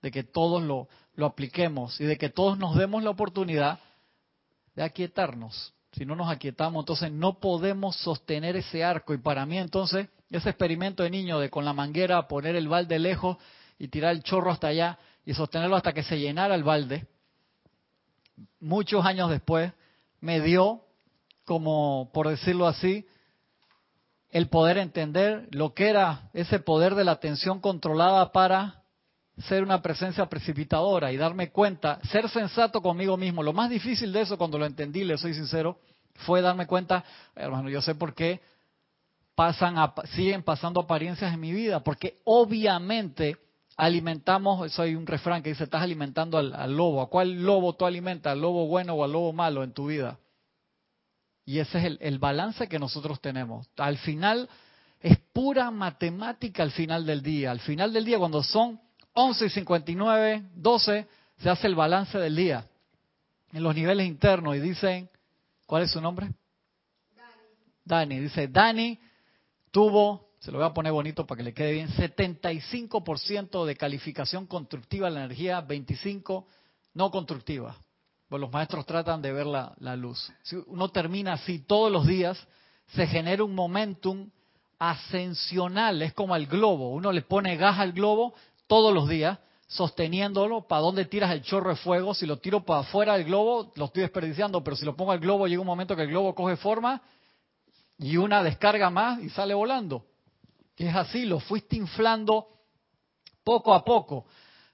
de 0.00 0.10
que 0.10 0.24
todos 0.24 0.62
lo, 0.62 0.88
lo 1.14 1.26
apliquemos 1.26 2.00
y 2.00 2.04
de 2.04 2.16
que 2.18 2.30
todos 2.30 2.58
nos 2.58 2.74
demos 2.74 3.02
la 3.04 3.10
oportunidad 3.10 3.78
de 4.74 4.82
aquietarnos. 4.82 5.72
Si 5.92 6.06
no 6.06 6.16
nos 6.16 6.30
aquietamos, 6.30 6.82
entonces 6.82 7.12
no 7.12 7.38
podemos 7.38 7.96
sostener 7.96 8.56
ese 8.56 8.82
arco. 8.82 9.12
Y 9.12 9.18
para 9.18 9.44
mí 9.44 9.58
entonces, 9.58 10.08
ese 10.30 10.50
experimento 10.50 11.02
de 11.02 11.10
niño 11.10 11.38
de 11.38 11.50
con 11.50 11.64
la 11.64 11.72
manguera 11.72 12.26
poner 12.28 12.56
el 12.56 12.68
balde 12.68 12.98
lejos 12.98 13.36
y 13.78 13.88
tirar 13.88 14.12
el 14.12 14.22
chorro 14.22 14.50
hasta 14.50 14.68
allá 14.68 14.98
y 15.26 15.34
sostenerlo 15.34 15.76
hasta 15.76 15.92
que 15.92 16.02
se 16.02 16.18
llenara 16.18 16.54
el 16.54 16.64
balde, 16.64 17.06
muchos 18.60 19.04
años 19.04 19.30
después 19.30 19.72
me 20.20 20.40
dio, 20.40 20.80
como 21.44 22.10
por 22.12 22.28
decirlo 22.28 22.66
así, 22.66 23.06
el 24.30 24.48
poder 24.48 24.78
entender 24.78 25.48
lo 25.50 25.74
que 25.74 25.88
era 25.88 26.30
ese 26.32 26.58
poder 26.58 26.94
de 26.94 27.04
la 27.04 27.12
atención 27.12 27.60
controlada 27.60 28.32
para 28.32 28.81
ser 29.38 29.62
una 29.62 29.80
presencia 29.80 30.26
precipitadora 30.26 31.10
y 31.12 31.16
darme 31.16 31.50
cuenta, 31.50 31.98
ser 32.10 32.28
sensato 32.28 32.82
conmigo 32.82 33.16
mismo. 33.16 33.42
Lo 33.42 33.52
más 33.52 33.70
difícil 33.70 34.12
de 34.12 34.22
eso, 34.22 34.36
cuando 34.36 34.58
lo 34.58 34.66
entendí, 34.66 35.04
le 35.04 35.16
soy 35.16 35.34
sincero, 35.34 35.78
fue 36.26 36.42
darme 36.42 36.66
cuenta, 36.66 37.04
hermano, 37.34 37.70
yo 37.70 37.80
sé 37.80 37.94
por 37.94 38.14
qué 38.14 38.40
pasan 39.34 39.76
siguen 40.14 40.42
pasando 40.42 40.80
apariencias 40.80 41.32
en 41.32 41.40
mi 41.40 41.52
vida, 41.52 41.80
porque 41.80 42.18
obviamente 42.24 43.38
alimentamos, 43.76 44.66
eso 44.66 44.82
hay 44.82 44.94
un 44.94 45.06
refrán 45.06 45.42
que 45.42 45.48
dice, 45.50 45.64
estás 45.64 45.82
alimentando 45.82 46.36
al, 46.36 46.76
lobo. 46.76 47.00
¿A 47.00 47.08
cuál 47.08 47.42
lobo 47.42 47.74
tú 47.74 47.86
alimentas? 47.86 48.32
¿Al 48.32 48.40
lobo 48.40 48.66
bueno 48.66 48.94
o 48.94 49.04
al 49.04 49.12
lobo 49.12 49.32
malo 49.32 49.64
en 49.64 49.72
tu 49.72 49.86
vida? 49.86 50.18
Y 51.44 51.58
ese 51.58 51.78
es 51.78 51.84
el, 51.84 51.98
el 52.00 52.18
balance 52.18 52.68
que 52.68 52.78
nosotros 52.78 53.20
tenemos. 53.20 53.66
Al 53.78 53.96
final 53.98 54.48
es 55.00 55.18
pura 55.32 55.70
matemática 55.70 56.62
al 56.62 56.70
final 56.70 57.06
del 57.06 57.22
día. 57.22 57.50
Al 57.50 57.60
final 57.60 57.92
del 57.92 58.04
día, 58.04 58.18
cuando 58.18 58.42
son 58.42 58.78
11 59.14 59.46
y 59.46 59.50
59, 59.50 60.42
12, 60.54 61.08
se 61.38 61.50
hace 61.50 61.66
el 61.66 61.74
balance 61.74 62.18
del 62.18 62.36
día 62.36 62.66
en 63.52 63.62
los 63.62 63.74
niveles 63.74 64.06
internos 64.06 64.56
y 64.56 64.60
dicen, 64.60 65.10
¿cuál 65.66 65.82
es 65.82 65.90
su 65.90 66.00
nombre? 66.00 66.30
Dani. 67.84 68.14
Dani, 68.14 68.20
dice, 68.20 68.48
Dani 68.48 68.98
tuvo 69.70 70.32
se 70.42 70.50
lo 70.50 70.58
voy 70.58 70.66
a 70.66 70.74
poner 70.74 70.92
bonito 70.92 71.24
para 71.24 71.36
que 71.36 71.44
le 71.44 71.54
quede 71.54 71.70
bien, 71.70 71.88
75% 71.90 73.64
de 73.64 73.76
calificación 73.76 74.46
constructiva 74.46 75.08
de 75.08 75.14
la 75.14 75.24
energía, 75.24 75.64
25% 75.64 76.44
no 76.94 77.10
constructiva. 77.12 77.76
Pues 78.28 78.40
los 78.40 78.50
maestros 78.50 78.84
tratan 78.84 79.22
de 79.22 79.32
ver 79.32 79.46
la, 79.46 79.72
la 79.78 79.94
luz. 79.94 80.32
Si 80.42 80.56
uno 80.66 80.88
termina 80.88 81.34
así 81.34 81.60
todos 81.60 81.92
los 81.92 82.08
días, 82.08 82.44
se 82.88 83.06
genera 83.06 83.44
un 83.44 83.54
momentum 83.54 84.30
ascensional, 84.80 86.02
es 86.02 86.12
como 86.12 86.34
el 86.34 86.48
globo. 86.48 86.90
Uno 86.90 87.12
le 87.12 87.22
pone 87.22 87.56
gas 87.56 87.78
al 87.78 87.92
globo 87.92 88.34
todos 88.72 88.94
los 88.94 89.06
días, 89.06 89.38
sosteniéndolo. 89.66 90.66
¿Para 90.66 90.80
dónde 90.80 91.04
tiras 91.04 91.30
el 91.32 91.42
chorro 91.42 91.68
de 91.68 91.76
fuego? 91.76 92.14
Si 92.14 92.24
lo 92.24 92.38
tiro 92.38 92.64
para 92.64 92.80
afuera 92.80 93.18
del 93.18 93.24
globo, 93.24 93.70
lo 93.76 93.84
estoy 93.84 94.00
desperdiciando, 94.00 94.64
pero 94.64 94.76
si 94.76 94.86
lo 94.86 94.96
pongo 94.96 95.12
al 95.12 95.18
globo, 95.18 95.46
llega 95.46 95.60
un 95.60 95.66
momento 95.66 95.94
que 95.94 96.04
el 96.04 96.08
globo 96.08 96.34
coge 96.34 96.56
forma 96.56 97.02
y 97.98 98.16
una 98.16 98.42
descarga 98.42 98.88
más 98.88 99.20
y 99.20 99.28
sale 99.28 99.52
volando 99.52 100.06
es 100.86 100.94
así, 100.94 101.26
lo 101.26 101.38
fuiste 101.38 101.76
inflando 101.76 102.46
poco 103.44 103.74
a 103.74 103.84
poco. 103.84 104.24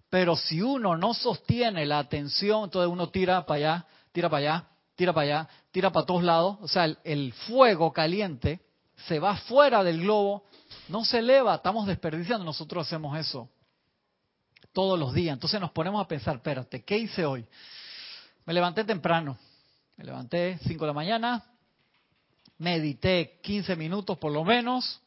Pero 0.09 0.37
si 0.37 0.63
uno 0.63 0.97
no 0.97 1.13
sostiene 1.13 1.85
la 1.85 1.99
atención, 1.99 2.65
entonces 2.65 2.89
uno 2.89 3.11
tira 3.11 3.45
para 3.45 3.57
allá, 3.57 3.87
tira 4.13 4.31
para 4.31 4.39
allá, 4.39 4.69
tira 4.95 5.13
para 5.13 5.25
allá, 5.25 5.49
tira 5.73 5.91
para 5.91 6.07
todos 6.07 6.23
lados. 6.23 6.59
O 6.63 6.69
sea, 6.69 6.85
el, 7.03 7.33
fuego 7.33 7.93
caliente 7.93 8.61
se 9.09 9.19
va 9.19 9.37
fuera 9.37 9.83
del 9.83 10.03
globo, 10.03 10.45
no 10.89 11.05
se 11.05 11.19
eleva, 11.19 11.57
estamos 11.57 11.87
desperdiciando. 11.87 12.45
Nosotros 12.45 12.87
hacemos 12.87 13.19
eso 13.19 13.51
todos 14.73 14.99
los 14.99 15.15
días. 15.15 15.35
Entonces 15.35 15.61
nos 15.61 15.71
ponemos 15.71 16.05
a 16.05 16.09
pensar, 16.09 16.37
espérate, 16.37 16.85
¿qué 16.85 16.99
hice 16.99 17.25
hoy? 17.25 17.47
Me 18.47 18.53
levanté 18.53 18.85
temprano, 18.85 19.39
me 19.97 20.05
levanté 20.05 20.59
5 20.67 20.85
de 20.85 20.87
la 20.87 20.95
mañana, 20.95 21.45
medité 22.59 23.39
15 23.43 23.77
minutos 23.77 24.19
por 24.19 24.33
lo 24.33 24.45
menos, 24.45 25.03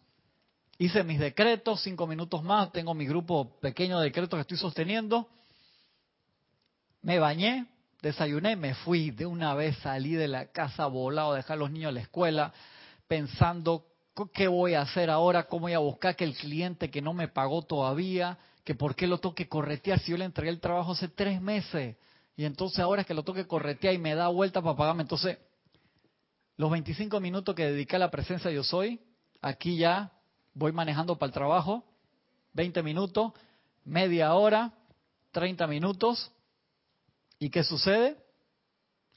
Hice 0.81 1.03
mis 1.03 1.19
decretos, 1.19 1.83
cinco 1.83 2.07
minutos 2.07 2.41
más, 2.41 2.71
tengo 2.71 2.95
mi 2.95 3.05
grupo 3.05 3.59
pequeño 3.59 3.99
de 3.99 4.05
decretos 4.05 4.35
que 4.35 4.41
estoy 4.41 4.57
sosteniendo. 4.57 5.29
Me 7.03 7.19
bañé, 7.19 7.67
desayuné, 8.01 8.55
me 8.55 8.73
fui. 8.73 9.11
De 9.11 9.27
una 9.27 9.53
vez 9.53 9.77
salí 9.83 10.13
de 10.13 10.27
la 10.27 10.47
casa 10.47 10.87
volado, 10.87 11.33
a 11.33 11.35
dejar 11.35 11.57
a 11.57 11.59
los 11.59 11.69
niños 11.69 11.89
a 11.89 11.91
la 11.91 12.01
escuela, 12.01 12.51
pensando 13.07 13.85
qué 14.33 14.47
voy 14.47 14.73
a 14.73 14.81
hacer 14.81 15.11
ahora, 15.11 15.43
cómo 15.43 15.65
voy 15.65 15.73
a 15.73 15.77
buscar 15.77 16.15
que 16.15 16.23
el 16.23 16.33
cliente 16.33 16.89
que 16.89 17.03
no 17.03 17.13
me 17.13 17.27
pagó 17.27 17.61
todavía, 17.61 18.39
que 18.63 18.75
por 18.75 18.95
qué 18.95 19.07
lo 19.07 19.19
toque 19.19 19.47
corretear 19.47 19.99
si 19.99 20.11
yo 20.11 20.17
le 20.17 20.25
entregué 20.25 20.51
el 20.51 20.59
trabajo 20.59 20.91
hace 20.91 21.07
tres 21.07 21.41
meses. 21.41 21.97
Y 22.35 22.45
entonces 22.45 22.79
ahora 22.79 23.01
es 23.01 23.07
que 23.07 23.13
lo 23.13 23.23
toque 23.23 23.47
corretear 23.47 23.93
y 23.93 23.97
me 23.97 24.15
da 24.15 24.27
vuelta 24.27 24.61
para 24.61 24.75
pagarme. 24.75 25.03
Entonces, 25.03 25.37
los 26.57 26.69
25 26.71 27.19
minutos 27.19 27.55
que 27.55 27.65
dediqué 27.65 27.95
a 27.95 27.99
la 27.99 28.11
presencia 28.11 28.51
yo 28.51 28.63
soy, 28.63 28.99
aquí 29.41 29.77
ya 29.77 30.11
voy 30.53 30.71
manejando 30.71 31.17
para 31.17 31.27
el 31.27 31.33
trabajo, 31.33 31.83
20 32.53 32.83
minutos, 32.83 33.33
media 33.83 34.33
hora, 34.35 34.73
30 35.31 35.65
minutos. 35.67 36.31
¿Y 37.39 37.49
qué 37.49 37.63
sucede? 37.63 38.17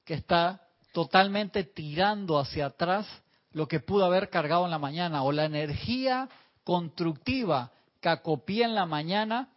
Que 0.05 0.15
está 0.15 0.67
totalmente 0.93 1.65
tirando 1.65 2.39
hacia 2.39 2.67
atrás 2.67 3.07
lo 3.51 3.69
que 3.69 3.81
pudo 3.81 4.05
haber 4.05 4.31
cargado 4.31 4.65
en 4.65 4.71
la 4.71 4.79
mañana 4.79 5.23
o 5.23 5.33
la 5.33 5.45
energía 5.45 6.29
constructiva 6.65 7.73
acopié 8.09 8.65
en 8.65 8.75
la 8.75 8.87
mañana, 8.87 9.49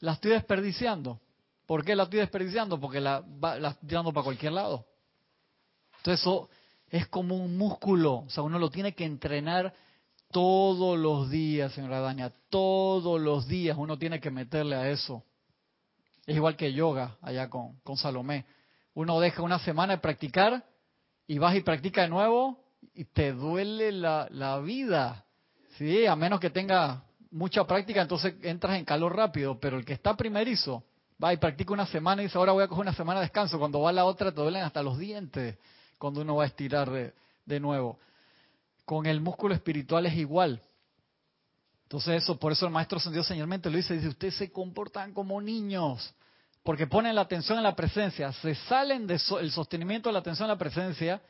la 0.00 0.12
estoy 0.12 0.32
desperdiciando. 0.32 1.20
¿Por 1.66 1.84
qué 1.84 1.94
la 1.94 2.04
estoy 2.04 2.20
desperdiciando? 2.20 2.78
Porque 2.80 3.00
la, 3.00 3.24
la 3.40 3.70
estoy 3.70 3.88
tirando 3.88 4.12
para 4.12 4.24
cualquier 4.24 4.52
lado. 4.52 4.86
Entonces 5.98 6.20
eso 6.20 6.48
es 6.90 7.06
como 7.06 7.36
un 7.36 7.56
músculo, 7.56 8.24
o 8.26 8.30
sea, 8.30 8.42
uno 8.42 8.58
lo 8.58 8.70
tiene 8.70 8.94
que 8.94 9.04
entrenar 9.04 9.72
todos 10.30 10.98
los 10.98 11.30
días, 11.30 11.72
señora 11.72 12.00
Daña, 12.00 12.32
todos 12.50 13.20
los 13.20 13.46
días 13.46 13.76
uno 13.78 13.98
tiene 13.98 14.20
que 14.20 14.30
meterle 14.30 14.76
a 14.76 14.90
eso. 14.90 15.22
Es 16.26 16.36
igual 16.36 16.56
que 16.56 16.72
yoga 16.72 17.16
allá 17.22 17.48
con, 17.48 17.76
con 17.80 17.96
Salomé. 17.96 18.44
Uno 18.94 19.20
deja 19.20 19.42
una 19.42 19.58
semana 19.58 19.94
de 19.94 20.00
practicar 20.00 20.64
y 21.26 21.38
vas 21.38 21.54
y 21.54 21.60
practica 21.60 22.02
de 22.02 22.08
nuevo 22.08 22.58
y 22.94 23.04
te 23.04 23.32
duele 23.32 23.92
la, 23.92 24.26
la 24.30 24.58
vida. 24.58 25.24
Sí, 25.78 26.06
a 26.06 26.16
menos 26.16 26.40
que 26.40 26.50
tenga 26.50 27.04
mucha 27.32 27.66
práctica, 27.66 28.02
entonces 28.02 28.34
entras 28.42 28.78
en 28.78 28.84
calor 28.84 29.16
rápido. 29.16 29.58
Pero 29.58 29.78
el 29.78 29.84
que 29.84 29.94
está 29.94 30.16
primerizo, 30.16 30.84
va 31.22 31.32
y 31.32 31.36
practica 31.36 31.72
una 31.72 31.86
semana 31.86 32.22
y 32.22 32.26
dice, 32.26 32.38
ahora 32.38 32.52
voy 32.52 32.64
a 32.64 32.68
coger 32.68 32.82
una 32.82 32.94
semana 32.94 33.20
de 33.20 33.26
descanso. 33.26 33.58
Cuando 33.58 33.80
va 33.80 33.92
la 33.92 34.04
otra 34.04 34.30
te 34.30 34.40
duelen 34.40 34.62
hasta 34.62 34.82
los 34.82 34.98
dientes 34.98 35.58
cuando 36.02 36.20
uno 36.22 36.34
va 36.34 36.42
a 36.42 36.46
estirar 36.46 36.90
de, 36.90 37.60
nuevo. 37.60 37.96
Con 38.84 39.06
el 39.06 39.20
músculo 39.20 39.54
espiritual 39.54 40.04
es 40.06 40.14
igual. 40.14 40.60
Entonces 41.84 42.24
eso, 42.24 42.36
por 42.40 42.50
eso 42.50 42.66
el 42.66 42.72
maestro 42.72 42.98
Dios 43.12 43.24
señalmente 43.24 43.70
lo 43.70 43.76
dice, 43.76 43.94
dice, 43.94 44.08
ustedes 44.08 44.34
se 44.34 44.50
comportan 44.50 45.14
como 45.14 45.40
niños, 45.40 46.12
porque 46.64 46.88
ponen 46.88 47.14
la 47.14 47.20
atención 47.20 47.56
en 47.56 47.62
la 47.62 47.76
presencia, 47.76 48.32
se 48.32 48.56
salen 48.56 49.06
del 49.06 49.20
sostenimiento 49.20 50.08
de 50.08 50.14
la 50.14 50.18
atención 50.18 50.46
en 50.46 50.54
la 50.54 50.58
presencia 50.58 51.22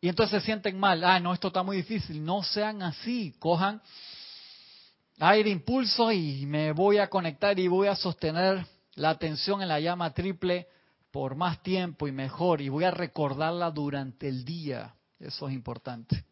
y 0.00 0.08
entonces 0.08 0.40
se 0.40 0.46
sienten 0.46 0.80
mal. 0.80 1.04
Ah, 1.04 1.20
no, 1.20 1.34
esto 1.34 1.48
está 1.48 1.62
muy 1.62 1.76
difícil. 1.76 2.24
No 2.24 2.42
sean 2.42 2.80
así, 2.80 3.36
cojan 3.38 3.82
aire, 5.18 5.50
impulso 5.50 6.10
y 6.12 6.46
me 6.46 6.72
voy 6.72 6.98
a 6.98 7.08
conectar 7.08 7.58
y 7.58 7.68
voy 7.68 7.88
a 7.88 7.96
sostener 7.96 8.66
la 8.94 9.10
atención 9.10 9.62
en 9.62 9.68
la 9.68 9.80
llama 9.80 10.12
triple 10.12 10.68
por 11.10 11.34
más 11.34 11.62
tiempo 11.62 12.08
y 12.08 12.12
mejor 12.12 12.60
y 12.60 12.68
voy 12.68 12.84
a 12.84 12.90
recordarla 12.90 13.70
durante 13.70 14.28
el 14.28 14.44
día. 14.44 14.94
Eso 15.18 15.48
es 15.48 15.54
importante. 15.54 16.24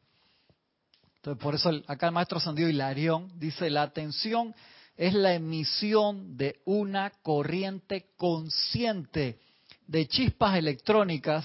Entonces, 1.16 1.42
por 1.42 1.54
eso 1.54 1.70
acá 1.86 2.06
el 2.06 2.12
maestro 2.12 2.40
Sandio 2.40 2.68
Hilarión 2.68 3.30
dice, 3.38 3.68
la 3.68 3.82
atención 3.82 4.54
es 4.96 5.14
la 5.14 5.34
emisión 5.34 6.36
de 6.36 6.60
una 6.64 7.10
corriente 7.22 8.06
consciente 8.16 9.38
de 9.86 10.08
chispas 10.08 10.56
electrónicas 10.56 11.44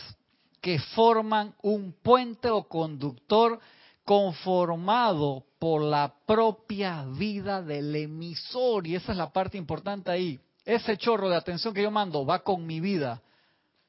que 0.62 0.80
forman 0.80 1.54
un 1.62 1.94
puente 2.02 2.50
o 2.50 2.68
conductor 2.68 3.60
conformado 4.06 5.44
por 5.60 5.82
la 5.82 6.14
propia 6.26 7.04
vida 7.06 7.62
del 7.62 7.96
emisor. 7.96 8.88
Y 8.88 8.96
esa 8.96 9.12
es 9.12 9.18
la 9.18 9.32
parte 9.32 9.58
importante 9.58 10.12
ahí. 10.12 10.40
Ese 10.64 10.98
chorro 10.98 11.30
de 11.30 11.36
atención 11.36 11.74
que 11.74 11.84
yo 11.84 11.92
mando 11.92 12.26
va 12.26 12.40
con 12.40 12.66
mi 12.66 12.80
vida. 12.80 13.22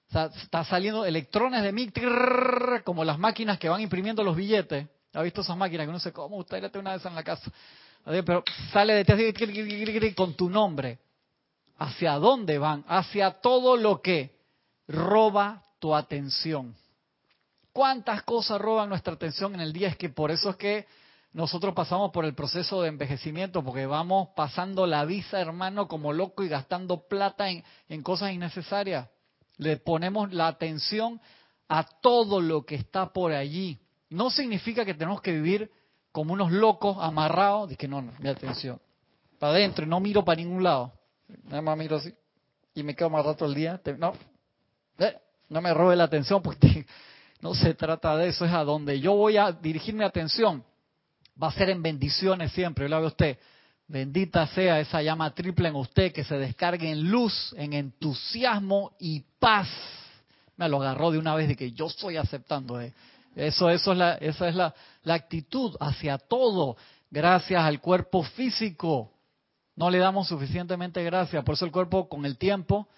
está 0.09 0.65
saliendo 0.65 1.05
electrones 1.05 1.63
de 1.63 1.73
mí, 1.73 1.93
como 2.85 3.05
las 3.05 3.19
máquinas 3.19 3.59
que 3.59 3.69
van 3.69 3.81
imprimiendo 3.81 4.25
los 4.25 4.35
billetes. 4.35 4.89
¿Ha 5.13 5.23
visto 5.23 5.43
esas 5.43 5.57
máquinas 5.57 5.87
que 5.87 5.93
no 5.93 5.99
sé 5.99 6.13
cómo 6.13 6.37
gustaría 6.37 6.69
tener 6.69 6.83
una 6.83 6.95
esas 6.95 7.13
en 7.13 7.15
la 7.15 7.23
casa? 7.23 7.51
Pero 8.05 8.43
sale 8.73 8.95
de 8.95 9.05
ti 9.05 10.15
con 10.15 10.35
tu 10.35 10.49
nombre. 10.49 10.99
¿Hacia 11.79 12.15
dónde 12.15 12.59
van? 12.59 12.85
Hacia 12.89 13.33
todo 13.33 13.77
lo 13.77 14.01
que 14.01 14.35
roba 14.89 15.63
tu 15.79 15.95
atención. 15.95 16.75
¿Cuántas 17.77 18.23
cosas 18.23 18.59
roban 18.59 18.89
nuestra 18.89 19.13
atención 19.13 19.53
en 19.53 19.61
el 19.61 19.71
día? 19.71 19.89
Es 19.89 19.99
que 19.99 20.09
por 20.09 20.31
eso 20.31 20.49
es 20.49 20.57
que 20.57 20.87
nosotros 21.35 21.75
pasamos 21.75 22.11
por 22.11 22.25
el 22.25 22.35
proceso 22.35 22.81
de 22.81 22.89
envejecimiento, 22.89 23.63
porque 23.63 23.85
vamos 23.85 24.31
pasando 24.35 24.87
la 24.87 25.05
visa, 25.05 25.39
hermano, 25.39 25.87
como 25.87 26.15
loco 26.15 26.43
y 26.43 26.49
gastando 26.49 27.07
plata 27.07 27.51
en, 27.51 27.63
en 27.91 28.03
cosas 28.03 28.33
innecesarias. 28.33 29.11
Le 29.59 29.77
ponemos 29.77 30.33
la 30.33 30.47
atención 30.47 31.21
a 31.69 31.85
todo 32.01 32.41
lo 32.41 32.65
que 32.65 32.77
está 32.77 33.13
por 33.13 33.33
allí. 33.33 33.79
No 34.09 34.31
significa 34.31 34.87
que 34.87 34.95
tenemos 34.95 35.21
que 35.21 35.33
vivir 35.33 35.71
como 36.13 36.33
unos 36.33 36.53
locos 36.53 36.97
amarrados, 36.99 37.69
de 37.69 37.77
que 37.77 37.89
no, 37.89 38.01
no, 38.01 38.15
mi 38.21 38.31
atención, 38.31 38.81
para 39.39 39.53
adentro 39.53 39.85
y 39.85 39.89
no 39.91 40.01
miro 40.01 40.25
para 40.25 40.37
ningún 40.37 40.63
lado. 40.63 40.95
Nada 41.45 41.61
más 41.61 41.77
miro 41.77 41.97
así 41.97 42.11
y 42.73 42.83
me 42.83 42.97
quedo 42.97 43.11
más 43.11 43.23
rato 43.23 43.45
el 43.45 43.53
día. 43.53 43.79
No, 43.99 44.15
eh, 44.97 45.19
no 45.51 45.61
me 45.61 45.75
robe 45.75 45.95
la 45.95 46.05
atención 46.05 46.41
porque 46.41 46.87
no 47.41 47.55
se 47.55 47.75
trata 47.75 48.17
de 48.17 48.29
eso, 48.29 48.45
es 48.45 48.53
a 48.53 48.65
donde 48.65 49.01
yo 49.01 49.15
voy 49.15 49.37
a 49.37 49.53
dirigir 49.53 49.95
mi 49.95 50.05
atención. 50.05 50.65
Va 51.41 51.49
a 51.49 51.53
ser 51.53 51.71
en 51.71 51.83
bendiciones 51.83 52.53
siempre, 52.53 52.89
yo 52.89 52.97
a 52.97 53.01
usted. 53.01 53.39
Bendita 53.89 54.47
sea 54.49 54.81
esa 54.81 55.01
llama 55.03 55.33
triple 55.35 55.69
en 55.69 55.77
usted 55.77 56.13
que 56.13 56.25
se 56.25 56.37
descargue 56.37 56.91
en 56.91 57.09
luz, 57.09 57.55
en 57.57 57.73
entusiasmo 57.73 58.93
y 58.99 59.21
paz. 59.39 59.69
Me 60.57 60.69
lo 60.69 60.81
agarró 60.81 61.11
de 61.11 61.19
una 61.19 61.35
vez 61.35 61.49
de 61.49 61.57
que 61.57 61.73
yo 61.73 61.87
estoy 61.87 62.17
aceptando. 62.17 62.81
Eh. 62.81 62.93
Eso, 63.37 63.69
eso 63.69 63.93
es 63.93 63.99
la, 63.99 64.15
esa 64.15 64.49
es 64.49 64.55
la, 64.55 64.75
la 65.03 65.15
actitud 65.15 65.77
hacia 65.79 66.17
todo, 66.17 66.77
gracias 67.11 67.63
al 67.63 67.81
cuerpo 67.81 68.23
físico. 68.23 69.13
No 69.77 69.91
le 69.91 69.99
damos 69.99 70.27
suficientemente 70.29 71.05
gracias, 71.05 71.45
por 71.45 71.55
eso 71.55 71.67
el 71.67 71.71
cuerpo 71.71 72.09
con 72.09 72.25
el 72.25 72.39
tiempo, 72.39 72.89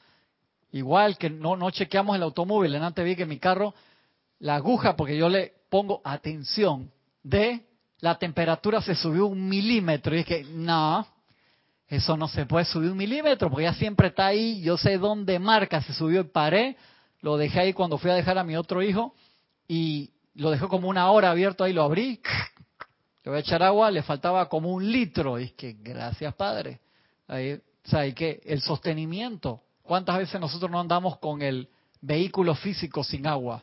igual 0.70 1.18
que 1.18 1.28
no, 1.28 1.56
no 1.56 1.72
chequeamos 1.72 2.14
el 2.14 2.22
automóvil, 2.22 2.72
en 2.76 2.84
antes 2.84 3.04
vi 3.04 3.16
que 3.16 3.26
mi 3.26 3.40
carro, 3.40 3.74
la 4.40 4.56
aguja, 4.56 4.96
porque 4.96 5.16
yo 5.16 5.28
le 5.28 5.52
pongo 5.68 6.00
atención, 6.04 6.90
de 7.22 7.66
la 8.00 8.18
temperatura 8.18 8.80
se 8.80 8.94
subió 8.94 9.26
un 9.26 9.48
milímetro, 9.48 10.16
y 10.16 10.20
es 10.20 10.26
que 10.26 10.44
no, 10.44 11.06
eso 11.88 12.16
no 12.16 12.28
se 12.28 12.46
puede 12.46 12.64
subir 12.64 12.90
un 12.90 12.96
milímetro, 12.96 13.50
porque 13.50 13.64
ya 13.64 13.74
siempre 13.74 14.08
está 14.08 14.26
ahí, 14.26 14.60
yo 14.62 14.76
sé 14.76 14.98
dónde 14.98 15.38
marca, 15.38 15.82
se 15.82 15.92
subió 15.92 16.20
y 16.20 16.24
paré, 16.24 16.76
lo 17.20 17.36
dejé 17.36 17.60
ahí 17.60 17.72
cuando 17.72 17.98
fui 17.98 18.10
a 18.10 18.14
dejar 18.14 18.38
a 18.38 18.44
mi 18.44 18.56
otro 18.56 18.82
hijo, 18.82 19.14
y 19.66 20.10
lo 20.34 20.50
dejó 20.50 20.68
como 20.68 20.88
una 20.88 21.10
hora 21.10 21.30
abierto 21.30 21.64
ahí, 21.64 21.72
lo 21.72 21.82
abrí, 21.82 22.20
le 23.24 23.30
voy 23.30 23.36
a 23.36 23.40
echar 23.40 23.62
agua, 23.62 23.90
le 23.90 24.02
faltaba 24.02 24.48
como 24.48 24.72
un 24.72 24.90
litro. 24.90 25.38
Y 25.38 25.44
es 25.44 25.52
que, 25.52 25.74
gracias 25.74 26.34
Padre. 26.34 26.80
Ahí, 27.26 27.52
o 27.52 27.88
sea, 27.88 28.00
hay 28.00 28.14
que, 28.14 28.40
el 28.44 28.62
sostenimiento. 28.62 29.60
¿Cuántas 29.82 30.16
veces 30.16 30.40
nosotros 30.40 30.70
no 30.70 30.80
andamos 30.80 31.18
con 31.18 31.42
el 31.42 31.68
vehículo 32.00 32.54
físico 32.54 33.04
sin 33.04 33.26
agua? 33.26 33.62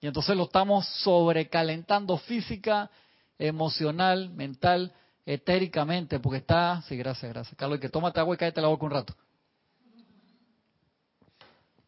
Y 0.00 0.06
entonces 0.06 0.36
lo 0.36 0.44
estamos 0.44 0.86
sobrecalentando 1.02 2.16
física, 2.16 2.90
emocional, 3.38 4.30
mental, 4.30 4.92
etéricamente, 5.26 6.18
porque 6.20 6.38
está, 6.38 6.82
sí, 6.82 6.96
gracias, 6.96 7.32
gracias. 7.32 7.56
Carlos, 7.56 7.80
que 7.80 7.88
tómate 7.88 8.20
agua 8.20 8.34
y 8.34 8.38
cállate 8.38 8.60
la 8.60 8.68
boca 8.68 8.86
un 8.86 8.90
rato. 8.90 9.14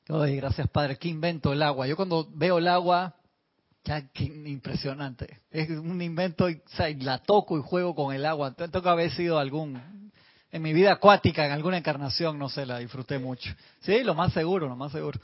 Ay, 0.09 0.37
gracias 0.37 0.69
Padre, 0.69 0.99
qué 0.99 1.09
invento 1.09 1.53
el 1.53 1.63
agua. 1.63 1.87
Yo 1.87 1.97
cuando 1.97 2.29
veo 2.35 2.59
el 2.59 2.69
agua, 2.69 3.15
ya, 3.85 4.09
qué 4.13 4.25
impresionante. 4.25 5.41
Es 5.51 5.71
un 5.71 6.01
invento, 6.03 6.49
y, 6.51 6.61
la 7.01 7.19
toco 7.19 7.59
y 7.59 7.63
juego 7.63 7.95
con 7.95 8.15
el 8.15 8.27
agua. 8.27 8.53
Tengo 8.53 8.83
que 8.83 8.89
haber 8.89 9.11
sido 9.13 9.39
algún, 9.39 9.81
en 10.51 10.63
mi 10.63 10.73
vida 10.73 10.93
acuática, 10.93 11.47
en 11.47 11.53
alguna 11.53 11.79
encarnación, 11.79 12.39
no 12.39 12.49
sé, 12.49 12.67
la 12.67 12.79
disfruté 12.79 13.19
mucho. 13.19 13.51
Sí, 13.81 14.05
lo 14.05 14.15
más 14.15 14.33
seguro, 14.33 14.69
lo 14.69 14.77
más 14.77 14.93
seguro. 14.93 15.19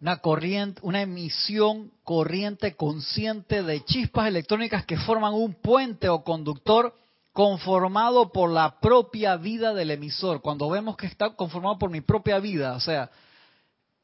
Una 0.00 0.18
corriente, 0.18 0.80
una 0.82 1.00
emisión 1.00 1.90
corriente 2.04 2.76
consciente 2.76 3.62
de 3.62 3.84
chispas 3.84 4.28
electrónicas 4.28 4.84
que 4.84 4.98
forman 4.98 5.32
un 5.32 5.54
puente 5.54 6.08
o 6.08 6.22
conductor 6.22 6.94
conformado 7.32 8.30
por 8.30 8.50
la 8.50 8.78
propia 8.80 9.36
vida 9.36 9.72
del 9.74 9.90
emisor. 9.90 10.42
Cuando 10.42 10.68
vemos 10.68 10.96
que 10.96 11.06
está 11.06 11.30
conformado 11.30 11.78
por 11.78 11.90
mi 11.90 12.00
propia 12.02 12.38
vida, 12.38 12.74
o 12.74 12.80
sea, 12.80 13.10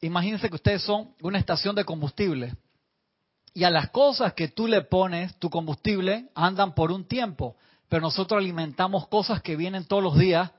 imagínense 0.01 0.49
que 0.49 0.55
ustedes 0.55 0.81
son 0.81 1.13
una 1.21 1.39
estación 1.39 1.75
de 1.75 1.85
combustible 1.85 2.55
y 3.53 3.63
a 3.63 3.69
las 3.69 3.89
cosas 3.91 4.33
que 4.33 4.47
tú 4.47 4.67
le 4.67 4.81
pones 4.81 5.35
tu 5.37 5.49
combustible 5.49 6.29
andan 6.33 6.73
por 6.73 6.91
un 6.91 7.05
tiempo, 7.05 7.55
pero 7.87 8.01
nosotros 8.01 8.39
alimentamos 8.39 9.07
cosas 9.07 9.41
que 9.41 9.55
vienen 9.55 9.85
todos 9.85 10.01
los 10.01 10.17
días 10.17 10.51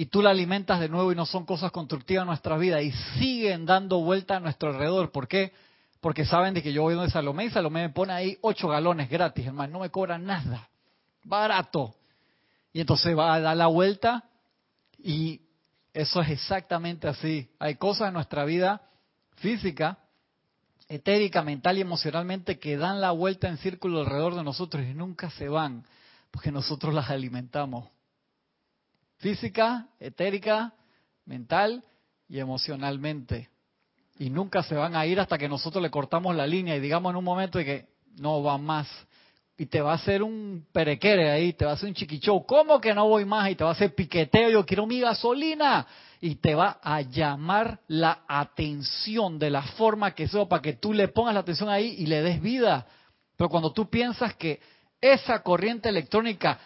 y 0.00 0.06
tú 0.06 0.22
la 0.22 0.30
alimentas 0.30 0.80
de 0.80 0.88
nuevo 0.88 1.12
y 1.12 1.14
no 1.14 1.26
son 1.26 1.44
cosas 1.44 1.70
constructivas 1.72 2.22
en 2.22 2.28
nuestra 2.28 2.56
vida 2.56 2.80
y 2.80 2.90
siguen 3.18 3.66
dando 3.66 4.00
vuelta 4.00 4.36
a 4.36 4.40
nuestro 4.40 4.70
alrededor. 4.70 5.12
¿Por 5.12 5.28
qué? 5.28 5.52
Porque 6.00 6.24
saben 6.24 6.54
de 6.54 6.62
que 6.62 6.72
yo 6.72 6.80
voy 6.80 6.94
donde 6.94 7.10
Salomé 7.10 7.44
y 7.44 7.50
Salomé 7.50 7.82
me 7.82 7.90
pone 7.90 8.14
ahí 8.14 8.38
ocho 8.40 8.68
galones 8.68 9.10
gratis, 9.10 9.46
hermano, 9.46 9.74
no 9.74 9.80
me 9.80 9.90
cobra 9.90 10.16
nada, 10.16 10.70
barato. 11.22 11.94
Y 12.72 12.80
entonces 12.80 13.14
va 13.14 13.34
a 13.34 13.40
dar 13.40 13.54
la 13.54 13.66
vuelta 13.66 14.24
y 14.96 15.42
eso 15.92 16.22
es 16.22 16.30
exactamente 16.30 17.06
así. 17.06 17.50
Hay 17.58 17.74
cosas 17.74 18.08
en 18.08 18.14
nuestra 18.14 18.46
vida 18.46 18.80
física, 19.36 19.98
etérica, 20.88 21.42
mental 21.42 21.76
y 21.76 21.82
emocionalmente 21.82 22.58
que 22.58 22.78
dan 22.78 23.02
la 23.02 23.10
vuelta 23.10 23.48
en 23.48 23.58
círculo 23.58 24.00
alrededor 24.00 24.34
de 24.34 24.44
nosotros 24.44 24.82
y 24.82 24.94
nunca 24.94 25.28
se 25.28 25.50
van, 25.50 25.84
porque 26.30 26.50
nosotros 26.50 26.94
las 26.94 27.10
alimentamos. 27.10 27.90
Física, 29.20 29.86
etérica, 30.00 30.72
mental 31.26 31.84
y 32.26 32.38
emocionalmente. 32.38 33.50
Y 34.18 34.30
nunca 34.30 34.62
se 34.62 34.74
van 34.74 34.96
a 34.96 35.04
ir 35.06 35.20
hasta 35.20 35.38
que 35.38 35.48
nosotros 35.48 35.82
le 35.82 35.90
cortamos 35.90 36.34
la 36.34 36.46
línea 36.46 36.76
y 36.76 36.80
digamos 36.80 37.10
en 37.10 37.16
un 37.16 37.24
momento 37.24 37.58
de 37.58 37.64
que 37.64 37.86
no 38.18 38.42
va 38.42 38.58
más. 38.58 38.88
Y 39.58 39.66
te 39.66 39.82
va 39.82 39.92
a 39.92 39.96
hacer 39.96 40.22
un 40.22 40.66
perequere 40.72 41.30
ahí, 41.30 41.52
te 41.52 41.66
va 41.66 41.72
a 41.72 41.74
hacer 41.74 41.90
un 41.90 41.94
chiquichou. 41.94 42.46
¿Cómo 42.46 42.80
que 42.80 42.94
no 42.94 43.08
voy 43.08 43.26
más? 43.26 43.50
Y 43.50 43.56
te 43.56 43.64
va 43.64 43.70
a 43.70 43.74
hacer 43.74 43.94
piqueteo, 43.94 44.48
yo 44.48 44.64
quiero 44.64 44.86
mi 44.86 45.00
gasolina 45.00 45.86
y 46.18 46.36
te 46.36 46.54
va 46.54 46.80
a 46.82 47.02
llamar 47.02 47.80
la 47.88 48.24
atención 48.26 49.38
de 49.38 49.50
la 49.50 49.62
forma 49.62 50.14
que 50.14 50.28
sea 50.28 50.46
para 50.46 50.62
que 50.62 50.74
tú 50.74 50.94
le 50.94 51.08
pongas 51.08 51.34
la 51.34 51.40
atención 51.40 51.68
ahí 51.68 51.94
y 51.98 52.06
le 52.06 52.22
des 52.22 52.40
vida. 52.40 52.86
Pero 53.36 53.50
cuando 53.50 53.70
tú 53.70 53.90
piensas 53.90 54.34
que 54.34 54.60
esa 54.98 55.42
corriente 55.42 55.90
electrónica 55.90 56.58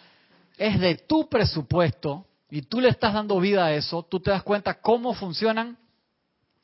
es 0.57 0.79
de 0.79 0.95
tu 0.95 1.27
presupuesto 1.27 2.25
y 2.55 2.61
tú 2.61 2.79
le 2.79 2.87
estás 2.87 3.13
dando 3.13 3.37
vida 3.41 3.65
a 3.65 3.73
eso, 3.73 4.03
tú 4.03 4.21
te 4.21 4.31
das 4.31 4.41
cuenta 4.41 4.79
cómo 4.79 5.13
funcionan 5.13 5.77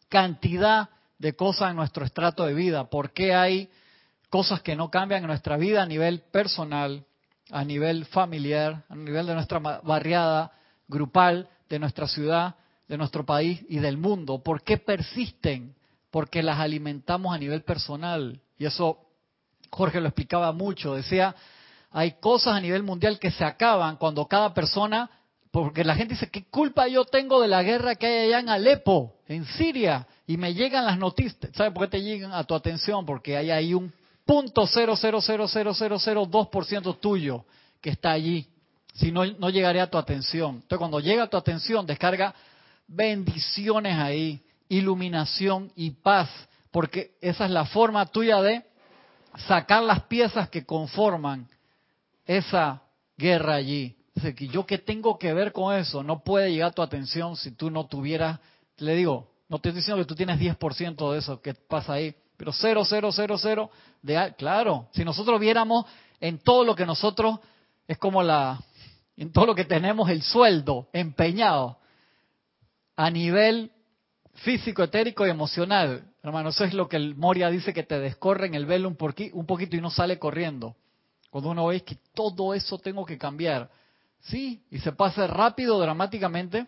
cantidad 0.07 0.87
de 1.19 1.35
cosas 1.35 1.71
en 1.71 1.75
nuestro 1.75 2.05
estrato 2.05 2.45
de 2.45 2.53
vida, 2.53 2.89
por 2.89 3.11
qué 3.11 3.33
hay 3.33 3.69
cosas 4.29 4.61
que 4.61 4.73
no 4.73 4.89
cambian 4.89 5.23
en 5.23 5.27
nuestra 5.27 5.57
vida 5.57 5.81
a 5.81 5.85
nivel 5.85 6.21
personal, 6.31 7.03
a 7.51 7.65
nivel 7.65 8.05
familiar, 8.05 8.85
a 8.87 8.95
nivel 8.95 9.27
de 9.27 9.33
nuestra 9.33 9.59
barriada, 9.59 10.53
grupal, 10.87 11.49
de 11.67 11.79
nuestra 11.79 12.07
ciudad, 12.07 12.55
de 12.87 12.97
nuestro 12.97 13.25
país 13.25 13.61
y 13.67 13.79
del 13.79 13.97
mundo. 13.97 14.41
¿Por 14.41 14.63
qué 14.63 14.77
persisten? 14.77 15.75
Porque 16.09 16.41
las 16.41 16.59
alimentamos 16.59 17.35
a 17.35 17.37
nivel 17.37 17.63
personal. 17.63 18.39
Y 18.57 18.65
eso 18.65 18.97
Jorge 19.69 19.99
lo 19.99 20.07
explicaba 20.07 20.53
mucho. 20.53 20.95
Decía, 20.95 21.35
hay 21.89 22.13
cosas 22.13 22.53
a 22.53 22.61
nivel 22.61 22.83
mundial 22.83 23.19
que 23.19 23.31
se 23.31 23.43
acaban 23.43 23.97
cuando 23.97 24.25
cada 24.27 24.53
persona, 24.53 25.11
porque 25.51 25.83
la 25.83 25.95
gente 25.95 26.13
dice, 26.13 26.29
¿qué 26.29 26.45
culpa 26.45 26.87
yo 26.87 27.03
tengo 27.03 27.41
de 27.41 27.49
la 27.49 27.61
guerra 27.61 27.95
que 27.95 28.07
hay 28.07 28.27
allá 28.27 28.39
en 28.39 28.49
Alepo, 28.49 29.15
en 29.27 29.45
Siria? 29.45 30.07
Y 30.25 30.37
me 30.37 30.53
llegan 30.53 30.85
las 30.85 30.97
noticias. 30.97 31.51
¿Sabes 31.53 31.73
por 31.73 31.83
qué 31.83 31.97
te 31.97 32.01
llegan 32.01 32.31
a 32.31 32.45
tu 32.45 32.55
atención? 32.55 33.05
Porque 33.05 33.35
hay 33.35 33.51
ahí 33.51 33.73
un 33.73 33.91
punto 34.25 34.65
ciento 36.65 36.95
tuyo 36.95 37.43
que 37.81 37.89
está 37.89 38.11
allí. 38.11 38.47
Si 38.93 39.11
no, 39.11 39.25
no 39.25 39.49
llegaría 39.49 39.83
a 39.83 39.89
tu 39.89 39.97
atención. 39.97 40.55
Entonces, 40.55 40.77
cuando 40.77 41.01
llega 41.01 41.23
a 41.23 41.29
tu 41.29 41.35
atención, 41.35 41.85
descarga 41.85 42.33
bendiciones 42.87 43.97
ahí, 43.97 44.41
iluminación 44.69 45.69
y 45.75 45.91
paz, 45.91 46.29
porque 46.71 47.11
esa 47.19 47.43
es 47.43 47.51
la 47.51 47.65
forma 47.65 48.05
tuya 48.05 48.41
de 48.41 48.63
sacar 49.47 49.83
las 49.83 50.03
piezas 50.03 50.49
que 50.49 50.65
conforman 50.65 51.47
esa 52.25 52.81
guerra 53.17 53.55
allí. 53.55 53.97
Dice 54.21 54.35
que 54.35 54.47
yo 54.49 54.67
qué 54.67 54.77
tengo 54.77 55.17
que 55.17 55.33
ver 55.33 55.51
con 55.51 55.75
eso, 55.75 56.03
no 56.03 56.23
puede 56.23 56.51
llegar 56.51 56.75
tu 56.75 56.83
atención 56.83 57.35
si 57.35 57.51
tú 57.53 57.71
no 57.71 57.87
tuvieras, 57.87 58.39
le 58.77 58.93
digo, 58.93 59.31
no 59.49 59.57
te 59.57 59.69
estoy 59.69 59.81
diciendo 59.81 60.03
que 60.03 60.07
tú 60.07 60.13
tienes 60.13 60.39
10% 60.39 61.11
de 61.11 61.17
eso 61.17 61.41
que 61.41 61.55
pasa 61.55 61.93
ahí, 61.93 62.13
pero 62.37 62.53
0, 62.53 62.83
0, 62.85 63.09
0, 63.11 63.37
0, 63.39 63.71
de, 64.03 64.35
claro, 64.37 64.89
si 64.91 65.03
nosotros 65.03 65.39
viéramos 65.39 65.85
en 66.19 66.37
todo 66.37 66.63
lo 66.63 66.75
que 66.75 66.85
nosotros, 66.85 67.39
es 67.87 67.97
como 67.97 68.21
la, 68.21 68.61
en 69.17 69.31
todo 69.31 69.47
lo 69.47 69.55
que 69.55 69.65
tenemos 69.65 70.07
el 70.11 70.21
sueldo 70.21 70.87
empeñado 70.93 71.79
a 72.95 73.09
nivel 73.09 73.71
físico, 74.35 74.83
etérico 74.83 75.25
y 75.25 75.31
emocional. 75.31 76.03
Hermano, 76.21 76.49
eso 76.49 76.63
es 76.63 76.75
lo 76.75 76.87
que 76.87 76.97
el 76.97 77.15
Moria 77.15 77.49
dice 77.49 77.73
que 77.73 77.81
te 77.81 77.99
descorre 77.99 78.45
en 78.45 78.53
el 78.53 78.67
velo 78.67 78.87
un 78.87 78.95
poquito 78.95 79.75
y 79.75 79.81
no 79.81 79.89
sale 79.89 80.19
corriendo. 80.19 80.75
Cuando 81.31 81.49
uno 81.49 81.65
ve 81.65 81.81
que 81.81 81.97
todo 82.13 82.53
eso 82.53 82.77
tengo 82.77 83.03
que 83.03 83.17
cambiar. 83.17 83.80
Sí, 84.21 84.63
y 84.69 84.79
se 84.79 84.91
pasa 84.91 85.27
rápido, 85.27 85.79
dramáticamente 85.79 86.67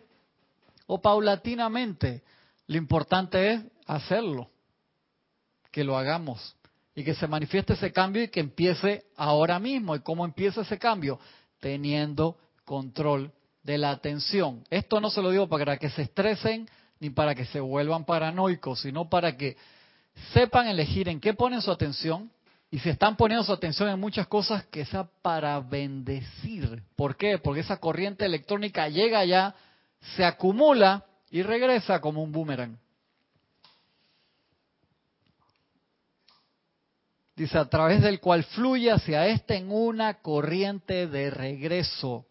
o 0.88 1.02
paulatinamente. 1.02 2.24
Lo 2.68 2.78
importante 2.78 3.54
es 3.54 3.62
hacerlo, 3.86 4.50
que 5.72 5.84
lo 5.84 5.98
hagamos 5.98 6.56
y 6.96 7.04
que 7.04 7.16
se 7.16 7.28
manifieste 7.28 7.74
ese 7.74 7.92
cambio 7.92 8.24
y 8.24 8.30
que 8.30 8.40
empiece 8.40 9.06
ahora 9.16 9.60
mismo. 9.60 9.96
¿Y 9.96 10.00
cómo 10.00 10.26
empieza 10.26 10.62
ese 10.62 10.80
cambio? 10.80 11.20
Teniendo 11.60 12.38
control 12.66 13.32
de 13.64 13.78
la 13.78 13.92
atención. 13.92 14.64
Esto 14.70 15.00
no 15.00 15.10
se 15.10 15.22
lo 15.22 15.32
digo 15.32 15.48
para 15.48 15.78
que 15.78 15.90
se 15.90 16.04
estresen 16.04 16.70
ni 17.00 17.10
para 17.10 17.36
que 17.36 17.46
se 17.46 17.60
vuelvan 17.60 18.06
paranoicos, 18.06 18.82
sino 18.82 19.10
para 19.10 19.36
que 19.36 19.58
sepan 20.34 20.68
elegir 20.68 21.10
en 21.10 21.20
qué 21.20 21.34
ponen 21.34 21.62
su 21.62 21.72
atención 21.72 22.32
y 22.74 22.80
si 22.80 22.90
están 22.90 23.16
poniendo 23.16 23.44
su 23.44 23.54
atención 23.54 23.88
en 23.88 24.00
muchas 24.00 24.26
cosas, 24.26 24.66
que 24.66 24.84
sea 24.84 25.08
para 25.22 25.60
bendecir. 25.60 26.82
¿Por 26.96 27.16
qué? 27.16 27.38
Porque 27.38 27.60
esa 27.60 27.78
corriente 27.78 28.26
electrónica 28.26 28.90
llega 28.90 29.20
allá, 29.20 29.54
se 30.16 30.26
acumula 30.26 31.06
y 31.30 31.44
regresa 31.44 32.02
como 32.02 32.24
un 32.24 32.32
boomerang. 32.32 32.80
Dice, 37.36 37.60
a 37.60 37.70
través 37.70 38.02
del 38.02 38.20
cual 38.20 38.44
fluye 38.44 38.90
hacia 38.90 39.28
este 39.28 39.58
en 39.58 39.72
una 39.72 40.16
corriente 40.16 41.06
de 41.06 41.30
regreso. 41.30 42.26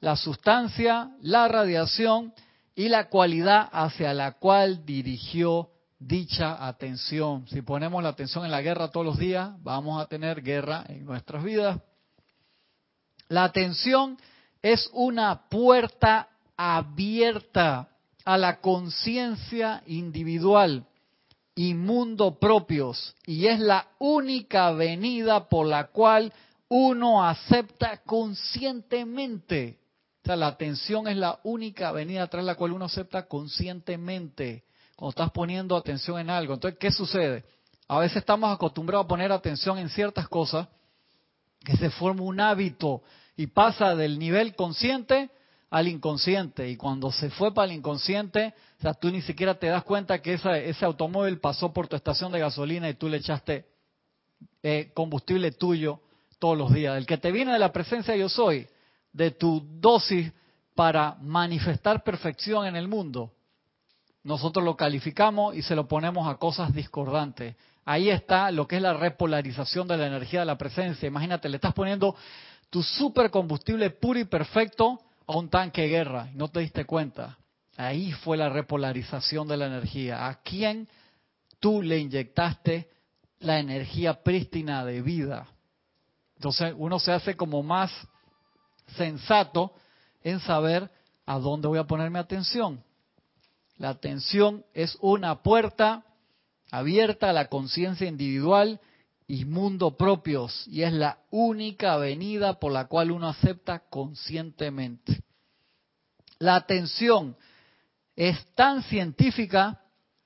La 0.00 0.16
sustancia, 0.16 1.12
la 1.22 1.48
radiación 1.48 2.34
y 2.74 2.90
la 2.90 3.08
cualidad 3.08 3.70
hacia 3.72 4.12
la 4.12 4.32
cual 4.32 4.84
dirigió 4.84 5.70
dicha 5.98 6.66
atención. 6.66 7.46
Si 7.48 7.62
ponemos 7.62 8.02
la 8.02 8.10
atención 8.10 8.44
en 8.44 8.50
la 8.50 8.62
guerra 8.62 8.90
todos 8.90 9.06
los 9.06 9.18
días, 9.18 9.50
vamos 9.62 10.00
a 10.00 10.06
tener 10.06 10.42
guerra 10.42 10.84
en 10.88 11.04
nuestras 11.04 11.42
vidas. 11.42 11.80
La 13.28 13.44
atención 13.44 14.16
es 14.62 14.88
una 14.92 15.48
puerta 15.48 16.28
abierta 16.56 17.88
a 18.24 18.38
la 18.38 18.60
conciencia 18.60 19.82
individual 19.86 20.84
y 21.54 21.74
mundo 21.74 22.38
propios 22.38 23.14
y 23.26 23.46
es 23.46 23.58
la 23.58 23.88
única 23.98 24.72
venida 24.72 25.48
por 25.48 25.66
la 25.66 25.88
cual 25.88 26.32
uno 26.68 27.24
acepta 27.24 28.02
conscientemente 28.04 29.78
la 30.36 30.48
atención 30.48 31.08
es 31.08 31.16
la 31.16 31.40
única 31.44 31.92
venida 31.92 32.26
tras 32.26 32.44
la 32.44 32.54
cual 32.54 32.72
uno 32.72 32.84
acepta 32.86 33.26
conscientemente 33.26 34.64
cuando 34.98 35.10
estás 35.10 35.30
poniendo 35.30 35.76
atención 35.76 36.18
en 36.18 36.28
algo. 36.28 36.54
Entonces, 36.54 36.76
¿qué 36.76 36.90
sucede? 36.90 37.44
A 37.86 38.00
veces 38.00 38.16
estamos 38.16 38.52
acostumbrados 38.52 39.04
a 39.04 39.08
poner 39.08 39.30
atención 39.30 39.78
en 39.78 39.90
ciertas 39.90 40.28
cosas 40.28 40.66
que 41.64 41.76
se 41.76 41.88
forma 41.90 42.24
un 42.24 42.40
hábito 42.40 43.02
y 43.36 43.46
pasa 43.46 43.94
del 43.94 44.18
nivel 44.18 44.56
consciente 44.56 45.30
al 45.70 45.86
inconsciente. 45.86 46.68
Y 46.68 46.76
cuando 46.76 47.12
se 47.12 47.30
fue 47.30 47.54
para 47.54 47.70
el 47.70 47.78
inconsciente, 47.78 48.54
o 48.80 48.82
sea, 48.82 48.92
tú 48.92 49.08
ni 49.12 49.22
siquiera 49.22 49.56
te 49.56 49.68
das 49.68 49.84
cuenta 49.84 50.20
que 50.20 50.32
ese 50.32 50.84
automóvil 50.84 51.38
pasó 51.38 51.72
por 51.72 51.86
tu 51.86 51.94
estación 51.94 52.32
de 52.32 52.40
gasolina 52.40 52.88
y 52.88 52.94
tú 52.94 53.08
le 53.08 53.18
echaste 53.18 53.66
eh, 54.64 54.90
combustible 54.94 55.52
tuyo 55.52 56.00
todos 56.40 56.58
los 56.58 56.74
días. 56.74 56.98
El 56.98 57.06
que 57.06 57.18
te 57.18 57.30
viene 57.30 57.52
de 57.52 57.60
la 57.60 57.70
presencia 57.70 58.16
yo 58.16 58.28
soy, 58.28 58.66
de 59.12 59.30
tu 59.30 59.64
dosis 59.78 60.32
para 60.74 61.14
manifestar 61.20 62.02
perfección 62.02 62.66
en 62.66 62.74
el 62.74 62.88
mundo, 62.88 63.32
nosotros 64.24 64.64
lo 64.64 64.76
calificamos 64.76 65.54
y 65.56 65.62
se 65.62 65.74
lo 65.74 65.88
ponemos 65.88 66.28
a 66.28 66.36
cosas 66.36 66.72
discordantes. 66.72 67.56
Ahí 67.84 68.10
está 68.10 68.50
lo 68.50 68.68
que 68.68 68.76
es 68.76 68.82
la 68.82 68.92
repolarización 68.92 69.88
de 69.88 69.96
la 69.96 70.06
energía 70.06 70.40
de 70.40 70.46
la 70.46 70.58
presencia. 70.58 71.06
Imagínate, 71.06 71.48
le 71.48 71.56
estás 71.56 71.72
poniendo 71.72 72.14
tu 72.70 72.82
supercombustible 72.82 73.90
puro 73.90 74.18
y 74.18 74.24
perfecto 74.24 75.00
a 75.26 75.36
un 75.36 75.48
tanque 75.48 75.82
de 75.82 75.88
guerra 75.88 76.28
y 76.32 76.36
no 76.36 76.48
te 76.48 76.60
diste 76.60 76.84
cuenta. 76.84 77.38
Ahí 77.76 78.12
fue 78.12 78.36
la 78.36 78.48
repolarización 78.48 79.48
de 79.48 79.56
la 79.56 79.66
energía. 79.66 80.26
¿A 80.26 80.42
quién 80.42 80.88
tú 81.60 81.80
le 81.80 81.98
inyectaste 81.98 82.90
la 83.38 83.58
energía 83.58 84.22
prístina 84.22 84.84
de 84.84 85.00
vida? 85.00 85.46
Entonces 86.36 86.74
uno 86.76 86.98
se 86.98 87.12
hace 87.12 87.36
como 87.36 87.62
más 87.62 87.90
sensato 88.96 89.72
en 90.22 90.40
saber 90.40 90.90
a 91.24 91.38
dónde 91.38 91.68
voy 91.68 91.78
a 91.78 91.84
poner 91.84 92.10
mi 92.10 92.18
atención. 92.18 92.82
La 93.78 93.90
atención 93.90 94.64
es 94.74 94.98
una 95.00 95.42
puerta 95.42 96.04
abierta 96.70 97.30
a 97.30 97.32
la 97.32 97.48
conciencia 97.48 98.08
individual 98.08 98.80
y 99.26 99.44
mundo 99.44 99.96
propios 99.96 100.66
y 100.66 100.82
es 100.82 100.92
la 100.92 101.18
única 101.30 101.94
avenida 101.94 102.58
por 102.58 102.72
la 102.72 102.86
cual 102.86 103.10
uno 103.10 103.28
acepta 103.28 103.80
conscientemente. 103.88 105.22
La 106.38 106.56
atención 106.56 107.36
es 108.16 108.36
tan 108.54 108.82
científica 108.82 109.80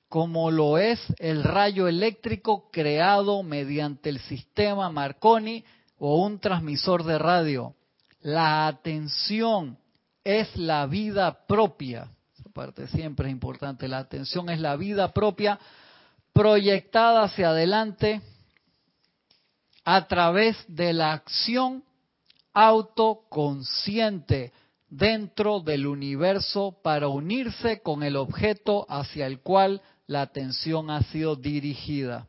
como 0.08 0.50
lo 0.50 0.78
es 0.78 1.00
el 1.18 1.42
rayo 1.42 1.88
eléctrico 1.88 2.70
creado 2.70 3.42
mediante 3.42 4.08
el 4.08 4.18
sistema 4.20 4.90
Marconi 4.90 5.64
o 5.98 6.24
un 6.24 6.38
transmisor 6.38 7.04
de 7.04 7.18
radio. 7.18 7.74
La 8.20 8.66
atención 8.66 9.78
es 10.22 10.54
la 10.56 10.86
vida 10.86 11.46
propia. 11.46 12.08
Parte 12.52 12.86
siempre 12.88 13.28
es 13.28 13.32
importante. 13.32 13.88
La 13.88 13.98
atención 13.98 14.50
es 14.50 14.60
la 14.60 14.76
vida 14.76 15.12
propia 15.12 15.58
proyectada 16.32 17.24
hacia 17.24 17.50
adelante 17.50 18.20
a 19.84 20.06
través 20.06 20.56
de 20.68 20.92
la 20.92 21.12
acción 21.12 21.82
autoconsciente 22.52 24.52
dentro 24.88 25.60
del 25.60 25.86
universo 25.86 26.78
para 26.82 27.08
unirse 27.08 27.80
con 27.80 28.02
el 28.02 28.16
objeto 28.16 28.86
hacia 28.88 29.26
el 29.26 29.40
cual 29.40 29.80
la 30.06 30.20
atención 30.20 30.90
ha 30.90 31.02
sido 31.04 31.36
dirigida. 31.36 32.28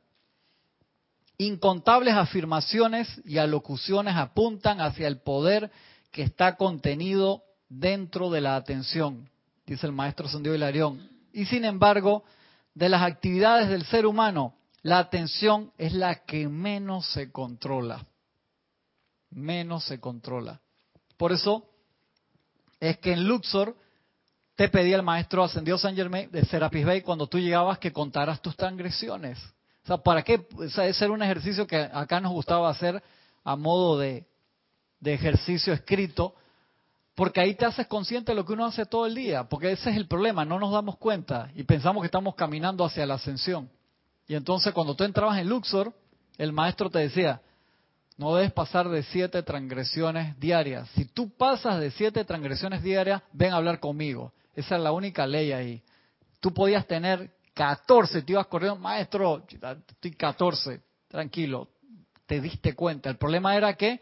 Incontables 1.38 2.14
afirmaciones 2.14 3.10
y 3.26 3.38
alocuciones 3.38 4.16
apuntan 4.16 4.80
hacia 4.80 5.08
el 5.08 5.20
poder 5.20 5.72
que 6.12 6.22
está 6.22 6.56
contenido 6.56 7.44
dentro 7.68 8.30
de 8.30 8.40
la 8.40 8.56
atención, 8.56 9.30
dice 9.66 9.86
el 9.88 9.94
maestro 9.94 10.28
Sandiego 10.28 10.56
Hilarión. 10.56 11.10
Y 11.32 11.46
sin 11.46 11.66
embargo, 11.66 12.24
de 12.74 12.90
las 12.90 13.02
actividades 13.02 13.70
del 13.70 13.86
ser 13.86 14.06
humano, 14.06 14.56
la 14.82 15.00
atención 15.00 15.72
es 15.78 15.94
la 15.94 16.26
que 16.26 16.48
menos 16.48 17.08
se 17.08 17.32
controla. 17.32 18.06
Menos 19.30 19.86
se 19.86 20.00
controla. 20.00 20.62
Por 21.18 21.32
eso 21.32 21.66
es 22.80 22.98
que 22.98 23.14
en 23.14 23.28
Luxor 23.28 23.76
te 24.56 24.70
pedía 24.70 24.96
el 24.96 25.04
maestro 25.04 25.44
ascendido 25.44 25.78
San 25.78 25.96
Germain 25.96 26.30
de 26.30 26.46
Serapis 26.46 26.86
Bay 26.86 27.02
cuando 27.02 27.28
tú 27.28 27.40
llegabas 27.40 27.80
que 27.80 27.92
contaras 27.92 28.42
tus 28.42 28.56
transgresiones. 28.56 29.40
O 29.84 29.88
sea, 29.88 29.98
¿para 29.98 30.22
qué? 30.22 30.46
O 30.56 30.70
sea, 30.70 30.86
era 30.86 31.12
un 31.12 31.24
ejercicio 31.24 31.66
que 31.66 31.78
acá 31.78 32.20
nos 32.20 32.32
gustaba 32.32 32.70
hacer 32.70 33.02
a 33.44 33.56
modo 33.56 33.98
de, 33.98 34.26
de 35.00 35.14
ejercicio 35.14 35.74
escrito 35.74 36.36
Porque 37.16 37.42
ahí 37.42 37.54
te 37.56 37.66
haces 37.66 37.88
consciente 37.88 38.32
de 38.32 38.36
lo 38.36 38.46
que 38.46 38.54
uno 38.54 38.66
hace 38.66 38.86
todo 38.86 39.06
el 39.06 39.14
día, 39.14 39.44
porque 39.44 39.72
ese 39.72 39.92
es 39.92 39.98
el 39.98 40.08
problema, 40.08 40.46
no 40.46 40.60
nos 40.60 40.72
damos 40.72 40.98
cuenta 40.98 41.52
y 41.56 41.64
pensamos 41.64 42.02
que 42.02 42.08
estamos 42.08 42.34
caminando 42.36 42.84
hacia 42.84 43.06
la 43.06 43.16
ascensión. 43.16 43.70
Y 44.28 44.36
entonces 44.36 44.74
cuando 44.74 44.96
tú 44.96 45.04
entrabas 45.04 45.38
en 45.38 45.48
Luxor, 45.48 45.94
el 46.38 46.54
maestro 46.54 46.90
te 46.90 47.00
decía, 47.00 47.42
no 48.18 48.36
debes 48.36 48.52
pasar 48.52 48.90
de 48.90 49.04
siete 49.04 49.44
transgresiones 49.44 50.40
diarias. 50.40 50.90
Si 50.96 51.06
tú 51.06 51.30
pasas 51.30 51.80
de 51.80 51.92
siete 51.92 52.26
transgresiones 52.26 52.82
diarias, 52.82 53.22
ven 53.32 53.54
a 53.54 53.58
hablar 53.58 53.80
conmigo. 53.80 54.34
Esa 54.56 54.78
es 54.78 54.82
la 54.82 54.92
única 54.92 55.28
ley 55.28 55.52
ahí. 55.52 55.84
Tú 56.40 56.54
podías 56.54 56.88
tener 56.88 57.32
14, 57.54 58.24
te 58.24 58.32
ibas 58.32 58.48
corriendo, 58.48 58.80
maestro, 58.80 59.46
estoy 59.48 60.12
14, 60.12 60.82
tranquilo, 61.08 61.70
te 62.26 62.42
diste 62.42 62.74
cuenta. 62.74 63.10
El 63.10 63.18
problema 63.18 63.56
era 63.56 63.76
que 63.76 64.02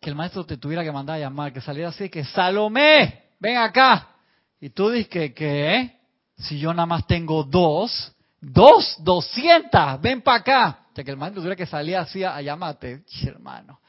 que 0.00 0.10
el 0.10 0.16
maestro 0.16 0.44
te 0.44 0.56
tuviera 0.56 0.84
que 0.84 0.92
mandar 0.92 1.16
a 1.16 1.20
llamar, 1.20 1.52
que 1.52 1.60
saliera 1.60 1.88
así, 1.88 2.08
que 2.08 2.24
Salomé, 2.24 3.30
ven 3.38 3.56
acá. 3.56 4.16
Y 4.60 4.70
tú 4.70 4.90
dices 4.90 5.08
que, 5.08 5.34
¿qué? 5.34 6.00
Si 6.36 6.58
yo 6.58 6.72
nada 6.72 6.86
más 6.86 7.06
tengo 7.06 7.44
dos, 7.44 8.12
dos, 8.40 8.96
doscientas, 9.00 10.00
ven 10.00 10.22
para 10.22 10.38
acá. 10.38 10.78
O 10.92 10.94
sea, 10.94 11.04
que 11.04 11.10
el 11.10 11.16
maestro 11.16 11.42
tuviera 11.42 11.56
que 11.56 11.66
salir 11.66 11.96
así 11.96 12.24
a, 12.24 12.40
llamarte, 12.40 13.04
hermano. 13.24 13.80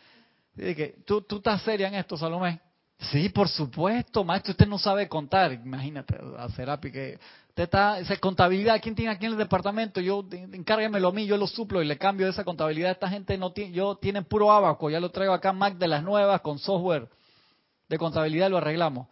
que, 0.56 0.96
¿tú, 1.06 1.22
¿Tú 1.22 1.38
estás 1.38 1.62
seria 1.62 1.88
en 1.88 1.96
esto, 1.96 2.18
Salomé? 2.18 2.60
Sí, 3.00 3.30
por 3.30 3.48
supuesto, 3.48 4.24
maestro, 4.24 4.52
usted 4.52 4.68
no 4.68 4.80
sabe 4.80 5.08
contar. 5.08 5.54
Imagínate, 5.54 6.18
a 6.38 6.50
Serapi 6.50 6.92
que 6.92 7.20
usted 7.58 7.64
está, 7.64 7.98
esa 7.98 8.16
contabilidad, 8.18 8.80
¿quién 8.80 8.94
tiene 8.94 9.12
aquí 9.12 9.26
en 9.26 9.32
el 9.32 9.38
departamento? 9.40 10.00
Yo, 10.00 10.24
encárguemelo 10.32 11.08
a 11.08 11.12
mí, 11.12 11.26
yo 11.26 11.38
lo 11.38 11.48
suplo 11.48 11.82
y 11.82 11.88
le 11.88 11.98
cambio 11.98 12.28
esa 12.28 12.44
contabilidad. 12.44 12.92
Esta 12.92 13.10
gente 13.10 13.36
no 13.36 13.52
tiene, 13.52 13.72
yo 13.72 13.96
tienen 13.96 14.26
puro 14.26 14.52
abaco, 14.52 14.92
ya 14.92 15.00
lo 15.00 15.10
traigo 15.10 15.34
acá 15.34 15.54
Mac 15.54 15.76
de 15.76 15.88
las 15.88 16.04
nuevas 16.04 16.42
con 16.42 16.60
software 16.60 17.10
de 17.90 17.98
contabilidad 17.98 18.52
lo 18.52 18.58
arreglamos. 18.58 19.08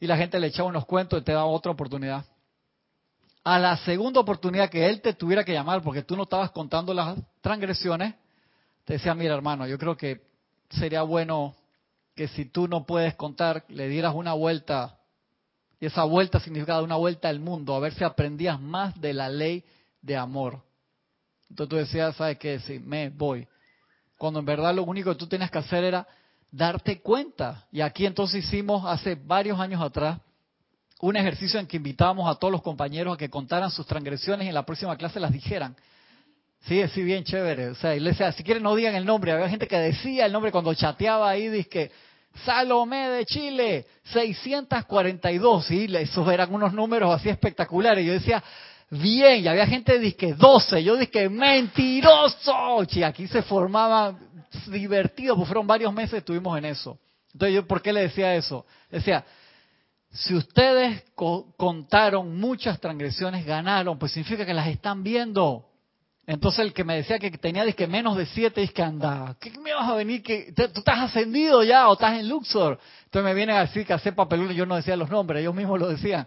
Y 0.00 0.06
la 0.06 0.16
gente 0.16 0.40
le 0.40 0.46
echaba 0.46 0.70
unos 0.70 0.86
cuentos 0.86 1.20
y 1.20 1.24
te 1.24 1.32
da 1.32 1.44
otra 1.44 1.70
oportunidad. 1.70 2.24
A 3.44 3.58
la 3.58 3.76
segunda 3.76 4.20
oportunidad 4.20 4.70
que 4.70 4.86
él 4.86 5.02
te 5.02 5.12
tuviera 5.12 5.44
que 5.44 5.52
llamar 5.52 5.82
porque 5.82 6.02
tú 6.02 6.16
no 6.16 6.22
estabas 6.22 6.50
contando 6.52 6.94
las 6.94 7.18
transgresiones, 7.42 8.14
te 8.86 8.94
decía, 8.94 9.14
mira 9.14 9.34
hermano, 9.34 9.66
yo 9.66 9.76
creo 9.76 9.94
que 9.94 10.22
sería 10.70 11.02
bueno 11.02 11.54
que 12.14 12.28
si 12.28 12.46
tú 12.46 12.66
no 12.66 12.86
puedes 12.86 13.14
contar, 13.14 13.64
le 13.68 13.88
dieras 13.88 14.14
una 14.14 14.32
vuelta, 14.32 14.97
y 15.80 15.86
esa 15.86 16.04
vuelta 16.04 16.40
significaba 16.40 16.82
una 16.82 16.96
vuelta 16.96 17.28
al 17.28 17.40
mundo, 17.40 17.74
a 17.74 17.80
ver 17.80 17.94
si 17.94 18.04
aprendías 18.04 18.60
más 18.60 19.00
de 19.00 19.14
la 19.14 19.28
ley 19.28 19.64
de 20.02 20.16
amor. 20.16 20.62
Entonces 21.48 21.70
tú 21.70 21.76
decías, 21.76 22.16
¿sabes 22.16 22.38
qué? 22.38 22.58
Sí, 22.60 22.78
me 22.78 23.10
voy. 23.10 23.46
Cuando 24.16 24.40
en 24.40 24.46
verdad 24.46 24.74
lo 24.74 24.82
único 24.82 25.12
que 25.12 25.18
tú 25.18 25.26
tenías 25.26 25.50
que 25.50 25.58
hacer 25.58 25.84
era 25.84 26.06
darte 26.50 27.00
cuenta. 27.00 27.66
Y 27.70 27.80
aquí 27.80 28.06
entonces 28.06 28.44
hicimos 28.44 28.84
hace 28.84 29.14
varios 29.14 29.58
años 29.60 29.80
atrás 29.80 30.18
un 31.00 31.16
ejercicio 31.16 31.60
en 31.60 31.66
que 31.66 31.76
invitábamos 31.76 32.28
a 32.28 32.34
todos 32.34 32.50
los 32.50 32.62
compañeros 32.62 33.14
a 33.14 33.16
que 33.16 33.30
contaran 33.30 33.70
sus 33.70 33.86
transgresiones 33.86 34.46
y 34.46 34.48
en 34.48 34.54
la 34.54 34.66
próxima 34.66 34.96
clase 34.96 35.20
las 35.20 35.32
dijeran. 35.32 35.76
Sí, 36.62 36.82
sí, 36.88 37.02
bien 37.04 37.22
chévere. 37.22 37.68
O 37.68 37.74
sea, 37.76 37.94
y 37.94 38.00
le 38.00 38.10
decía, 38.10 38.32
si 38.32 38.42
quieren 38.42 38.64
no 38.64 38.74
digan 38.74 38.96
el 38.96 39.06
nombre. 39.06 39.30
Había 39.30 39.48
gente 39.48 39.68
que 39.68 39.78
decía 39.78 40.26
el 40.26 40.32
nombre 40.32 40.50
cuando 40.50 40.74
chateaba 40.74 41.30
ahí, 41.30 41.48
dice 41.48 41.68
que 41.68 41.92
Salomé 42.44 43.08
de 43.10 43.24
Chile, 43.24 43.86
642, 44.04 45.66
sí, 45.66 45.86
esos 45.96 46.28
eran 46.30 46.54
unos 46.54 46.72
números 46.72 47.14
así 47.14 47.28
espectaculares. 47.28 48.06
Yo 48.06 48.12
decía, 48.12 48.42
bien, 48.90 49.42
y 49.42 49.48
había 49.48 49.66
gente 49.66 49.98
que 49.98 50.14
que 50.14 50.34
12, 50.34 50.82
yo 50.84 50.96
dije, 50.96 51.28
mentiroso. 51.28 52.86
Y 52.90 53.02
aquí 53.02 53.26
se 53.26 53.42
formaba 53.42 54.16
divertido, 54.66 55.36
pues 55.36 55.48
fueron 55.48 55.66
varios 55.66 55.92
meses 55.92 56.18
estuvimos 56.18 56.56
en 56.58 56.66
eso. 56.66 56.98
Entonces 57.32 57.54
yo, 57.56 57.66
¿por 57.66 57.82
qué 57.82 57.92
le 57.92 58.02
decía 58.02 58.34
eso? 58.34 58.64
Decía, 58.90 59.24
si 60.10 60.34
ustedes 60.34 61.04
contaron 61.14 62.38
muchas 62.38 62.80
transgresiones, 62.80 63.44
ganaron, 63.44 63.98
pues 63.98 64.12
significa 64.12 64.46
que 64.46 64.54
las 64.54 64.68
están 64.68 65.02
viendo. 65.02 65.67
Entonces 66.28 66.60
el 66.60 66.74
que 66.74 66.84
me 66.84 66.96
decía 66.96 67.18
que 67.18 67.30
tenía 67.30 67.64
que 67.72 67.86
menos 67.86 68.14
de 68.14 68.26
siete, 68.26 68.62
es 68.62 68.70
que 68.70 68.82
anda, 68.82 69.34
¿qué 69.40 69.50
me 69.58 69.72
vas 69.72 69.88
a 69.88 69.94
venir? 69.94 70.22
que 70.22 70.52
¿Tú 70.52 70.80
estás 70.80 70.98
ascendido 70.98 71.64
ya 71.64 71.88
o 71.88 71.94
estás 71.94 72.18
en 72.18 72.28
Luxor? 72.28 72.78
Entonces 73.04 73.24
me 73.24 73.32
vienen 73.32 73.56
a 73.56 73.60
decir 73.60 73.86
que 73.86 73.94
hace 73.94 74.12
papelunes, 74.12 74.54
yo 74.54 74.66
no 74.66 74.76
decía 74.76 74.94
los 74.94 75.08
nombres, 75.08 75.40
ellos 75.40 75.54
mismos 75.54 75.80
lo 75.80 75.88
decían, 75.88 76.26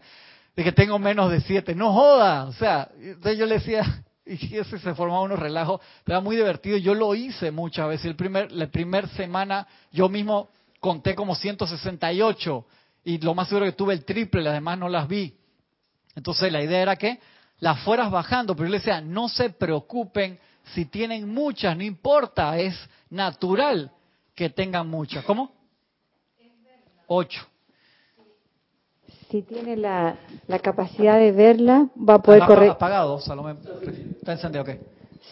de 0.56 0.64
que 0.64 0.72
tengo 0.72 0.97
menos 0.97 1.30
de 1.30 1.39
siete. 1.41 1.76
No 1.76 1.93
joda, 1.93 2.45
o 2.45 2.54
sea, 2.54 2.89
entonces 2.99 3.38
yo 3.38 3.45
le 3.45 3.60
decía, 3.60 4.04
y 4.26 4.58
ese 4.58 4.80
se 4.80 4.95
formaba 4.95 5.22
unos 5.22 5.38
relajos, 5.38 5.82
era 6.04 6.20
muy 6.20 6.36
divertido, 6.36 6.78
yo 6.78 6.95
lo 6.95 7.14
hice 7.14 7.52
muchas 7.52 7.88
veces. 7.88 8.08
El 8.08 8.16
primer, 8.16 8.52
la 8.52 8.66
primera 8.72 9.08
semana 9.10 9.68
yo 9.91 10.10
mismo 10.10 10.49
conté 10.80 11.14
como 11.14 11.36
168 11.36 12.66
y 13.04 13.20
lo 13.20 13.36
más 13.36 13.49
seguro 13.49 13.68
que 13.68 13.74
tuve 13.74 13.93
el 13.93 14.04
triple, 14.04 14.41
las 14.41 14.56
demás 14.56 14.80
no 14.80 14.89
las 14.89 15.08
vi. 15.08 15.36
Entonces 16.16 16.52
la 16.52 16.64
idea 16.64 16.82
era 16.82 16.95
que 16.95 17.20
las 17.62 17.80
fueras 17.84 18.12
bajando, 18.12 18.55
pero 18.55 18.68
yo 18.68 18.72
le 18.72 18.80
decía, 18.80 18.99
no 18.99 19.30
se 19.30 19.51
preocupen 19.51 20.38
si 20.74 20.86
tienen 20.86 21.32
muchas, 21.32 21.78
no 21.78 21.84
importa, 21.84 22.57
es 22.57 22.76
natural 23.09 23.91
que 24.36 24.49
tengan 24.49 24.89
muchas. 24.89 25.24
¿Cómo? 25.24 25.51
Ocho. 27.07 27.41
Si 29.30 29.43
tiene 29.43 29.78
la, 29.78 30.18
capacidad 30.62 31.18
de 31.18 31.32
verla, 31.32 31.88
va 31.97 32.16
a 32.16 32.22
poder 32.22 32.43
corregir. 32.45 32.72
apagado, 32.72 33.20
Salomé. 33.20 33.55
¿Está 34.18 34.34
encendido 34.34 34.66
qué? 34.66 34.80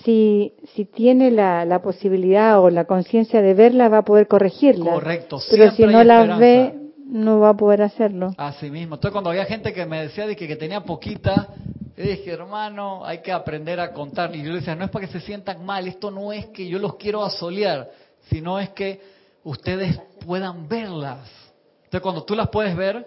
Si, 0.03 0.53
si 0.73 0.85
tiene 0.85 1.31
la, 1.31 1.65
la 1.65 1.81
posibilidad 1.81 2.61
o 2.61 2.69
la 2.69 2.85
conciencia 2.85 3.41
de 3.41 3.53
verla, 3.53 3.89
va 3.89 3.99
a 3.99 4.05
poder 4.05 4.27
corregirla. 4.27 4.91
Correcto. 4.91 5.39
Pero 5.49 5.71
si 5.71 5.83
no 5.83 6.03
la 6.03 6.37
ve, 6.37 6.75
no 7.07 7.39
va 7.39 7.49
a 7.49 7.57
poder 7.57 7.81
hacerlo. 7.81 8.33
Así 8.37 8.69
mismo. 8.69 8.95
Entonces, 8.95 9.11
cuando 9.11 9.31
había 9.31 9.45
gente 9.45 9.73
que 9.73 9.85
me 9.85 10.03
decía 10.03 10.27
de 10.27 10.35
que, 10.35 10.47
que 10.47 10.55
tenía 10.55 10.81
poquita, 10.81 11.49
yo 11.99 12.05
dije, 12.05 12.31
hermano, 12.31 13.05
hay 13.05 13.17
que 13.17 13.29
aprender 13.29 13.77
a 13.77 13.91
contar. 13.91 14.33
Y 14.33 14.41
yo 14.41 14.51
le 14.51 14.59
decía, 14.59 14.73
no 14.73 14.85
es 14.85 14.89
para 14.89 15.05
que 15.05 15.11
se 15.11 15.19
sientan 15.19 15.65
mal, 15.65 15.85
esto 15.85 16.09
no 16.09 16.31
es 16.31 16.45
que 16.45 16.65
yo 16.65 16.79
los 16.79 16.95
quiero 16.95 17.25
asolear, 17.25 17.91
sino 18.29 18.57
es 18.57 18.69
que 18.69 19.01
ustedes 19.43 19.99
puedan 20.25 20.69
verlas. 20.69 21.29
Entonces, 21.83 22.01
cuando 22.01 22.23
tú 22.23 22.35
las 22.35 22.47
puedes 22.47 22.73
ver, 22.73 23.05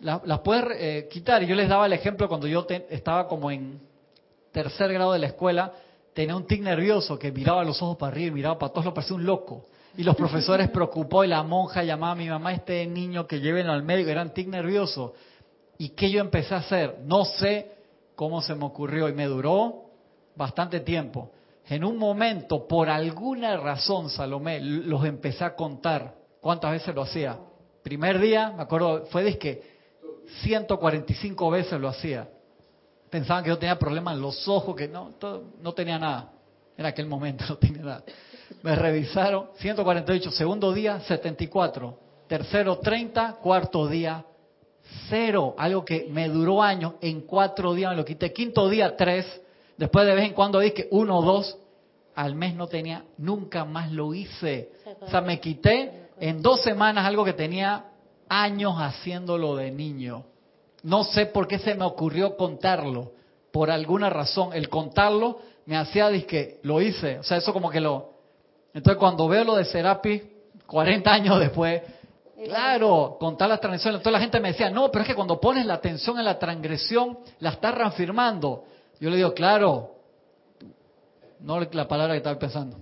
las, 0.00 0.38
puedes 0.38 0.64
eh, 0.70 1.08
quitar. 1.12 1.42
Y 1.42 1.48
yo 1.48 1.54
les 1.54 1.68
daba 1.68 1.84
el 1.84 1.92
ejemplo 1.92 2.28
cuando 2.28 2.46
yo 2.46 2.66
estaba 2.88 3.28
como 3.28 3.50
en 3.50 3.78
tercer 4.52 4.90
grado 4.90 5.12
de 5.12 5.18
la 5.18 5.26
escuela, 5.26 5.72
tenía 6.14 6.34
un 6.34 6.46
tic 6.46 6.62
nervioso 6.62 7.18
que 7.18 7.30
miraba 7.30 7.62
los 7.62 7.82
ojos 7.82 7.98
para 7.98 8.12
arriba 8.12 8.28
y 8.28 8.30
miraba 8.30 8.58
para 8.58 8.72
todos, 8.72 8.86
lo 8.86 8.94
parecía 8.94 9.16
un 9.16 9.26
loco. 9.26 9.66
Y 9.98 10.02
los 10.02 10.16
profesores 10.16 10.70
preocupó 10.72 11.24
y 11.24 11.28
la 11.28 11.42
monja 11.42 11.82
llamaba 11.82 12.12
a 12.12 12.16
mi 12.16 12.30
mamá, 12.30 12.54
este 12.54 12.86
niño 12.86 13.26
que 13.26 13.38
lleven 13.38 13.66
al 13.66 13.82
médico, 13.82 14.08
era 14.08 14.22
un 14.22 14.30
tic 14.30 14.48
nervioso. 14.48 15.12
¿Y 15.76 15.90
qué 15.90 16.10
yo 16.10 16.22
empecé 16.22 16.54
a 16.54 16.58
hacer? 16.58 17.00
No 17.04 17.26
sé, 17.26 17.79
cómo 18.20 18.42
se 18.42 18.54
me 18.54 18.66
ocurrió 18.66 19.08
y 19.08 19.14
me 19.14 19.24
duró 19.24 19.84
bastante 20.36 20.80
tiempo. 20.80 21.30
En 21.66 21.82
un 21.82 21.96
momento, 21.96 22.68
por 22.68 22.90
alguna 22.90 23.56
razón, 23.56 24.10
Salomé, 24.10 24.60
los 24.60 25.06
empecé 25.06 25.42
a 25.42 25.56
contar. 25.56 26.16
¿Cuántas 26.38 26.72
veces 26.72 26.94
lo 26.94 27.00
hacía? 27.00 27.38
Primer 27.82 28.20
día, 28.20 28.52
me 28.54 28.64
acuerdo, 28.64 29.06
fue 29.06 29.24
de 29.24 29.38
que 29.38 29.62
145 30.42 31.50
veces 31.50 31.80
lo 31.80 31.88
hacía. 31.88 32.28
Pensaban 33.08 33.42
que 33.42 33.48
yo 33.48 33.58
tenía 33.58 33.78
problemas 33.78 34.16
en 34.16 34.20
los 34.20 34.46
ojos, 34.46 34.76
que 34.76 34.86
no, 34.86 35.14
no 35.62 35.72
tenía 35.72 35.98
nada. 35.98 36.30
En 36.76 36.84
aquel 36.84 37.06
momento 37.06 37.46
no 37.48 37.56
tenía 37.56 37.82
nada. 37.82 38.04
Me 38.62 38.76
revisaron, 38.76 39.46
148, 39.56 40.30
segundo 40.32 40.74
día, 40.74 41.00
74. 41.00 41.98
Tercero, 42.28 42.80
30, 42.80 43.38
cuarto 43.40 43.88
día, 43.88 44.26
cero, 45.08 45.54
algo 45.58 45.84
que 45.84 46.06
me 46.10 46.28
duró 46.28 46.62
años, 46.62 46.94
en 47.00 47.22
cuatro 47.22 47.74
días 47.74 47.90
me 47.90 47.96
lo 47.96 48.04
quité, 48.04 48.32
quinto 48.32 48.68
día 48.68 48.96
tres, 48.96 49.26
después 49.76 50.06
de 50.06 50.14
vez 50.14 50.26
en 50.26 50.34
cuando 50.34 50.60
dije 50.60 50.88
uno 50.90 51.18
o 51.18 51.22
dos, 51.22 51.58
al 52.14 52.34
mes 52.34 52.54
no 52.54 52.66
tenía, 52.66 53.04
nunca 53.18 53.64
más 53.64 53.92
lo 53.92 54.12
hice. 54.14 54.70
O 55.00 55.08
sea, 55.08 55.20
me 55.20 55.40
quité 55.40 56.08
en 56.18 56.42
dos 56.42 56.62
semanas 56.62 57.06
algo 57.06 57.24
que 57.24 57.32
tenía 57.32 57.86
años 58.28 58.74
haciéndolo 58.76 59.56
de 59.56 59.70
niño. 59.70 60.24
No 60.82 61.04
sé 61.04 61.26
por 61.26 61.46
qué 61.46 61.58
se 61.58 61.74
me 61.74 61.84
ocurrió 61.84 62.36
contarlo, 62.36 63.12
por 63.52 63.70
alguna 63.70 64.10
razón. 64.10 64.52
El 64.52 64.68
contarlo 64.68 65.40
me 65.66 65.76
hacía 65.76 66.10
que 66.26 66.58
lo 66.62 66.80
hice, 66.80 67.18
o 67.18 67.22
sea, 67.22 67.38
eso 67.38 67.52
como 67.52 67.70
que 67.70 67.80
lo... 67.80 68.10
Entonces 68.72 68.98
cuando 68.98 69.28
veo 69.28 69.44
lo 69.44 69.56
de 69.56 69.64
Serapi, 69.64 70.22
40 70.66 71.12
años 71.12 71.40
después, 71.40 71.82
Claro, 72.44 73.16
contar 73.20 73.48
las 73.48 73.60
transgresiones. 73.60 74.02
Toda 74.02 74.12
la 74.12 74.20
gente 74.20 74.40
me 74.40 74.48
decía, 74.48 74.70
no, 74.70 74.90
pero 74.90 75.02
es 75.02 75.08
que 75.08 75.14
cuando 75.14 75.40
pones 75.40 75.66
la 75.66 75.74
atención 75.74 76.18
en 76.18 76.24
la 76.24 76.38
transgresión, 76.38 77.18
la 77.38 77.50
estás 77.50 77.74
reafirmando. 77.74 78.64
Yo 78.98 79.10
le 79.10 79.16
digo, 79.16 79.34
claro, 79.34 79.96
no 81.40 81.60
la 81.60 81.88
palabra 81.88 82.14
que 82.14 82.18
estaba 82.18 82.38
pensando. 82.38 82.78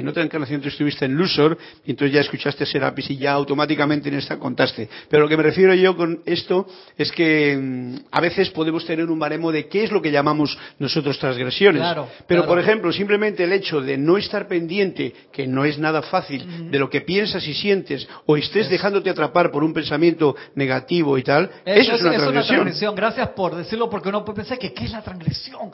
En 0.00 0.08
otra 0.08 0.22
encarnación 0.22 0.60
tú 0.60 0.68
estuviste 0.68 1.04
en 1.04 1.14
Lusor 1.14 1.56
y 1.84 1.90
entonces 1.90 2.14
ya 2.14 2.20
escuchaste 2.20 2.66
Serapis 2.66 3.10
y 3.10 3.16
ya 3.16 3.32
automáticamente 3.32 4.08
en 4.08 4.16
esta 4.16 4.38
contaste. 4.38 4.88
Pero 5.08 5.22
lo 5.24 5.28
que 5.28 5.36
me 5.36 5.42
refiero 5.42 5.74
yo 5.74 5.96
con 5.96 6.20
esto 6.26 6.66
es 6.96 7.10
que 7.12 7.56
mm, 7.56 7.96
a 8.10 8.20
veces 8.20 8.50
podemos 8.50 8.84
tener 8.84 9.08
un 9.10 9.18
baremo 9.18 9.52
de 9.52 9.68
qué 9.68 9.84
es 9.84 9.92
lo 9.92 10.00
que 10.00 10.10
llamamos 10.10 10.58
nosotros 10.78 11.18
transgresiones. 11.18 11.82
Pero, 12.26 12.46
por 12.46 12.58
ejemplo, 12.58 12.92
simplemente 12.92 13.44
el 13.44 13.52
hecho 13.52 13.80
de 13.80 13.96
no 13.96 14.16
estar 14.16 14.48
pendiente, 14.48 15.12
que 15.32 15.46
no 15.46 15.64
es 15.64 15.78
nada 15.78 16.02
fácil, 16.02 16.70
de 16.70 16.78
lo 16.78 16.88
que 16.90 17.00
piensas 17.00 17.46
y 17.46 17.54
sientes, 17.54 18.08
o 18.26 18.36
estés 18.36 18.68
dejándote 18.68 19.10
atrapar 19.10 19.50
por 19.50 19.64
un 19.64 19.72
pensamiento 19.72 20.36
negativo 20.54 21.18
y 21.18 21.22
tal, 21.22 21.50
eso, 21.64 21.94
es, 21.94 22.02
una, 22.02 22.16
transgresión. 22.16 22.94
Gracias 22.94 23.28
por 23.30 23.54
decirlo, 23.54 23.88
porque 23.90 24.08
uno 24.08 24.24
puede 24.24 24.36
pensar 24.36 24.58
que 24.58 24.72
¿qué 24.72 24.84
es 24.84 24.92
la 24.92 25.02
transgresión? 25.02 25.70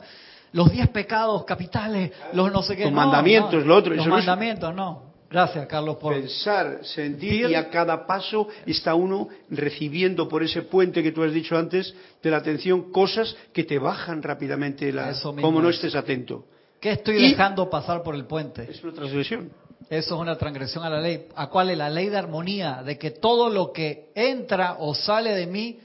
Los 0.53 0.71
diez 0.71 0.87
pecados 0.89 1.43
capitales, 1.43 2.11
los 2.33 2.51
no 2.51 2.61
sé 2.63 2.75
qué. 2.75 2.85
Los 2.85 2.93
mandamientos, 2.93 3.65
lo 3.65 3.75
otro. 3.75 3.93
Los 3.93 4.07
mandamientos, 4.07 4.73
no. 4.73 5.13
Gracias, 5.29 5.65
Carlos, 5.65 5.97
por 5.97 6.13
pensar, 6.13 6.81
sentir 6.83 7.49
y 7.49 7.55
a 7.55 7.71
cada 7.71 8.05
paso 8.05 8.47
está 8.67 8.93
uno 8.93 9.29
recibiendo 9.49 10.29
por 10.29 10.43
ese 10.43 10.61
puente 10.61 11.01
que 11.01 11.11
tú 11.11 11.23
has 11.23 11.33
dicho 11.33 11.57
antes 11.57 11.91
de 12.21 12.29
la 12.29 12.37
atención 12.37 12.91
cosas 12.91 13.35
que 13.51 13.63
te 13.63 13.79
bajan 13.79 14.21
rápidamente 14.21 14.91
la, 14.93 15.11
como 15.41 15.59
no 15.59 15.69
estés 15.69 15.95
atento. 15.95 16.45
¿Qué 16.79 16.91
estoy 16.91 17.29
dejando 17.29 17.67
pasar 17.67 18.03
por 18.03 18.13
el 18.13 18.25
puente? 18.25 18.69
Es 18.69 18.83
una 18.83 18.93
transgresión. 18.93 19.49
Eso 19.89 20.15
es 20.15 20.21
una 20.21 20.37
transgresión 20.37 20.83
a 20.83 20.89
la 20.91 21.01
ley. 21.01 21.27
¿A 21.35 21.49
cuál 21.49 21.71
es 21.71 21.79
la 21.79 21.89
ley 21.89 22.09
de 22.09 22.17
armonía? 22.17 22.83
De 22.83 22.99
que 22.99 23.09
todo 23.09 23.49
lo 23.49 23.71
que 23.71 24.11
entra 24.13 24.77
o 24.79 24.93
sale 24.93 25.33
de 25.33 25.47
mí 25.47 25.79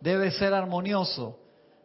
debe 0.00 0.30
ser 0.30 0.54
armonioso. 0.54 1.38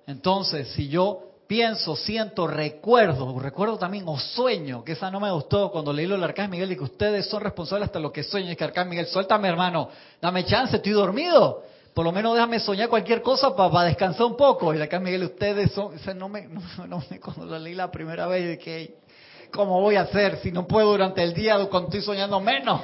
Entonces, 0.08 0.70
si 0.70 0.88
yo 0.88 1.29
pienso, 1.50 1.96
siento, 1.96 2.46
recuerdo, 2.46 3.40
recuerdo 3.40 3.80
también 3.80 4.04
o 4.06 4.20
sueño, 4.20 4.84
que 4.84 4.92
esa 4.92 5.10
no 5.10 5.20
me 5.20 5.32
gustó 5.32 5.72
cuando 5.72 5.92
leí 5.92 6.06
lo 6.06 6.14
del 6.14 6.24
Arcángel 6.24 6.52
Miguel 6.52 6.74
y 6.74 6.76
que 6.76 6.84
ustedes 6.84 7.26
son 7.26 7.42
responsables 7.42 7.88
hasta 7.88 8.00
lo 8.00 8.12
que 8.12 8.22
sueño. 8.22 8.52
Es 8.52 8.56
que 8.56 8.66
Arcángel 8.66 8.92
Miguel, 8.92 9.08
suéltame 9.08 9.48
hermano, 9.48 9.90
dame 10.22 10.46
chance, 10.46 10.76
estoy 10.76 10.92
dormido. 10.92 11.64
Por 11.96 12.06
lo 12.06 12.12
menos 12.12 12.36
déjame 12.36 12.60
soñar 12.60 12.88
cualquier 12.88 13.24
cosa 13.24 13.56
para 13.56 13.86
descansar 13.86 14.28
un 14.28 14.38
poco. 14.38 14.72
Y 14.72 14.76
el 14.76 14.84
Arcángel 14.84 15.06
Miguel, 15.06 15.24
ustedes 15.24 15.72
son, 15.72 15.92
no 16.20 16.30
me, 16.30 16.48
no, 16.88 17.04
me, 17.10 17.20
cuando 17.20 17.46
lo 17.48 17.58
leí 17.58 17.74
la 17.74 17.90
primera 17.90 18.28
vez, 18.28 18.46
de 18.46 18.60
que 18.60 18.94
¿cómo 19.52 19.82
voy 19.82 19.96
a 19.96 20.02
hacer 20.02 20.38
si 20.44 20.52
no 20.52 20.68
puedo 20.68 20.92
durante 20.92 21.24
el 21.24 21.34
día 21.34 21.58
cuando 21.66 21.88
estoy 21.88 22.04
soñando 22.04 22.40
menos? 22.40 22.80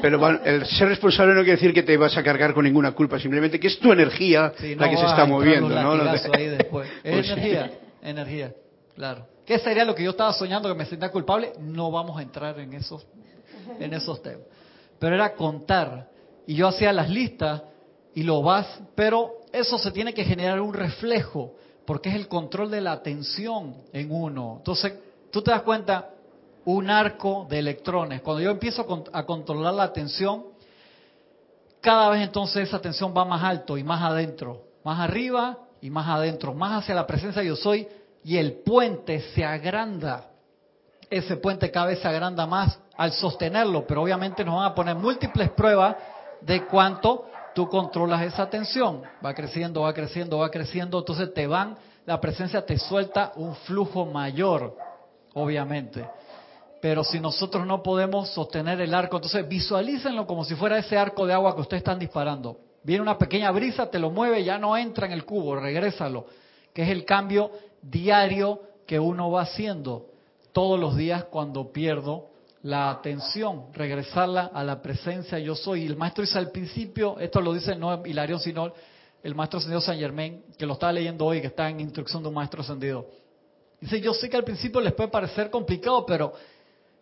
Pero, 0.00 0.42
el 0.42 0.64
ser 0.64 0.88
responsable 0.88 1.34
no 1.34 1.40
quiere 1.40 1.56
decir 1.56 1.74
que 1.74 1.82
te 1.82 1.98
vas 1.98 2.16
a 2.16 2.22
cargar 2.22 2.54
con 2.54 2.64
ninguna 2.64 2.92
culpa, 2.92 3.18
simplemente 3.18 3.60
que 3.60 3.66
es 3.66 3.78
tu 3.78 3.92
energía 3.92 4.54
la 4.78 4.88
que 4.88 4.96
se 4.96 5.04
está 5.04 5.26
moviendo, 5.26 5.68
¿no? 5.68 5.92
Ahí 6.32 6.46
después. 6.46 6.88
Es 7.04 7.12
pues 7.12 7.30
energía 7.30 7.70
energía, 8.10 8.54
claro. 8.94 9.26
¿Qué 9.44 9.58
sería 9.58 9.84
lo 9.84 9.94
que 9.94 10.02
yo 10.02 10.10
estaba 10.10 10.32
soñando 10.32 10.68
que 10.68 10.74
me 10.74 10.86
sentía 10.86 11.10
culpable? 11.10 11.52
No 11.60 11.90
vamos 11.90 12.18
a 12.18 12.22
entrar 12.22 12.58
en 12.58 12.72
esos, 12.72 13.06
en 13.78 13.94
esos 13.94 14.20
temas. 14.20 14.46
Pero 14.98 15.14
era 15.14 15.34
contar. 15.34 16.08
Y 16.46 16.56
yo 16.56 16.68
hacía 16.68 16.92
las 16.92 17.08
listas 17.08 17.62
y 18.14 18.22
lo 18.22 18.42
vas, 18.42 18.66
pero 18.94 19.40
eso 19.52 19.78
se 19.78 19.92
tiene 19.92 20.14
que 20.14 20.24
generar 20.24 20.60
un 20.60 20.74
reflejo, 20.74 21.54
porque 21.84 22.08
es 22.08 22.16
el 22.16 22.28
control 22.28 22.70
de 22.70 22.80
la 22.80 22.92
atención 22.92 23.76
en 23.92 24.10
uno. 24.10 24.56
Entonces, 24.58 24.94
tú 25.30 25.42
te 25.42 25.50
das 25.50 25.62
cuenta, 25.62 26.10
un 26.64 26.90
arco 26.90 27.46
de 27.48 27.60
electrones. 27.60 28.22
Cuando 28.22 28.42
yo 28.42 28.50
empiezo 28.50 28.84
a 29.12 29.24
controlar 29.24 29.74
la 29.74 29.84
atención, 29.84 30.46
cada 31.80 32.10
vez 32.10 32.22
entonces 32.22 32.68
esa 32.68 32.78
atención 32.78 33.14
va 33.16 33.24
más 33.24 33.44
alto 33.44 33.78
y 33.78 33.84
más 33.84 34.02
adentro, 34.02 34.64
más 34.82 34.98
arriba 34.98 35.65
y 35.80 35.90
más 35.90 36.08
adentro, 36.08 36.54
más 36.54 36.82
hacia 36.82 36.94
la 36.94 37.06
presencia 37.06 37.42
yo 37.42 37.56
soy, 37.56 37.86
y 38.24 38.36
el 38.36 38.54
puente 38.54 39.20
se 39.34 39.44
agranda. 39.44 40.30
Ese 41.08 41.36
puente 41.36 41.70
cada 41.70 41.86
vez 41.86 42.00
se 42.00 42.08
agranda 42.08 42.46
más 42.46 42.78
al 42.96 43.12
sostenerlo, 43.12 43.86
pero 43.86 44.02
obviamente 44.02 44.44
nos 44.44 44.56
van 44.56 44.72
a 44.72 44.74
poner 44.74 44.96
múltiples 44.96 45.50
pruebas 45.50 45.96
de 46.40 46.66
cuánto 46.66 47.26
tú 47.54 47.68
controlas 47.68 48.22
esa 48.22 48.50
tensión. 48.50 49.02
Va 49.24 49.32
creciendo, 49.32 49.82
va 49.82 49.92
creciendo, 49.92 50.38
va 50.38 50.50
creciendo, 50.50 50.98
entonces 50.98 51.32
te 51.32 51.46
van, 51.46 51.76
la 52.04 52.20
presencia 52.20 52.64
te 52.66 52.78
suelta 52.78 53.32
un 53.36 53.54
flujo 53.54 54.06
mayor, 54.06 54.76
obviamente. 55.34 56.08
Pero 56.80 57.04
si 57.04 57.20
nosotros 57.20 57.66
no 57.66 57.82
podemos 57.82 58.30
sostener 58.30 58.80
el 58.80 58.92
arco, 58.94 59.16
entonces 59.16 59.48
visualícenlo 59.48 60.26
como 60.26 60.44
si 60.44 60.54
fuera 60.54 60.78
ese 60.78 60.98
arco 60.98 61.26
de 61.26 61.32
agua 61.32 61.54
que 61.54 61.62
ustedes 61.62 61.80
están 61.80 61.98
disparando. 61.98 62.58
Viene 62.86 63.02
una 63.02 63.18
pequeña 63.18 63.50
brisa, 63.50 63.90
te 63.90 63.98
lo 63.98 64.10
mueve, 64.10 64.44
ya 64.44 64.58
no 64.58 64.76
entra 64.76 65.06
en 65.06 65.12
el 65.12 65.24
cubo, 65.24 65.56
regrésalo, 65.56 66.26
que 66.72 66.84
es 66.84 66.88
el 66.90 67.04
cambio 67.04 67.50
diario 67.82 68.60
que 68.86 69.00
uno 69.00 69.28
va 69.28 69.42
haciendo 69.42 70.06
todos 70.52 70.78
los 70.78 70.96
días 70.96 71.24
cuando 71.24 71.72
pierdo 71.72 72.28
la 72.62 72.90
atención, 72.90 73.72
regresarla 73.72 74.52
a 74.54 74.62
la 74.62 74.80
presencia 74.80 75.36
yo 75.40 75.56
soy. 75.56 75.82
Y 75.82 75.86
el 75.86 75.96
maestro 75.96 76.22
dice 76.22 76.38
al 76.38 76.52
principio, 76.52 77.18
esto 77.18 77.40
lo 77.40 77.52
dice 77.54 77.74
no 77.74 78.06
Hilarión, 78.06 78.38
sino 78.38 78.72
el 79.20 79.34
maestro 79.34 79.58
ascendido 79.58 79.80
San 79.80 79.98
Germain, 79.98 80.44
que 80.56 80.64
lo 80.64 80.74
estaba 80.74 80.92
leyendo 80.92 81.26
hoy, 81.26 81.40
que 81.40 81.48
está 81.48 81.68
en 81.68 81.80
instrucción 81.80 82.22
de 82.22 82.28
un 82.28 82.36
maestro 82.36 82.60
ascendido. 82.60 83.08
Dice, 83.80 84.00
yo 84.00 84.14
sé 84.14 84.30
que 84.30 84.36
al 84.36 84.44
principio 84.44 84.80
les 84.80 84.92
puede 84.92 85.10
parecer 85.10 85.50
complicado, 85.50 86.06
pero 86.06 86.34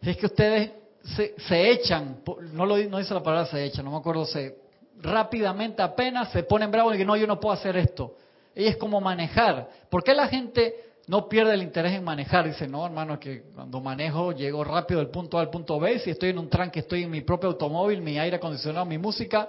es 0.01 0.16
que 0.16 0.24
ustedes 0.24 0.70
se, 1.14 1.35
se 1.47 1.70
echan, 1.72 2.22
no, 2.55 2.64
lo, 2.64 2.78
no 2.78 2.97
dice 2.97 3.12
la 3.12 3.22
palabra 3.22 3.51
se 3.51 3.62
echan, 3.62 3.85
no 3.85 3.91
me 3.91 3.99
acuerdo, 3.99 4.24
se 4.24 4.64
rápidamente 5.01 5.82
apenas 5.82 6.30
se 6.30 6.42
ponen 6.42 6.70
bravos 6.70 6.95
y 6.95 6.99
que 6.99 7.05
no, 7.05 7.16
yo 7.16 7.26
no 7.26 7.40
puedo 7.40 7.55
hacer 7.55 7.76
esto. 7.76 8.16
Y 8.55 8.66
es 8.66 8.76
como 8.76 9.01
manejar. 9.01 9.68
¿Por 9.90 10.05
qué 10.05 10.14
la 10.14 10.28
gente 10.28 10.74
no 11.07 11.28
pierde 11.28 11.55
el 11.55 11.62
interés 11.62 11.92
en 11.92 12.05
manejar? 12.05 12.47
Dice, 12.47 12.68
no, 12.68 12.84
hermano, 12.86 13.18
que 13.18 13.42
cuando 13.55 13.80
manejo 13.80 14.32
llego 14.32 14.62
rápido 14.62 15.01
del 15.01 15.11
punto 15.11 15.38
A 15.38 15.42
al 15.42 15.51
punto 15.51 15.78
B. 15.80 15.99
Si 15.99 16.11
estoy 16.11 16.30
en 16.30 16.38
un 16.38 16.49
tranque, 16.49 16.80
estoy 16.80 17.03
en 17.03 17.11
mi 17.11 17.22
propio 17.22 17.51
automóvil, 17.51 18.01
mi 18.01 18.18
aire 18.18 18.36
acondicionado, 18.36 18.86
mi 18.86 18.99
música. 18.99 19.49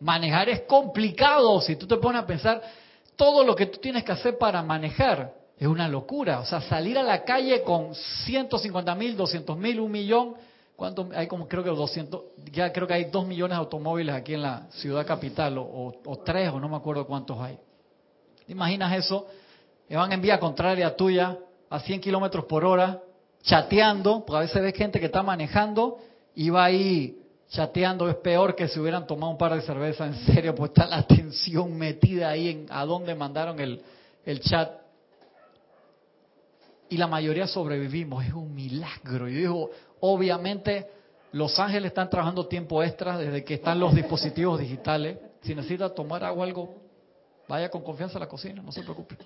Manejar 0.00 0.48
es 0.48 0.62
complicado. 0.62 1.60
Si 1.60 1.76
tú 1.76 1.86
te 1.86 1.96
pones 1.96 2.22
a 2.22 2.26
pensar, 2.26 2.60
todo 3.16 3.44
lo 3.44 3.54
que 3.54 3.66
tú 3.66 3.78
tienes 3.78 4.02
que 4.02 4.12
hacer 4.12 4.38
para 4.38 4.62
manejar 4.62 5.34
es 5.56 5.68
una 5.68 5.88
locura. 5.88 6.40
O 6.40 6.46
sea, 6.46 6.60
salir 6.62 6.98
a 6.98 7.02
la 7.02 7.22
calle 7.22 7.62
con 7.62 7.94
150 7.94 8.94
mil, 8.94 9.16
200 9.16 9.56
mil, 9.56 9.78
un 9.78 9.92
millón. 9.92 10.34
Hay 11.14 11.26
como 11.26 11.46
creo 11.46 11.62
que 11.62 11.70
200, 11.70 12.22
ya 12.52 12.72
creo 12.72 12.86
que 12.86 12.94
hay 12.94 13.04
2 13.04 13.26
millones 13.26 13.56
de 13.56 13.60
automóviles 13.60 14.14
aquí 14.14 14.34
en 14.34 14.42
la 14.42 14.66
ciudad 14.70 15.06
capital, 15.06 15.58
o, 15.58 15.62
o, 15.62 16.00
o 16.04 16.18
3, 16.18 16.50
o 16.50 16.60
no 16.60 16.68
me 16.68 16.76
acuerdo 16.76 17.06
cuántos 17.06 17.38
hay 17.38 17.58
imaginas 18.50 18.92
eso? 18.92 19.26
Me 19.88 19.96
van 19.96 20.12
en 20.12 20.20
vía 20.20 20.38
contraria 20.38 20.94
tuya 20.94 21.38
a 21.68 21.80
100 21.80 22.00
kilómetros 22.00 22.44
por 22.44 22.64
hora, 22.64 23.00
chateando, 23.42 24.24
porque 24.24 24.36
a 24.36 24.40
veces 24.40 24.62
ves 24.62 24.74
gente 24.74 25.00
que 25.00 25.06
está 25.06 25.22
manejando 25.22 25.98
y 26.34 26.50
va 26.50 26.64
ahí 26.64 27.16
chateando, 27.48 28.08
es 28.08 28.16
peor 28.16 28.54
que 28.54 28.68
si 28.68 28.78
hubieran 28.78 29.06
tomado 29.06 29.32
un 29.32 29.38
par 29.38 29.54
de 29.54 29.62
cervezas, 29.62 30.14
en 30.14 30.34
serio, 30.34 30.54
pues 30.54 30.70
está 30.70 30.86
la 30.86 31.02
tensión 31.02 31.76
metida 31.76 32.30
ahí 32.30 32.48
en 32.48 32.66
a 32.70 32.84
dónde 32.84 33.14
mandaron 33.14 33.58
el, 33.58 33.82
el 34.24 34.40
chat. 34.40 34.70
Y 36.88 36.96
la 36.96 37.06
mayoría 37.06 37.46
sobrevivimos, 37.46 38.24
es 38.24 38.32
un 38.32 38.52
milagro. 38.52 39.28
Yo 39.28 39.38
digo, 39.38 39.70
obviamente 40.00 40.88
los 41.32 41.58
ángeles 41.58 41.88
están 41.88 42.10
trabajando 42.10 42.46
tiempo 42.46 42.82
extra 42.82 43.16
desde 43.16 43.44
que 43.44 43.54
están 43.54 43.78
los 43.78 43.94
dispositivos 43.94 44.58
digitales. 44.58 45.18
Si 45.42 45.54
necesita 45.54 45.94
tomar 45.94 46.24
agua 46.24 46.44
algo, 46.44 46.80
Vaya 47.50 47.68
con 47.68 47.82
confianza 47.82 48.16
a 48.16 48.20
la 48.20 48.28
cocina, 48.28 48.62
no 48.62 48.70
se 48.70 48.80
preocupe. 48.82 49.16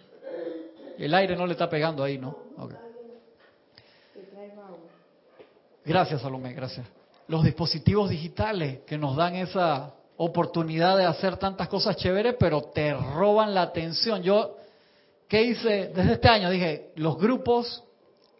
El 0.97 1.13
aire 1.13 1.37
no 1.37 1.47
le 1.47 1.53
está 1.53 1.69
pegando 1.69 2.03
ahí, 2.03 2.17
¿no? 2.17 2.35
Gracias, 5.85 6.23
Salomé, 6.23 6.55
gracias. 6.55 6.87
Los 7.29 7.45
dispositivos 7.45 8.09
digitales 8.09 8.79
que 8.87 8.97
nos 8.97 9.15
dan 9.15 9.35
esa 9.35 9.93
oportunidad 10.17 10.97
de 10.97 11.05
hacer 11.05 11.37
tantas 11.37 11.69
cosas 11.69 11.97
chéveres, 11.97 12.37
pero 12.41 12.63
te 12.63 12.95
roban 12.95 13.53
la 13.53 13.61
atención. 13.61 14.23
Yo, 14.23 14.57
¿qué 15.29 15.43
hice 15.43 15.93
desde 15.95 16.15
este 16.15 16.29
año? 16.29 16.49
Dije, 16.49 16.93
los 16.97 17.19
grupos 17.19 17.85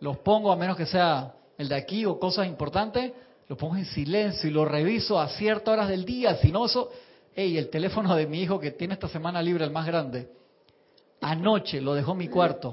los 0.01 0.17
pongo, 0.17 0.51
a 0.51 0.57
menos 0.57 0.79
que 0.79 0.87
sea 0.87 1.35
el 1.59 1.69
de 1.69 1.75
aquí 1.75 2.05
o 2.05 2.19
cosas 2.19 2.47
importantes, 2.47 3.13
los 3.49 3.59
pongo 3.59 3.77
en 3.77 3.85
silencio 3.85 4.49
y 4.49 4.53
los 4.53 4.67
reviso 4.67 5.21
a 5.21 5.29
ciertas 5.29 5.73
horas 5.73 5.89
del 5.89 6.05
día. 6.05 6.37
Si 6.37 6.51
no, 6.51 6.67
eso 6.67 6.91
hey, 7.35 7.59
el 7.59 7.69
teléfono 7.69 8.15
de 8.15 8.27
mi 8.27 8.43
hijo 8.43 8.59
que 8.59 8.71
tiene 8.71 8.95
esta 8.95 9.09
semana 9.09 9.43
libre, 9.43 9.65
el 9.65 9.71
más 9.71 9.87
grande, 9.87 10.29
anoche 11.21 11.81
lo 11.81 11.95
dejó 11.95 12.13
en 12.13 12.19
mi 12.19 12.29
cuarto. 12.29 12.73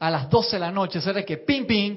A 0.00 0.10
las 0.10 0.30
12 0.30 0.56
de 0.56 0.60
la 0.60 0.70
noche, 0.70 1.00
¿sabes 1.00 1.24
que 1.24 1.38
ping 1.38 1.66
ping, 1.66 1.96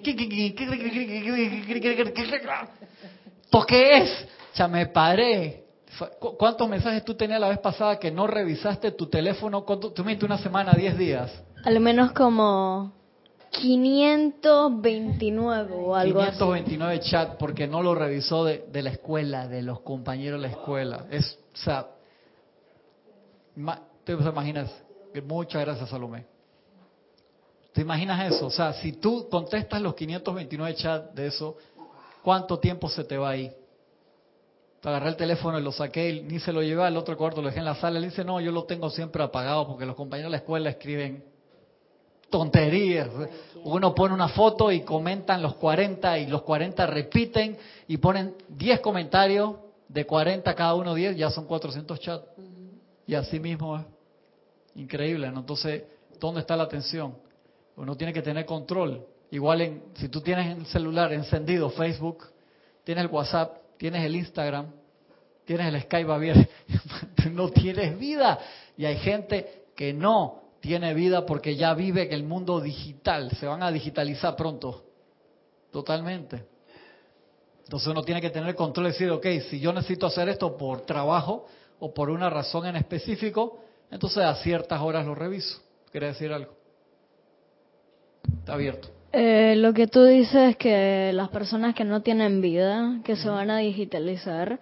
qué 3.67 3.97
es? 3.97 4.27
Ya 4.55 4.67
me 4.67 4.87
paré. 4.87 5.65
¿Cuántos 6.19 6.67
mensajes 6.67 7.05
tú 7.05 7.13
tenías 7.13 7.39
la 7.39 7.49
vez 7.49 7.59
pasada 7.59 7.99
que 7.99 8.09
no 8.09 8.25
revisaste 8.25 8.91
tu 8.91 9.07
teléfono? 9.07 9.63
Tú 9.63 10.03
una 10.23 10.37
semana, 10.39 10.71
10 10.73 10.97
días. 10.97 11.43
Al 11.63 11.79
menos 11.79 12.11
como 12.13 12.93
529 13.51 15.73
o 15.73 15.95
algo 15.95 16.19
529 16.19 16.99
chat 17.01 17.37
porque 17.37 17.67
no 17.67 17.83
lo 17.83 17.93
revisó 17.93 18.45
de, 18.45 18.65
la 18.73 18.89
escuela, 18.89 19.47
de 19.47 19.61
los 19.61 19.81
compañeros 19.81 20.41
de 20.41 20.47
la 20.47 20.53
escuela. 20.53 21.05
Es, 21.11 21.37
o 21.53 21.57
sea, 21.57 21.85
¿Te 24.03 24.13
imaginas? 24.13 24.71
Muchas 25.25 25.61
gracias, 25.61 25.89
Salomé. 25.89 26.25
¿Te 27.73 27.81
imaginas 27.81 28.33
eso? 28.33 28.47
O 28.47 28.51
sea, 28.51 28.73
si 28.73 28.93
tú 28.93 29.27
contestas 29.29 29.81
los 29.81 29.95
529 29.95 30.75
chats 30.75 31.15
de 31.15 31.27
eso, 31.27 31.57
¿cuánto 32.21 32.59
tiempo 32.59 32.89
se 32.89 33.03
te 33.03 33.17
va 33.17 33.29
ahí? 33.29 33.51
Agarré 34.83 35.09
el 35.09 35.15
teléfono 35.15 35.59
y 35.59 35.61
lo 35.61 35.71
saqué, 35.71 36.25
ni 36.27 36.39
se 36.39 36.51
lo 36.51 36.63
llevé 36.63 36.83
al 36.83 36.97
otro 36.97 37.15
cuarto, 37.15 37.41
lo 37.41 37.47
dejé 37.47 37.59
en 37.59 37.65
la 37.65 37.75
sala. 37.75 37.99
Él 37.99 38.05
dice, 38.05 38.25
no, 38.25 38.41
yo 38.41 38.51
lo 38.51 38.63
tengo 38.63 38.89
siempre 38.89 39.23
apagado 39.23 39.67
porque 39.67 39.85
los 39.85 39.95
compañeros 39.95 40.29
de 40.29 40.31
la 40.31 40.37
escuela 40.37 40.69
escriben 40.69 41.23
tonterías. 42.31 43.09
Uno 43.63 43.93
pone 43.93 44.15
una 44.15 44.29
foto 44.29 44.71
y 44.71 44.81
comentan 44.81 45.41
los 45.43 45.53
40 45.55 46.17
y 46.17 46.25
los 46.25 46.41
40 46.41 46.87
repiten 46.87 47.57
y 47.87 47.97
ponen 47.97 48.33
10 48.49 48.79
comentarios 48.79 49.57
de 49.87 50.05
40 50.05 50.55
cada 50.55 50.73
uno 50.73 50.95
10, 50.95 51.17
ya 51.17 51.29
son 51.29 51.45
400 51.45 51.99
chats. 51.99 52.25
Y 53.05 53.13
así 53.13 53.39
mismo 53.39 53.77
es. 53.77 53.85
Increíble. 54.75 55.27
Entonces, 55.27 55.83
¿dónde 56.19 56.41
está 56.41 56.55
la 56.55 56.63
atención? 56.63 57.15
Uno 57.75 57.95
tiene 57.95 58.13
que 58.13 58.21
tener 58.21 58.45
control. 58.45 59.05
Igual 59.31 59.61
en, 59.61 59.83
si 59.95 60.09
tú 60.09 60.21
tienes 60.21 60.57
el 60.57 60.65
celular 60.65 61.13
encendido, 61.13 61.69
Facebook, 61.69 62.25
tienes 62.83 63.03
el 63.05 63.11
WhatsApp, 63.11 63.57
tienes 63.77 64.03
el 64.05 64.15
Instagram, 64.15 64.67
tienes 65.45 65.73
el 65.73 65.81
Skype 65.81 66.11
abierto, 66.11 66.49
no 67.31 67.49
tienes 67.49 67.97
vida. 67.97 68.39
Y 68.77 68.85
hay 68.85 68.97
gente 68.97 69.65
que 69.75 69.93
no 69.93 70.40
tiene 70.61 70.93
vida 70.93 71.25
porque 71.25 71.55
ya 71.55 71.73
vive 71.73 72.03
en 72.03 72.13
el 72.13 72.23
mundo 72.23 72.61
digital, 72.61 73.31
se 73.31 73.47
van 73.47 73.63
a 73.63 73.71
digitalizar 73.71 74.35
pronto, 74.35 74.83
totalmente. 75.71 76.45
Entonces 77.63 77.87
uno 77.89 78.03
tiene 78.03 78.21
que 78.21 78.29
tener 78.29 78.55
control 78.55 78.87
y 78.87 78.89
decir, 78.89 79.09
ok, 79.09 79.25
si 79.49 79.59
yo 79.59 79.73
necesito 79.73 80.05
hacer 80.05 80.29
esto 80.29 80.55
por 80.57 80.81
trabajo 80.81 81.47
o 81.79 81.93
por 81.93 82.09
una 82.09 82.29
razón 82.29 82.67
en 82.67 82.75
específico, 82.75 83.59
entonces 83.89 84.23
a 84.23 84.35
ciertas 84.35 84.79
horas 84.81 85.05
lo 85.05 85.15
reviso. 85.15 85.59
¿Quiere 85.91 86.07
decir 86.07 86.31
algo? 86.31 86.53
Está 88.39 88.53
abierto. 88.53 88.89
Eh, 89.13 89.55
lo 89.57 89.73
que 89.73 89.87
tú 89.87 90.03
dices 90.03 90.51
es 90.51 90.57
que 90.57 91.11
las 91.13 91.29
personas 91.29 91.75
que 91.75 91.83
no 91.83 92.01
tienen 92.01 92.39
vida, 92.39 92.99
que 93.03 93.15
se 93.15 93.29
van 93.29 93.49
a 93.49 93.57
digitalizar, 93.57 94.59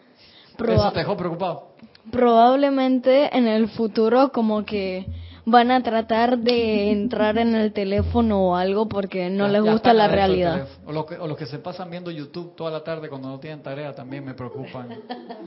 ¿Eso 0.67 0.91
te 0.91 0.99
dejó 0.99 1.15
preocupado? 1.15 1.69
Probablemente 2.11 3.35
en 3.37 3.47
el 3.47 3.69
futuro 3.69 4.31
como 4.31 4.65
que 4.65 5.05
van 5.49 5.71
a 5.71 5.81
tratar 5.81 6.37
de 6.37 6.91
entrar 6.91 7.37
en 7.37 7.55
el 7.55 7.73
teléfono 7.73 8.49
o 8.49 8.55
algo 8.55 8.87
porque 8.87 9.29
no 9.29 9.47
les 9.47 9.61
gusta 9.61 9.93
la 9.93 10.07
realidad. 10.07 10.67
O 10.85 10.91
los, 10.91 11.05
que, 11.05 11.15
o 11.15 11.27
los 11.27 11.37
que 11.37 11.45
se 11.45 11.59
pasan 11.59 11.89
viendo 11.89 12.11
YouTube 12.11 12.55
toda 12.55 12.71
la 12.71 12.83
tarde 12.83 13.09
cuando 13.09 13.27
no 13.27 13.39
tienen 13.39 13.61
tarea 13.61 13.93
también 13.93 14.23
me 14.25 14.33
preocupan. 14.33 15.01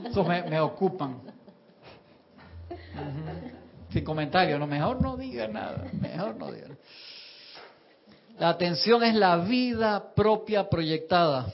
Eso 0.05 0.23
me, 0.23 0.59
ocupan. 0.59 1.21
Sin 3.89 4.03
comentario, 4.03 4.57
no, 4.57 4.67
mejor 4.67 5.01
no 5.01 5.17
digan 5.17 5.53
nada, 5.53 5.85
mejor 5.93 6.35
no 6.35 6.51
digan. 6.51 6.77
La 8.39 8.49
atención 8.49 9.03
es 9.03 9.15
la 9.15 9.37
vida 9.37 10.13
propia 10.15 10.69
proyectada 10.69 11.53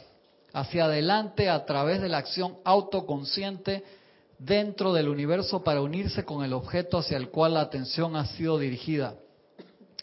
hacia 0.54 0.86
adelante 0.86 1.50
a 1.50 1.66
través 1.66 2.02
de 2.02 2.10
la 2.10 2.20
acción 2.20 2.58
autoconsciente 2.64 3.84
dentro 4.40 4.94
del 4.94 5.10
universo 5.10 5.64
para 5.64 5.82
unirse 5.82 6.24
con 6.24 6.44
el 6.44 6.54
objeto 6.54 6.98
hacia 6.98 7.18
el 7.18 7.30
cual 7.30 7.54
la 7.56 7.62
atención 7.62 8.16
ha 8.16 8.26
sido 8.26 8.58
dirigida. 8.58 9.16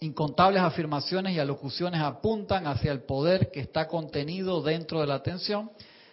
Incontables 0.01 0.61
afirmaciones 0.61 1.35
y 1.35 1.39
alocuciones 1.39 2.03
apuntan 2.03 2.67
hacia 2.67 2.93
el 2.93 3.01
poder 3.01 3.51
que 3.51 3.61
está 3.61 3.89
contenido 3.89 4.63
dentro 4.63 5.01
de 5.01 5.07
la 5.07 5.15
atención 5.15 5.71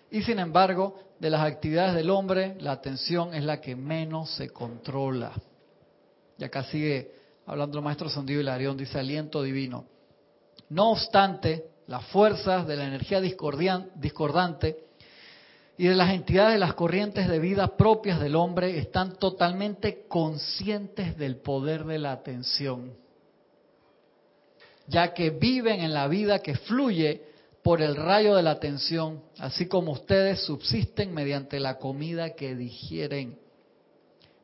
y 0.09 0.21
sin 0.21 0.39
embargo, 0.39 0.95
de 1.19 1.29
las 1.29 1.41
actividades 1.41 1.95
del 1.95 2.09
hombre, 2.09 2.55
la 2.59 2.71
atención 2.71 3.33
es 3.33 3.43
la 3.43 3.59
que 3.59 3.75
menos 3.75 4.29
se 4.35 4.49
controla. 4.49 5.31
Y 6.37 6.43
acá 6.43 6.63
sigue 6.63 7.11
hablando 7.45 7.79
el 7.79 7.83
maestro 7.83 8.09
Sandío 8.09 8.39
Hilarión, 8.39 8.77
dice 8.77 8.99
aliento 8.99 9.41
divino. 9.41 9.85
No 10.69 10.91
obstante, 10.91 11.65
las 11.87 12.05
fuerzas 12.05 12.67
de 12.67 12.75
la 12.75 12.85
energía 12.85 13.19
discordante 13.21 14.85
y 15.77 15.87
de 15.87 15.95
las 15.95 16.11
entidades 16.11 16.53
de 16.53 16.59
las 16.59 16.75
corrientes 16.75 17.27
de 17.27 17.39
vida 17.39 17.75
propias 17.75 18.19
del 18.19 18.35
hombre 18.35 18.77
están 18.77 19.15
totalmente 19.15 20.05
conscientes 20.07 21.17
del 21.17 21.37
poder 21.37 21.85
de 21.85 21.97
la 21.97 22.11
atención, 22.11 22.93
ya 24.87 25.13
que 25.13 25.31
viven 25.31 25.81
en 25.81 25.93
la 25.93 26.07
vida 26.07 26.39
que 26.39 26.55
fluye 26.55 27.23
por 27.63 27.81
el 27.81 27.95
rayo 27.95 28.35
de 28.35 28.43
la 28.43 28.51
atención, 28.51 29.23
así 29.39 29.67
como 29.67 29.93
ustedes 29.93 30.41
subsisten 30.41 31.13
mediante 31.13 31.59
la 31.59 31.79
comida 31.79 32.31
que 32.35 32.55
digieren. 32.55 33.39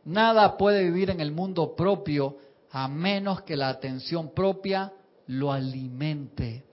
Nada 0.06 0.58
puede 0.58 0.86
vivir 0.86 1.10
en 1.10 1.20
el 1.20 1.32
mundo 1.32 1.76
propio 1.76 2.38
a 2.72 2.88
menos 2.88 3.42
que 3.42 3.58
la 3.58 3.70
atención 3.70 4.34
propia 4.34 4.94
lo 5.28 5.52
alimente. 5.52 6.64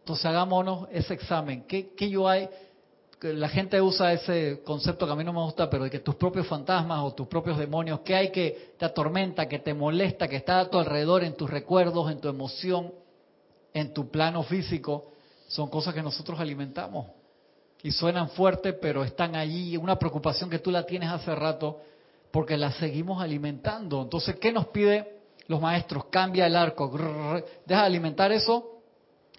Entonces 0.00 0.26
hagámonos 0.26 0.88
ese 0.92 1.14
examen. 1.14 1.64
¿Qué, 1.66 1.94
qué 1.96 2.10
yo 2.10 2.28
hay? 2.28 2.48
La 3.20 3.48
gente 3.48 3.80
usa 3.80 4.12
ese 4.12 4.62
concepto 4.62 5.06
que 5.06 5.12
a 5.12 5.16
mí 5.16 5.24
no 5.24 5.32
me 5.32 5.40
gusta, 5.40 5.70
pero 5.70 5.84
de 5.84 5.90
que 5.90 6.00
tus 6.00 6.16
propios 6.16 6.46
fantasmas 6.46 7.00
o 7.00 7.14
tus 7.14 7.26
propios 7.26 7.56
demonios, 7.56 8.00
¿qué 8.00 8.14
hay 8.14 8.30
que 8.30 8.74
te 8.78 8.84
atormenta, 8.84 9.48
que 9.48 9.58
te 9.58 9.72
molesta, 9.72 10.28
que 10.28 10.36
está 10.36 10.60
a 10.60 10.68
tu 10.68 10.78
alrededor 10.78 11.24
en 11.24 11.34
tus 11.34 11.48
recuerdos, 11.48 12.10
en 12.10 12.20
tu 12.20 12.28
emoción, 12.28 12.92
en 13.72 13.94
tu 13.94 14.10
plano 14.10 14.42
físico? 14.42 15.12
Son 15.48 15.70
cosas 15.70 15.94
que 15.94 16.02
nosotros 16.02 16.38
alimentamos. 16.38 17.06
Y 17.82 17.90
suenan 17.90 18.28
fuerte, 18.30 18.74
pero 18.74 19.02
están 19.02 19.34
allí. 19.34 19.78
Una 19.78 19.98
preocupación 19.98 20.50
que 20.50 20.58
tú 20.58 20.70
la 20.70 20.84
tienes 20.84 21.08
hace 21.08 21.34
rato 21.34 21.80
porque 22.30 22.58
la 22.58 22.70
seguimos 22.72 23.22
alimentando. 23.22 24.02
Entonces, 24.02 24.36
¿qué 24.36 24.52
nos 24.52 24.66
pide 24.66 25.20
los 25.46 25.60
maestros? 25.60 26.06
Cambia 26.10 26.46
el 26.46 26.56
arco. 26.56 26.90
deja 27.64 27.80
de 27.80 27.86
alimentar 27.86 28.30
eso 28.30 28.75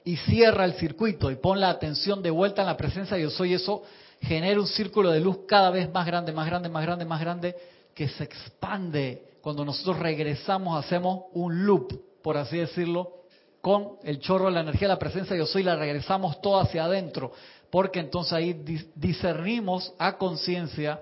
y 0.07 0.15
cierra 0.15 0.63
el 0.63 0.75
circuito 0.75 1.29
y 1.29 1.35
pon 1.35 1.59
la 1.59 1.69
atención 1.69 2.23
de 2.23 2.29
vuelta 2.29 2.61
en 2.61 2.67
la 2.67 2.77
presencia 2.77 3.17
de 3.17 3.23
yo 3.23 3.29
soy, 3.29 3.53
eso 3.53 3.83
genera 4.21 4.57
un 4.57 4.65
círculo 4.65 5.11
de 5.11 5.19
luz 5.19 5.39
cada 5.45 5.69
vez 5.69 5.91
más 5.91 6.07
grande, 6.07 6.31
más 6.31 6.47
grande, 6.47 6.69
más 6.69 6.81
grande, 6.85 7.03
más 7.03 7.19
grande, 7.19 7.55
que 7.93 8.07
se 8.07 8.23
expande. 8.23 9.33
Cuando 9.41 9.65
nosotros 9.65 9.99
regresamos, 9.99 10.81
hacemos 10.81 11.25
un 11.33 11.65
loop, 11.65 12.21
por 12.21 12.37
así 12.37 12.55
decirlo, 12.55 13.15
con 13.59 13.97
el 14.01 14.21
chorro 14.21 14.45
de 14.45 14.51
la 14.51 14.61
energía 14.61 14.87
de 14.87 14.93
la 14.93 14.99
presencia 14.99 15.33
de 15.33 15.39
yo 15.41 15.45
soy, 15.45 15.63
la 15.63 15.75
regresamos 15.75 16.39
todo 16.39 16.61
hacia 16.61 16.85
adentro, 16.85 17.33
porque 17.69 17.99
entonces 17.99 18.31
ahí 18.31 18.53
discernimos 18.95 19.93
a 19.99 20.17
conciencia 20.17 21.01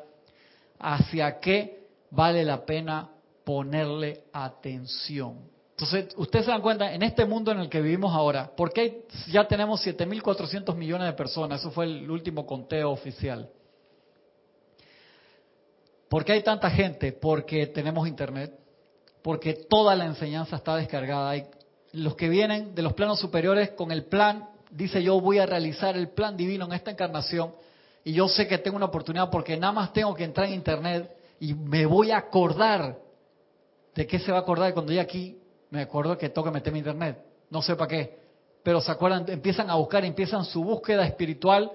hacia 0.80 1.40
qué 1.40 1.90
vale 2.10 2.44
la 2.44 2.66
pena 2.66 3.12
ponerle 3.44 4.24
atención. 4.34 5.55
Entonces, 5.78 6.14
ustedes 6.16 6.46
se 6.46 6.52
dan 6.52 6.62
cuenta, 6.62 6.94
en 6.94 7.04
este 7.04 7.26
mundo 7.26 7.52
en 7.52 7.60
el 7.60 7.68
que 7.68 7.82
vivimos 7.82 8.16
ahora, 8.16 8.50
¿por 8.56 8.72
qué 8.72 9.06
ya 9.28 9.46
tenemos 9.46 9.86
7.400 9.86 10.74
millones 10.74 11.08
de 11.08 11.14
personas? 11.14 11.60
Eso 11.60 11.70
fue 11.70 11.84
el 11.84 12.10
último 12.10 12.46
conteo 12.46 12.92
oficial. 12.92 13.50
¿Por 16.08 16.24
qué 16.24 16.32
hay 16.32 16.44
tanta 16.44 16.70
gente? 16.70 17.12
Porque 17.12 17.68
tenemos 17.68 18.08
internet, 18.08 18.58
porque 19.22 19.54
toda 19.54 19.98
la 19.98 20.06
enseñanza 20.06 20.56
está 20.56 20.78
descargada. 20.78 21.32
Hay 21.32 21.46
los 21.92 22.16
que 22.16 22.30
vienen 22.30 22.74
de 22.74 22.82
los 22.82 22.94
planos 22.94 23.20
superiores 23.20 23.72
con 23.72 23.92
el 23.92 24.06
plan, 24.06 24.48
dice 24.72 25.04
yo 25.04 25.20
voy 25.20 25.40
a 25.40 25.46
realizar 25.46 25.98
el 25.98 26.08
plan 26.08 26.38
divino 26.38 26.66
en 26.66 26.74
esta 26.74 26.92
encarnación 26.92 27.54
y 28.04 28.14
yo 28.14 28.30
sé 28.30 28.48
que 28.48 28.60
tengo 28.60 28.78
una 28.78 28.86
oportunidad 28.86 29.30
porque 29.30 29.58
nada 29.58 29.74
más 29.74 29.92
tengo 29.94 30.14
que 30.14 30.24
entrar 30.24 30.48
en 30.48 30.54
internet 30.54 31.12
y 31.40 31.54
me 31.54 31.86
voy 31.86 32.12
a 32.12 32.18
acordar 32.18 32.98
de 33.94 34.08
qué 34.08 34.20
se 34.20 34.32
va 34.32 34.40
a 34.40 34.42
acordar 34.42 34.74
cuando 34.74 34.92
llegue 34.92 35.02
aquí 35.02 35.38
me 35.70 35.82
acuerdo 35.82 36.18
que 36.18 36.30
toca 36.30 36.52
meterme 36.52 36.80
internet, 36.80 37.18
no 37.50 37.62
sé 37.62 37.76
para 37.76 37.88
qué, 37.88 38.18
pero 38.64 38.82
se 38.82 38.92
acuerdan, 38.92 39.26
empiezan 39.28 39.70
a 39.70 39.76
buscar, 39.76 40.04
empiezan 40.04 40.44
su 40.44 40.64
búsqueda 40.64 41.06
espiritual 41.06 41.72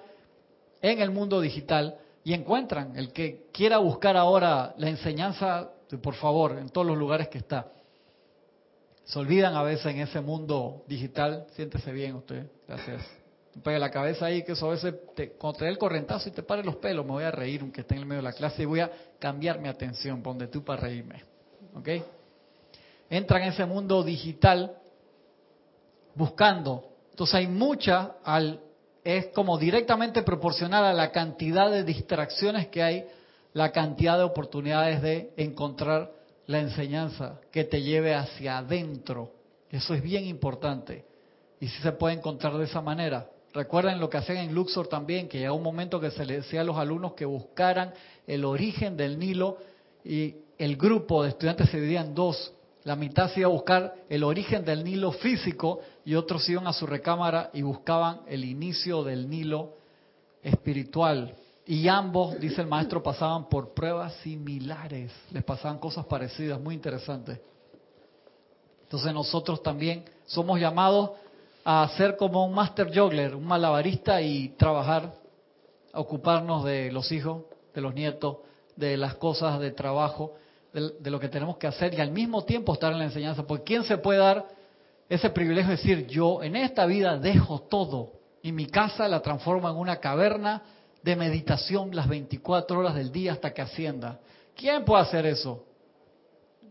en 0.82 1.01
el 1.01 1.11
mundo 1.11 1.41
digital 1.41 1.97
y 2.24 2.34
encuentran. 2.34 2.97
El 2.97 3.12
que 3.12 3.47
quiera 3.53 3.78
buscar 3.78 4.16
ahora 4.16 4.74
la 4.76 4.88
enseñanza, 4.88 5.70
por 6.03 6.14
favor, 6.14 6.59
en 6.59 6.68
todos 6.68 6.86
los 6.86 6.97
lugares 6.97 7.28
que 7.28 7.38
está. 7.38 7.68
Se 9.05 9.18
olvidan 9.18 9.55
a 9.55 9.62
veces 9.62 9.86
en 9.86 10.01
ese 10.01 10.20
mundo 10.20 10.84
digital, 10.86 11.47
siéntese 11.55 11.93
bien 11.93 12.14
usted, 12.16 12.47
gracias. 12.66 13.03
Pegue 13.64 13.78
la 13.78 13.91
cabeza 13.91 14.26
ahí, 14.26 14.45
que 14.45 14.53
eso 14.53 14.66
a 14.66 14.70
veces, 14.70 14.95
te, 15.16 15.32
cuando 15.32 15.59
te 15.59 15.64
dé 15.64 15.70
el 15.72 15.78
correntazo 15.78 16.28
y 16.28 16.32
te 16.32 16.43
pare 16.43 16.62
los 16.62 16.76
pelos, 16.76 17.05
me 17.05 17.12
voy 17.12 17.24
a 17.24 17.32
reír 17.32 17.61
aunque 17.62 17.80
esté 17.80 17.95
en 17.95 18.03
el 18.03 18.07
medio 18.07 18.22
de 18.22 18.28
la 18.28 18.32
clase 18.32 18.62
y 18.62 18.66
voy 18.66 18.80
a 18.80 18.91
cambiar 19.18 19.59
mi 19.59 19.68
atención, 19.68 20.22
donde 20.22 20.47
tú 20.47 20.64
para 20.64 20.82
reírme. 20.82 21.24
¿Ok? 21.74 21.88
Entran 23.11 23.42
en 23.42 23.48
ese 23.48 23.66
mundo 23.66 24.02
digital 24.02 24.76
buscando. 26.14 26.84
Entonces 27.11 27.34
hay 27.34 27.46
mucha, 27.48 28.12
al, 28.24 28.61
es 29.04 29.26
como 29.28 29.58
directamente 29.58 30.22
proporcional 30.22 30.84
a 30.84 30.94
la 30.94 31.11
cantidad 31.11 31.70
de 31.70 31.84
distracciones 31.84 32.68
que 32.68 32.82
hay, 32.82 33.04
la 33.52 33.72
cantidad 33.72 34.16
de 34.16 34.24
oportunidades 34.24 35.02
de 35.02 35.32
encontrar 35.36 36.12
la 36.46 36.61
enseñanza 36.61 37.40
que 37.50 37.64
te 37.64 37.82
lleve 37.82 38.14
hacia 38.14 38.58
adentro. 38.58 39.32
Eso 39.70 39.92
es 39.94 40.02
bien 40.02 40.24
importante. 40.24 41.04
Y 41.61 41.68
si 41.68 41.82
se 41.82 41.92
puede 41.92 42.14
encontrar 42.14 42.56
de 42.56 42.64
esa 42.64 42.80
manera. 42.80 43.28
Recuerden 43.52 43.98
lo 43.98 44.08
que 44.08 44.18
hacían 44.18 44.38
en 44.38 44.54
Luxor 44.54 44.86
también, 44.86 45.28
que 45.28 45.40
llegó 45.40 45.56
un 45.56 45.62
momento 45.62 46.00
que 46.00 46.12
se 46.12 46.24
les 46.24 46.44
decía 46.44 46.61
a 46.61 46.64
los 46.64 46.76
alumnos 46.76 47.14
que 47.14 47.24
buscaran 47.24 47.92
el 48.26 48.44
origen 48.44 48.96
del 48.96 49.18
Nilo 49.18 49.58
y 50.04 50.36
el 50.56 50.76
grupo 50.76 51.24
de 51.24 51.30
estudiantes 51.30 51.68
se 51.68 51.78
dividía 51.78 52.02
en 52.02 52.14
dos. 52.14 52.52
La 52.85 52.97
mitad 52.97 53.31
se 53.31 53.41
iba 53.41 53.49
a 53.49 53.53
buscar 53.53 53.95
el 54.09 54.24
origen 54.24 54.64
del 54.64 54.85
Nilo 54.85 55.12
físico 55.12 55.81
y 56.05 56.14
otros 56.14 56.49
iban 56.49 56.66
a 56.66 56.72
su 56.72 56.87
recámara 56.87 57.51
y 57.53 57.62
buscaban 57.62 58.22
el 58.26 58.45
inicio 58.45 59.05
del 59.05 59.28
Nilo 59.28 59.74
espiritual. 60.43 61.35
Y 61.66 61.89
ambos, 61.89 62.41
dice 62.41 62.62
el 62.62 62.66
maestro, 62.66 63.03
pasaban 63.03 63.49
por 63.49 63.74
pruebas 63.74 64.14
similares, 64.22 65.12
les 65.31 65.45
pasaban 65.45 65.78
cosas 65.78 66.07
parecidas, 66.07 66.59
muy 66.59 66.74
interesantes. 66.74 67.39
Entonces 68.85 69.12
nosotros 69.12 69.62
también 69.62 70.05
somos 70.26 70.59
llamados 70.59 71.11
a 71.64 71.89
ser 71.97 72.16
como 72.16 72.45
un 72.45 72.55
master 72.55 72.89
juggler, 72.89 73.37
un 73.37 73.45
malabarista 73.45 74.20
y 74.22 74.49
trabajar, 74.51 75.14
ocuparnos 75.93 76.64
de 76.64 76.91
los 76.91 77.12
hijos, 77.12 77.43
de 77.74 77.81
los 77.83 77.95
nietos, 77.95 78.39
de 78.74 78.97
las 78.97 79.14
cosas 79.16 79.61
de 79.61 79.70
trabajo, 79.70 80.35
de, 80.73 81.11
lo 81.11 81.18
que 81.18 81.29
tenemos 81.29 81.57
que 81.57 81.66
hacer 81.66 81.95
y 81.95 82.01
al 82.01 82.11
mismo 82.11 82.45
tiempo 82.45 82.73
estar 82.73 82.93
en 82.93 82.99
la 82.99 83.05
enseñanza. 83.05 83.47
Porque 83.47 83.64
¿quién 83.64 83.85
se 83.85 83.99
puede 83.99 84.18
dar 84.21 84.47
ese 85.09 85.31
privilegio 85.31 85.71
de 85.71 85.77
decir, 85.77 86.07
yo 86.07 86.43
en 86.43 86.57
esta 86.57 86.87
vida 86.87 87.16
dejo 87.18 87.62
todo 87.62 88.12
y 88.43 88.53
mi 88.53 88.66
casa 88.66 89.09
la 89.09 89.21
transformo 89.21 89.68
en 89.68 89.77
una 89.77 89.97
caverna 89.97 90.62
de 91.03 91.16
meditación 91.16 91.95
las 91.95 92.09
24 92.09 92.79
horas 92.79 92.95
del 92.95 93.11
día 93.11 93.33
hasta 93.33 93.53
que 93.53 93.62
ascienda? 93.62 94.21
¿Quién 94.55 94.85
puede 94.85 95.03
hacer 95.03 95.27
eso? 95.27 95.64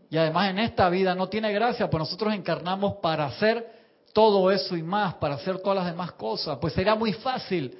Y 0.08 0.16
además 0.16 0.50
en 0.50 0.58
esta 0.58 0.88
vida 0.88 1.14
no 1.14 1.28
tiene 1.28 1.52
gracia, 1.52 1.88
pues 1.88 2.00
nosotros 2.00 2.34
encarnamos 2.34 2.94
para 2.96 3.26
hacer 3.26 3.80
todo 4.12 4.50
eso 4.50 4.76
y 4.76 4.82
más, 4.82 5.14
para 5.14 5.34
hacer 5.34 5.58
todas 5.58 5.78
las 5.78 5.86
demás 5.86 6.12
cosas. 6.12 6.58
Pues 6.60 6.72
sería 6.72 6.94
muy 6.94 7.12
fácil. 7.12 7.78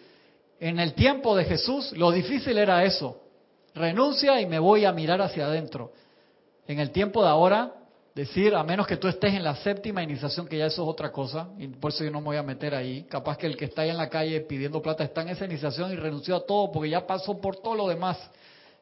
En 0.60 0.78
el 0.78 0.94
tiempo 0.94 1.34
de 1.34 1.44
Jesús, 1.44 1.92
lo 1.92 2.10
difícil 2.12 2.56
era 2.58 2.84
eso. 2.84 3.20
Renuncia 3.74 4.40
y 4.40 4.46
me 4.46 4.58
voy 4.58 4.84
a 4.84 4.92
mirar 4.92 5.20
hacia 5.22 5.46
adentro. 5.46 5.92
En 6.70 6.78
el 6.78 6.92
tiempo 6.92 7.24
de 7.24 7.28
ahora, 7.28 7.72
decir, 8.14 8.54
a 8.54 8.62
menos 8.62 8.86
que 8.86 8.96
tú 8.96 9.08
estés 9.08 9.34
en 9.34 9.42
la 9.42 9.56
séptima 9.56 10.04
iniciación, 10.04 10.46
que 10.46 10.56
ya 10.56 10.66
eso 10.66 10.84
es 10.84 10.88
otra 10.88 11.10
cosa, 11.10 11.48
y 11.58 11.66
por 11.66 11.90
eso 11.90 12.04
yo 12.04 12.12
no 12.12 12.20
me 12.20 12.26
voy 12.26 12.36
a 12.36 12.44
meter 12.44 12.76
ahí. 12.76 13.02
Capaz 13.10 13.36
que 13.38 13.48
el 13.48 13.56
que 13.56 13.64
está 13.64 13.82
ahí 13.82 13.90
en 13.90 13.96
la 13.96 14.08
calle 14.08 14.40
pidiendo 14.42 14.80
plata 14.80 15.02
está 15.02 15.22
en 15.22 15.30
esa 15.30 15.46
iniciación 15.46 15.92
y 15.92 15.96
renunció 15.96 16.36
a 16.36 16.46
todo 16.46 16.70
porque 16.70 16.90
ya 16.90 17.04
pasó 17.04 17.40
por 17.40 17.56
todo 17.56 17.74
lo 17.74 17.88
demás 17.88 18.18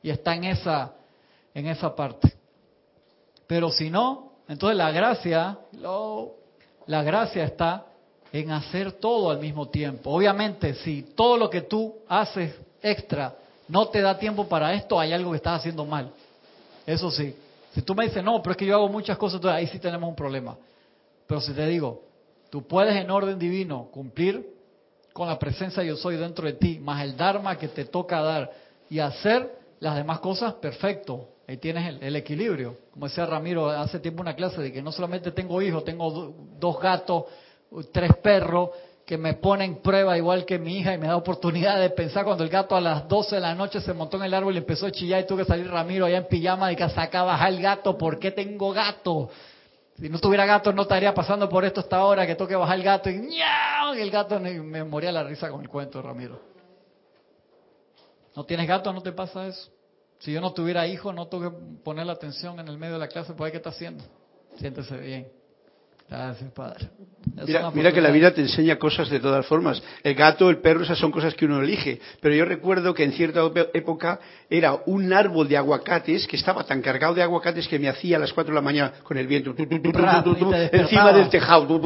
y 0.03 0.11
está 0.11 0.34
en 0.34 0.45
esa, 0.45 0.93
en 1.55 1.66
esa 1.66 1.97
parte. 1.97 2.30
Pero 3.47 3.70
si 3.70 3.89
no, 3.89 4.32
entonces 4.51 4.76
la 4.76 4.91
gracia, 4.91 5.59
la 6.84 7.03
gracia 7.03 7.45
está 7.45 7.86
en 8.30 8.51
hacer 8.51 8.93
todo 8.93 9.30
al 9.30 9.39
mismo 9.39 9.66
tiempo. 9.70 10.11
Obviamente, 10.11 10.74
si 10.74 11.01
todo 11.16 11.39
lo 11.39 11.49
que 11.49 11.62
tú 11.62 11.95
haces 12.07 12.55
extra 12.82 13.34
no 13.66 13.89
te 13.89 14.03
da 14.03 14.18
tiempo 14.18 14.47
para 14.47 14.74
esto, 14.74 15.01
hay 15.01 15.14
algo 15.14 15.30
que 15.30 15.39
estás 15.39 15.61
haciendo 15.61 15.86
mal. 15.86 16.11
Eso 16.84 17.11
sí. 17.11 17.34
Si 17.72 17.82
tú 17.82 17.94
me 17.94 18.04
dices, 18.04 18.22
no, 18.24 18.42
pero 18.42 18.52
es 18.52 18.56
que 18.56 18.66
yo 18.66 18.74
hago 18.74 18.88
muchas 18.88 19.18
cosas, 19.18 19.36
entonces 19.36 19.58
ahí 19.58 19.66
sí 19.66 19.78
tenemos 19.78 20.08
un 20.08 20.16
problema. 20.16 20.56
Pero 21.26 21.40
si 21.40 21.52
te 21.52 21.66
digo, 21.66 22.02
tú 22.50 22.66
puedes 22.66 22.96
en 22.96 23.10
orden 23.10 23.38
divino 23.38 23.88
cumplir 23.92 24.58
con 25.12 25.28
la 25.28 25.38
presencia 25.38 25.82
yo 25.82 25.96
soy 25.96 26.16
dentro 26.16 26.46
de 26.46 26.54
ti, 26.54 26.78
más 26.78 27.02
el 27.02 27.16
Dharma 27.16 27.58
que 27.58 27.68
te 27.68 27.84
toca 27.84 28.22
dar 28.22 28.50
y 28.88 29.00
hacer 29.00 29.52
las 29.80 29.96
demás 29.96 30.20
cosas, 30.20 30.54
perfecto. 30.54 31.28
Ahí 31.46 31.56
tienes 31.56 31.96
el, 32.00 32.14
equilibrio. 32.16 32.76
Como 32.92 33.08
decía 33.08 33.24
Ramiro 33.26 33.70
hace 33.70 33.98
tiempo 34.00 34.20
una 34.20 34.34
clase 34.34 34.60
de 34.60 34.72
que 34.72 34.82
no 34.82 34.92
solamente 34.92 35.32
tengo 35.32 35.60
hijos, 35.62 35.84
tengo 35.84 36.34
dos 36.58 36.80
gatos, 36.80 37.24
tres 37.90 38.14
perros 38.22 38.70
que 39.09 39.16
me 39.16 39.32
ponen 39.32 39.80
prueba 39.80 40.18
igual 40.18 40.44
que 40.44 40.59
mi 40.59 40.76
hija 40.76 40.92
y 40.92 40.98
me 40.98 41.06
da 41.06 41.16
oportunidad 41.16 41.80
de 41.80 41.88
pensar 41.88 42.26
cuando 42.26 42.44
el 42.44 42.50
gato 42.50 42.76
a 42.76 42.80
las 42.82 43.09
12 43.09 43.36
de 43.36 43.40
la 43.40 43.54
noche 43.54 43.80
se 43.80 43.94
montó 43.94 44.18
en 44.18 44.24
el 44.24 44.34
árbol 44.34 44.54
y 44.54 44.59
empezó 44.59 44.84
a 44.84 44.92
chillar 44.92 45.22
y 45.22 45.26
tuve 45.26 45.44
que 45.44 45.48
salir 45.48 45.66
Ramiro 45.66 46.04
allá 46.04 46.18
en 46.18 46.28
pijama 46.28 46.70
y 46.70 46.76
que 46.76 46.86
saca 46.90 47.22
bajar 47.22 47.48
el 47.48 47.62
gato. 47.62 47.96
¿Por 47.96 48.18
qué 48.18 48.32
tengo 48.32 48.70
gato? 48.70 49.30
Si 49.98 50.11
no 50.11 50.18
tuviera 50.18 50.44
gato 50.44 50.74
no 50.74 50.82
estaría 50.82 51.14
pasando 51.14 51.48
por 51.48 51.64
esto 51.64 51.80
hasta 51.80 51.96
ahora 51.96 52.26
que 52.26 52.34
toque 52.34 52.54
bajar 52.54 52.76
el 52.76 52.82
gato 52.82 53.09
y, 53.09 53.14
y 53.14 54.00
el 54.02 54.11
gato 54.11 54.38
me 54.38 54.84
moría 54.84 55.11
la 55.11 55.22
risa 55.22 55.48
con 55.48 55.62
el 55.62 55.70
cuento, 55.70 56.02
Ramiro. 56.02 56.42
¿No 58.36 58.44
tienes 58.44 58.68
gato? 58.68 58.92
¿No 58.92 59.00
te 59.00 59.12
pasa 59.12 59.46
eso? 59.46 59.70
Si 60.18 60.34
yo 60.34 60.42
no 60.42 60.52
tuviera 60.52 60.86
hijos, 60.86 61.14
no 61.14 61.28
tengo 61.28 61.50
que 61.50 61.56
poner 61.82 62.04
la 62.04 62.12
atención 62.12 62.61
en 62.61 62.68
el 62.68 62.76
medio 62.76 62.92
de 62.92 63.00
la 63.00 63.09
clase, 63.09 63.32
pues 63.32 63.52
¿qué 63.52 63.56
está 63.56 63.70
haciendo? 63.70 64.04
Siéntese 64.59 64.98
bien. 64.98 65.38
Gracias, 66.09 66.50
Padre. 66.52 66.88
Mira, 67.74 67.92
que 67.92 68.00
la 68.00 68.11
vida 68.11 68.32
te 68.32 68.40
enseña 68.40 68.76
cosas 68.78 69.11
de 69.11 69.20
todas 69.20 69.46
formas. 69.46 69.82
El 70.02 70.14
gato, 70.14 70.48
el 70.48 70.59
perro, 70.59 70.82
esas 70.82 70.98
son 70.98 71.11
cosas 71.11 71.34
que 71.34 71.44
uno 71.44 71.61
elige. 71.62 72.00
Pero 72.20 72.34
yo 72.34 72.44
recuerdo 72.44 72.94
que 72.94 73.04
en 73.04 73.12
cierta 73.12 73.40
época 73.74 74.18
era 74.48 74.78
un 74.86 75.12
árbol 75.12 75.46
de 75.48 75.56
aguacates 75.56 76.26
que 76.26 76.36
estaba 76.36 76.64
tan 76.64 76.80
cargado 76.80 77.14
de 77.14 77.22
aguacates 77.22 77.68
que 77.68 77.78
me 77.78 77.88
hacía 77.88 78.16
a 78.16 78.20
las 78.20 78.32
4 78.32 78.52
de 78.52 78.54
la 78.54 78.62
mañana 78.62 78.94
con 79.02 79.18
el 79.18 79.26
viento 79.26 79.54
encima 80.72 81.12
del 81.12 81.28
tejado 81.28 81.78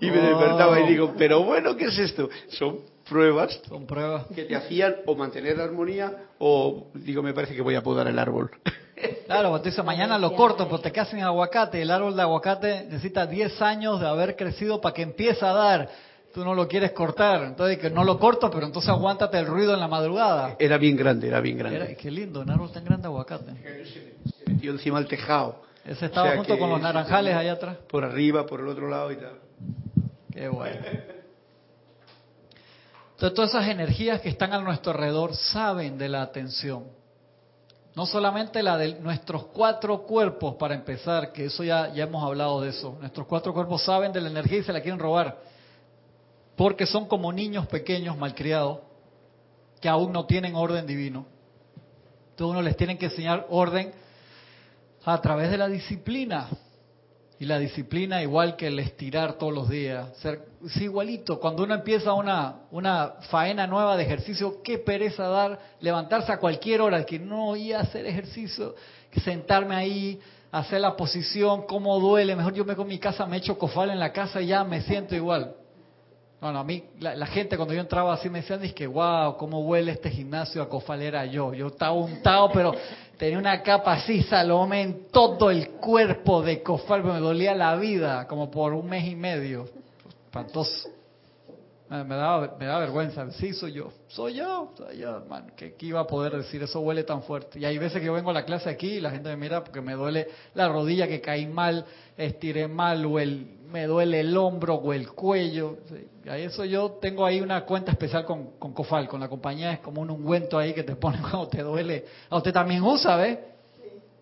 y 0.00 0.10
me 0.10 0.18
despertaba 0.18 0.80
y 0.80 0.86
digo, 0.86 1.14
pero 1.16 1.42
bueno, 1.42 1.74
¿qué 1.76 1.86
es 1.86 1.98
esto? 1.98 2.28
Son 2.50 2.80
pruebas, 3.08 3.60
Son 3.68 3.86
pruebas 3.86 4.26
que 4.34 4.44
te 4.44 4.56
hacían 4.56 4.96
o 5.06 5.14
mantener 5.14 5.56
la 5.56 5.64
armonía 5.64 6.12
o 6.38 6.88
digo, 6.94 7.22
me 7.22 7.32
parece 7.32 7.54
que 7.54 7.62
voy 7.62 7.74
a 7.74 7.82
podar 7.82 8.06
el 8.08 8.18
árbol. 8.18 8.50
Claro, 9.26 9.60
te 9.60 9.70
dice, 9.70 9.82
mañana 9.82 10.18
lo 10.18 10.34
corto, 10.34 10.68
pues 10.68 10.80
te 10.80 10.90
quedas 10.90 11.08
sin 11.08 11.20
aguacate. 11.20 11.82
El 11.82 11.90
árbol 11.90 12.16
de 12.16 12.22
aguacate 12.22 12.84
necesita 12.84 13.26
10 13.26 13.60
años 13.60 14.00
de 14.00 14.06
haber 14.06 14.36
crecido 14.36 14.80
para 14.80 14.94
que 14.94 15.02
empiece 15.02 15.44
a 15.44 15.52
dar. 15.52 15.90
Tú 16.32 16.44
no 16.44 16.54
lo 16.54 16.68
quieres 16.68 16.92
cortar, 16.92 17.42
entonces 17.42 17.78
que 17.78 17.90
no 17.90 18.04
lo 18.04 18.18
corto, 18.18 18.50
pero 18.50 18.64
entonces 18.64 18.88
aguántate 18.88 19.38
el 19.38 19.46
ruido 19.46 19.74
en 19.74 19.80
la 19.80 19.88
madrugada. 19.88 20.56
Era 20.58 20.78
bien 20.78 20.96
grande, 20.96 21.28
era 21.28 21.40
bien 21.40 21.58
grande. 21.58 21.76
Era, 21.76 21.94
qué 21.94 22.10
lindo, 22.10 22.40
un 22.40 22.50
árbol 22.50 22.70
tan 22.70 22.84
grande 22.84 23.06
aguacate. 23.08 23.52
Se 23.84 24.50
metió 24.50 24.70
encima 24.70 24.98
del 24.98 25.08
tejado. 25.08 25.60
Ese 25.84 26.06
estaba 26.06 26.36
junto 26.36 26.58
con 26.58 26.70
los 26.70 26.80
naranjales 26.80 27.34
allá 27.34 27.52
atrás. 27.52 27.76
Por 27.88 28.04
arriba, 28.04 28.46
por 28.46 28.60
el 28.60 28.68
otro 28.68 28.88
lado 28.88 29.12
y 29.12 29.16
tal. 29.16 29.38
Qué 30.32 30.48
bueno. 30.48 30.76
Entonces 33.16 33.34
todas 33.34 33.50
esas 33.50 33.68
energías 33.68 34.20
que 34.20 34.28
están 34.28 34.52
a 34.52 34.60
nuestro 34.60 34.92
alrededor 34.92 35.34
saben 35.34 35.96
de 35.96 36.10
la 36.10 36.20
atención. 36.20 36.84
No 37.94 38.04
solamente 38.04 38.62
la 38.62 38.76
de 38.76 39.00
nuestros 39.00 39.46
cuatro 39.46 40.02
cuerpos, 40.02 40.56
para 40.56 40.74
empezar, 40.74 41.32
que 41.32 41.46
eso 41.46 41.64
ya, 41.64 41.94
ya 41.94 42.04
hemos 42.04 42.22
hablado 42.22 42.60
de 42.60 42.68
eso. 42.68 42.94
Nuestros 43.00 43.26
cuatro 43.26 43.54
cuerpos 43.54 43.82
saben 43.82 44.12
de 44.12 44.20
la 44.20 44.28
energía 44.28 44.58
y 44.58 44.64
se 44.64 44.72
la 44.72 44.82
quieren 44.82 45.00
robar. 45.00 45.38
Porque 46.56 46.84
son 46.84 47.08
como 47.08 47.32
niños 47.32 47.66
pequeños 47.68 48.18
malcriados 48.18 48.80
que 49.80 49.88
aún 49.88 50.12
no 50.12 50.26
tienen 50.26 50.54
orden 50.54 50.86
divino. 50.86 51.24
Entonces 52.32 52.52
uno 52.52 52.60
les 52.60 52.76
tiene 52.76 52.98
que 52.98 53.06
enseñar 53.06 53.46
orden 53.48 53.94
a 55.06 55.18
través 55.22 55.50
de 55.50 55.56
la 55.56 55.68
disciplina. 55.68 56.50
Y 57.38 57.44
la 57.44 57.58
disciplina, 57.58 58.22
igual 58.22 58.56
que 58.56 58.68
el 58.68 58.78
estirar 58.78 59.34
todos 59.34 59.52
los 59.52 59.68
días, 59.68 60.08
es 60.64 60.76
igualito. 60.78 61.38
Cuando 61.38 61.64
uno 61.64 61.74
empieza 61.74 62.14
una, 62.14 62.62
una 62.70 63.14
faena 63.28 63.66
nueva 63.66 63.96
de 63.96 64.04
ejercicio, 64.04 64.62
qué 64.62 64.78
pereza 64.78 65.28
dar, 65.28 65.58
levantarse 65.80 66.32
a 66.32 66.38
cualquier 66.38 66.80
hora, 66.80 67.04
que 67.04 67.18
no 67.18 67.54
ir 67.54 67.76
a 67.76 67.80
hacer 67.80 68.06
ejercicio, 68.06 68.74
sentarme 69.22 69.74
ahí, 69.74 70.20
hacer 70.50 70.80
la 70.80 70.96
posición, 70.96 71.66
cómo 71.66 71.98
duele. 72.00 72.34
Mejor 72.34 72.54
yo 72.54 72.64
me 72.64 72.74
con 72.74 72.86
mi 72.86 72.98
casa, 72.98 73.26
me 73.26 73.36
echo 73.36 73.58
cofal 73.58 73.90
en 73.90 73.98
la 73.98 74.12
casa 74.12 74.40
y 74.40 74.46
ya 74.46 74.64
me 74.64 74.80
siento 74.82 75.14
igual. 75.14 75.54
Bueno, 76.40 76.58
a 76.58 76.64
mí, 76.64 76.84
la, 77.00 77.26
gente 77.26 77.56
cuando 77.56 77.72
yo 77.72 77.80
entraba 77.80 78.12
así 78.12 78.28
me 78.28 78.42
decían, 78.42 78.60
que 78.74 78.86
wow, 78.86 79.36
cómo 79.36 79.60
huele 79.60 79.92
este 79.92 80.10
gimnasio 80.10 80.62
a 80.62 80.68
cofal 80.68 81.00
era 81.00 81.24
yo. 81.24 81.54
Yo 81.54 81.68
estaba 81.68 81.92
untado, 81.92 82.50
pero 82.52 82.74
tenía 83.16 83.38
una 83.38 83.62
capa 83.62 83.94
así, 83.94 84.22
Salomé, 84.22 84.82
en 84.82 85.08
todo 85.08 85.50
el 85.50 85.70
cuerpo 85.70 86.42
de 86.42 86.62
cofal, 86.62 87.02
me 87.04 87.18
dolía 87.18 87.54
la 87.54 87.74
vida, 87.76 88.26
como 88.26 88.50
por 88.50 88.74
un 88.74 88.86
mes 88.86 89.06
y 89.06 89.16
medio. 89.16 89.66
Espantoso. 90.26 90.95
Me 91.88 92.16
da, 92.16 92.56
me 92.58 92.66
da 92.66 92.78
vergüenza. 92.80 93.30
Sí, 93.32 93.52
soy 93.52 93.74
yo. 93.74 93.92
Soy 94.08 94.34
yo, 94.34 94.72
soy 94.76 94.98
yo, 94.98 95.18
hermano. 95.18 95.46
¿Qué, 95.56 95.76
iba 95.80 96.00
a 96.00 96.06
poder 96.06 96.36
decir? 96.36 96.60
Eso 96.60 96.80
huele 96.80 97.04
tan 97.04 97.22
fuerte. 97.22 97.60
Y 97.60 97.64
hay 97.64 97.78
veces 97.78 98.00
que 98.00 98.06
yo 98.06 98.12
vengo 98.12 98.30
a 98.30 98.32
la 98.32 98.44
clase 98.44 98.68
aquí 98.68 98.94
y 98.94 99.00
la 99.00 99.12
gente 99.12 99.28
me 99.28 99.36
mira 99.36 99.62
porque 99.62 99.80
me 99.80 99.94
duele 99.94 100.26
la 100.54 100.68
rodilla, 100.68 101.06
que 101.06 101.20
caí 101.20 101.46
mal, 101.46 101.84
estiré 102.16 102.66
mal, 102.66 103.06
o 103.06 103.20
el, 103.20 103.58
me 103.70 103.86
duele 103.86 104.18
el 104.18 104.36
hombro 104.36 104.74
o 104.74 104.92
el 104.92 105.12
cuello. 105.12 105.78
Y 106.24 106.28
a 106.28 106.36
eso 106.36 106.64
yo 106.64 106.98
tengo 107.00 107.24
ahí 107.24 107.40
una 107.40 107.64
cuenta 107.64 107.92
especial 107.92 108.24
con, 108.24 108.58
con 108.58 108.72
Cofal, 108.72 109.06
con 109.06 109.20
la 109.20 109.28
compañía. 109.28 109.72
Es 109.72 109.78
como 109.78 110.00
un 110.00 110.10
ungüento 110.10 110.58
ahí 110.58 110.74
que 110.74 110.82
te 110.82 110.96
pone 110.96 111.18
cuando 111.20 111.46
te 111.46 111.62
duele. 111.62 112.04
A 112.28 112.36
usted 112.36 112.52
también 112.52 112.82
usa, 112.82 113.14
¿ves? 113.16 113.38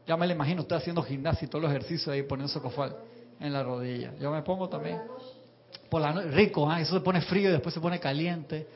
Ya 0.06 0.18
me 0.18 0.26
lo 0.26 0.34
imagino, 0.34 0.60
usted 0.60 0.76
haciendo 0.76 1.02
gimnasia 1.02 1.46
y 1.46 1.48
todos 1.48 1.62
los 1.62 1.70
ejercicios 1.70 2.08
ahí 2.08 2.24
poniendo 2.24 2.60
Cofal 2.60 2.94
en 3.40 3.52
la 3.54 3.62
rodilla. 3.62 4.12
Yo 4.20 4.30
me 4.30 4.42
pongo 4.42 4.68
también 4.68 5.00
rico, 6.33 6.70
¿ah? 6.70 6.81
eso 6.81 6.95
se 6.95 7.01
pone 7.01 7.20
frío 7.20 7.49
y 7.49 7.53
después 7.53 7.75
se 7.75 7.81
pone 7.81 8.01
caliente, 8.01 8.66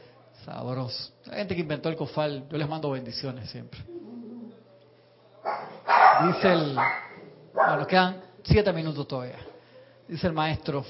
sabroso. 0.44 1.12
La 1.26 1.36
gente 1.36 1.54
que 1.54 1.60
inventó 1.60 1.88
el 1.88 1.96
cofal, 1.96 2.44
yo 2.50 2.56
les 2.56 2.68
mando 2.68 2.90
bendiciones 2.90 3.50
siempre. 3.50 3.80
Dice 6.26 6.52
el, 6.52 6.76
bueno, 7.54 7.86
quedan 7.86 8.20
siete 8.42 8.72
minutos 8.72 9.06
todavía. 9.06 9.38
Dice 10.06 10.26
el 10.26 10.32
maestro, 10.32 10.84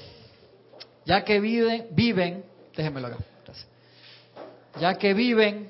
ya 1.05 1.23
que 1.23 1.39
viven, 1.39 1.87
viven, 1.91 2.43
déjenmelo 2.75 3.07
acá, 3.07 3.17
ya 4.79 4.95
que 4.95 5.13
viven 5.13 5.69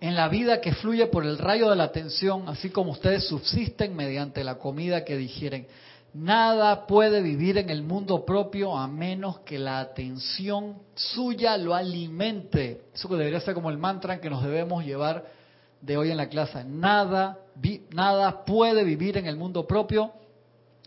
en 0.00 0.14
la 0.14 0.28
vida 0.28 0.60
que 0.60 0.72
fluye 0.72 1.06
por 1.06 1.24
el 1.24 1.38
rayo 1.38 1.70
de 1.70 1.76
la 1.76 1.84
atención, 1.84 2.48
así 2.48 2.70
como 2.70 2.92
ustedes 2.92 3.26
subsisten 3.28 3.94
mediante 3.94 4.42
la 4.44 4.56
comida 4.56 5.04
que 5.04 5.16
digieren 5.16 5.66
Nada 6.12 6.86
puede 6.86 7.22
vivir 7.22 7.58
en 7.58 7.70
el 7.70 7.82
mundo 7.82 8.24
propio 8.24 8.76
a 8.76 8.88
menos 8.88 9.40
que 9.40 9.58
la 9.58 9.78
atención 9.78 10.78
suya 10.94 11.56
lo 11.56 11.74
alimente. 11.74 12.82
Eso 12.92 13.08
debería 13.08 13.40
ser 13.40 13.54
como 13.54 13.70
el 13.70 13.78
mantra 13.78 14.20
que 14.20 14.28
nos 14.28 14.42
debemos 14.42 14.84
llevar 14.84 15.24
de 15.80 15.96
hoy 15.96 16.10
en 16.10 16.16
la 16.16 16.28
clase. 16.28 16.64
Nada, 16.64 17.38
nada 17.92 18.44
puede 18.44 18.82
vivir 18.82 19.18
en 19.18 19.26
el 19.26 19.36
mundo 19.36 19.66
propio 19.66 20.12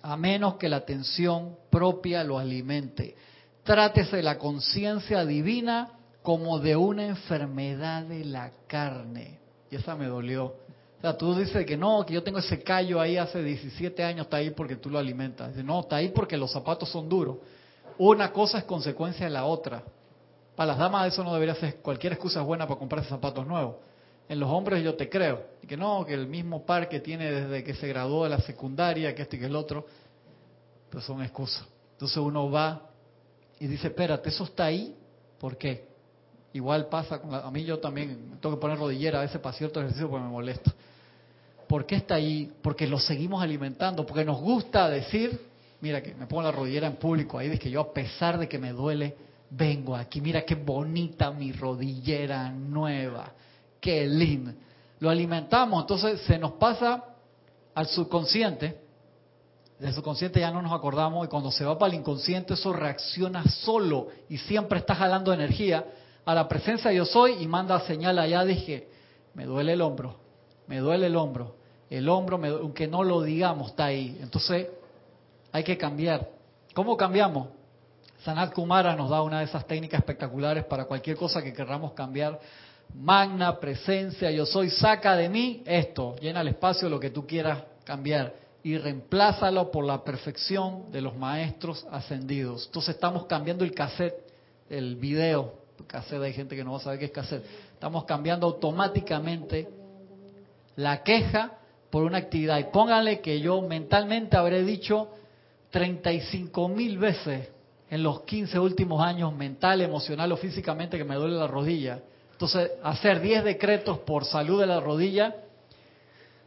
a 0.02 0.18
menos 0.18 0.56
que 0.56 0.68
la 0.68 0.78
atención 0.78 1.56
propia 1.70 2.26
lo 2.26 2.38
alimente. 2.38 3.16
Trátese 3.64 4.22
la 4.22 4.38
conciencia 4.38 5.26
divina 5.26 5.92
como 6.22 6.60
de 6.60 6.76
una 6.76 7.06
enfermedad 7.06 8.04
de 8.04 8.26
la 8.26 8.52
carne. 8.68 9.40
Y 9.72 9.78
esa 9.78 9.96
me 9.96 10.08
dolió. 10.08 10.56
Sea, 11.04 11.18
tú 11.18 11.36
dices 11.36 11.66
que 11.66 11.76
no, 11.76 12.06
que 12.06 12.14
yo 12.14 12.24
tengo 12.24 12.40
ese 12.40 12.64
callo 12.64 13.02
ahí 13.02 13.18
hace 13.18 13.44
17 13.44 14.02
años, 14.06 14.24
está 14.24 14.38
ahí 14.38 14.52
porque 14.52 14.78
tú 14.78 14.90
lo 14.90 14.98
alimentas. 14.98 15.50
Dice, 15.50 15.62
no, 15.62 15.82
está 15.82 15.98
ahí 15.98 16.08
porque 16.16 16.38
los 16.38 16.50
zapatos 16.50 16.88
son 16.88 17.10
duros. 17.10 17.40
Una 17.98 18.32
cosa 18.32 18.60
es 18.60 18.64
consecuencia 18.64 19.26
de 19.26 19.32
la 19.34 19.44
otra. 19.44 19.84
Para 20.56 20.68
las 20.68 20.78
damas 20.78 21.12
eso 21.12 21.22
no 21.22 21.34
debería 21.34 21.56
ser, 21.56 21.82
cualquier 21.82 22.14
excusa 22.14 22.42
buena 22.42 22.66
para 22.66 22.80
comprarse 22.80 23.10
zapatos 23.10 23.46
nuevos. 23.46 23.76
En 24.30 24.40
los 24.40 24.50
hombres 24.50 24.82
yo 24.82 24.96
te 24.96 25.10
creo. 25.10 25.44
Y 25.62 25.68
que 25.68 25.76
no, 25.76 26.06
que 26.06 26.14
el 26.14 26.26
mismo 26.26 26.66
par 26.66 26.88
que 26.88 27.02
tiene 27.02 27.30
desde 27.30 27.66
que 27.66 27.74
se 27.74 27.86
graduó 27.90 28.24
de 28.24 28.30
la 28.30 28.40
secundaria, 28.40 29.14
que 29.14 29.24
este 29.24 29.36
y 29.36 29.40
que 29.42 29.48
el 29.48 29.58
otro, 29.58 29.86
pues 30.90 31.04
son 31.04 31.22
excusas. 31.22 31.66
Entonces 31.92 32.16
uno 32.16 32.50
va 32.50 32.82
y 33.60 33.68
dice, 33.68 33.88
espérate, 33.88 34.30
eso 34.30 34.46
está 34.46 34.64
ahí, 34.64 34.96
¿por 35.38 35.58
qué? 35.58 35.86
Igual 36.54 36.88
pasa, 36.88 37.20
con 37.20 37.36
a 37.36 37.52
mí 37.52 37.66
yo 37.66 37.80
también 37.80 38.38
tengo 38.40 38.56
que 38.56 38.62
poner 38.62 38.78
rodillera 38.78 39.20
a 39.20 39.24
veces 39.24 39.42
para 39.42 39.58
cierto 39.58 39.82
ejercicio 39.82 40.10
porque 40.10 40.24
me 40.24 40.32
molesta. 40.32 40.74
¿Por 41.68 41.86
qué 41.86 41.96
está 41.96 42.16
ahí? 42.16 42.52
Porque 42.62 42.88
lo 42.88 43.00
seguimos 43.00 43.42
alimentando, 43.42 44.06
porque 44.06 44.26
nos 44.26 44.40
gusta 44.42 44.90
decir, 44.90 45.40
mira 45.82 46.02
que 46.02 46.14
me 46.16 46.28
pongo 46.28 46.44
la 46.44 46.52
rodillera 46.52 46.88
en 46.88 46.96
público 46.96 47.38
ahí, 47.38 47.50
de 47.50 47.60
que 47.60 47.70
yo 47.70 47.82
a 47.82 47.94
pesar 47.94 48.38
de 48.38 48.48
que 48.48 48.58
me 48.58 48.72
duele, 48.72 49.16
vengo 49.50 49.96
aquí, 49.96 50.22
mira 50.22 50.44
qué 50.44 50.56
bonita 50.56 51.32
mi 51.32 51.52
rodillera 51.52 52.50
nueva, 52.50 53.32
qué 53.80 54.08
lindo. 54.08 54.54
Lo 55.00 55.10
alimentamos, 55.10 55.82
entonces 55.82 56.22
se 56.22 56.38
nos 56.38 56.54
pasa 56.54 57.04
al 57.76 57.88
subconsciente, 57.88 58.82
del 59.80 59.94
subconsciente 59.94 60.40
ya 60.40 60.52
no 60.52 60.62
nos 60.62 60.72
acordamos 60.72 61.26
y 61.26 61.30
cuando 61.30 61.52
se 61.52 61.66
va 61.66 61.78
para 61.78 61.92
el 61.92 62.00
inconsciente 62.00 62.54
eso 62.54 62.72
reacciona 62.72 63.44
solo 63.44 64.08
y 64.30 64.38
siempre 64.38 64.80
está 64.80 64.96
jalando 64.96 65.34
energía 65.34 65.86
a 66.24 66.34
la 66.34 66.48
presencia 66.48 66.90
de 66.90 66.98
yo 66.98 67.06
soy 67.06 67.34
y 67.44 67.48
manda 67.48 67.80
señal 67.82 68.18
allá, 68.18 68.46
dije, 68.46 68.88
me 69.34 69.46
duele 69.46 69.74
el 69.74 69.82
hombro, 69.82 70.16
me 70.68 70.80
duele 70.80 71.08
el 71.08 71.16
hombro, 71.16 71.56
el 71.90 72.10
hombro, 72.10 72.40
aunque 72.62 72.88
no 72.88 73.04
lo 73.04 73.22
digamos, 73.22 73.70
está 73.72 73.86
ahí. 73.86 74.18
Entonces 74.22 74.68
hay 75.52 75.64
que 75.64 75.78
cambiar. 75.78 76.30
¿Cómo 76.74 76.98
cambiamos? 76.98 77.50
Sanat 78.24 78.54
Kumara 78.54 78.96
nos 78.96 79.10
da 79.10 79.22
una 79.22 79.40
de 79.40 79.46
esas 79.46 79.68
técnicas 79.68 80.00
espectaculares 80.00 80.64
para 80.66 80.86
cualquier 80.86 81.18
cosa 81.18 81.44
que 81.44 81.54
queramos 81.54 81.92
cambiar. 81.94 82.40
Magna, 82.96 83.60
presencia, 83.60 84.32
yo 84.32 84.46
soy, 84.46 84.70
saca 84.70 85.16
de 85.16 85.28
mí 85.28 85.62
esto, 85.66 86.16
llena 86.22 86.42
el 86.42 86.50
espacio 86.50 86.90
lo 86.90 87.00
que 87.00 87.10
tú 87.10 87.28
quieras 87.28 87.64
cambiar 87.84 88.34
y 88.64 88.78
reemplázalo 88.78 89.72
por 89.72 89.84
la 89.84 90.04
perfección 90.04 90.92
de 90.92 91.02
los 91.02 91.16
maestros 91.18 91.86
ascendidos. 91.92 92.66
Entonces 92.68 92.96
estamos 92.96 93.26
cambiando 93.26 93.66
el 93.66 93.74
cassette, 93.74 94.16
el 94.70 94.96
video, 94.96 95.56
cassette 95.86 96.22
hay 96.22 96.34
gente 96.34 96.56
que 96.56 96.64
no 96.64 96.72
va 96.72 96.78
a 96.78 96.82
saber 96.82 97.00
qué 97.00 97.06
es 97.06 97.12
cassette. 97.12 97.46
Estamos 97.74 98.06
cambiando 98.06 98.48
automáticamente 98.48 99.68
la 100.76 101.04
queja 101.04 101.58
por 101.90 102.04
una 102.04 102.18
actividad. 102.18 102.58
Y 102.60 102.66
pónganle 102.66 103.22
que 103.22 103.40
yo 103.40 103.62
mentalmente 103.62 104.38
habré 104.38 104.64
dicho 104.64 105.10
35 105.72 106.70
mil 106.70 106.98
veces 106.98 107.50
en 107.90 108.02
los 108.02 108.22
15 108.22 108.58
últimos 108.60 109.02
años, 109.02 109.36
mental, 109.36 109.82
emocional 109.82 110.32
o 110.32 110.38
físicamente, 110.38 110.98
que 110.98 111.04
me 111.04 111.16
duele 111.16 111.36
la 111.36 111.48
rodilla. 111.48 112.02
Entonces, 112.32 112.72
hacer 112.82 113.22
10 113.22 113.44
decretos 113.44 114.00
por 114.00 114.26
salud 114.26 114.60
de 114.60 114.66
la 114.66 114.80
rodilla, 114.80 115.36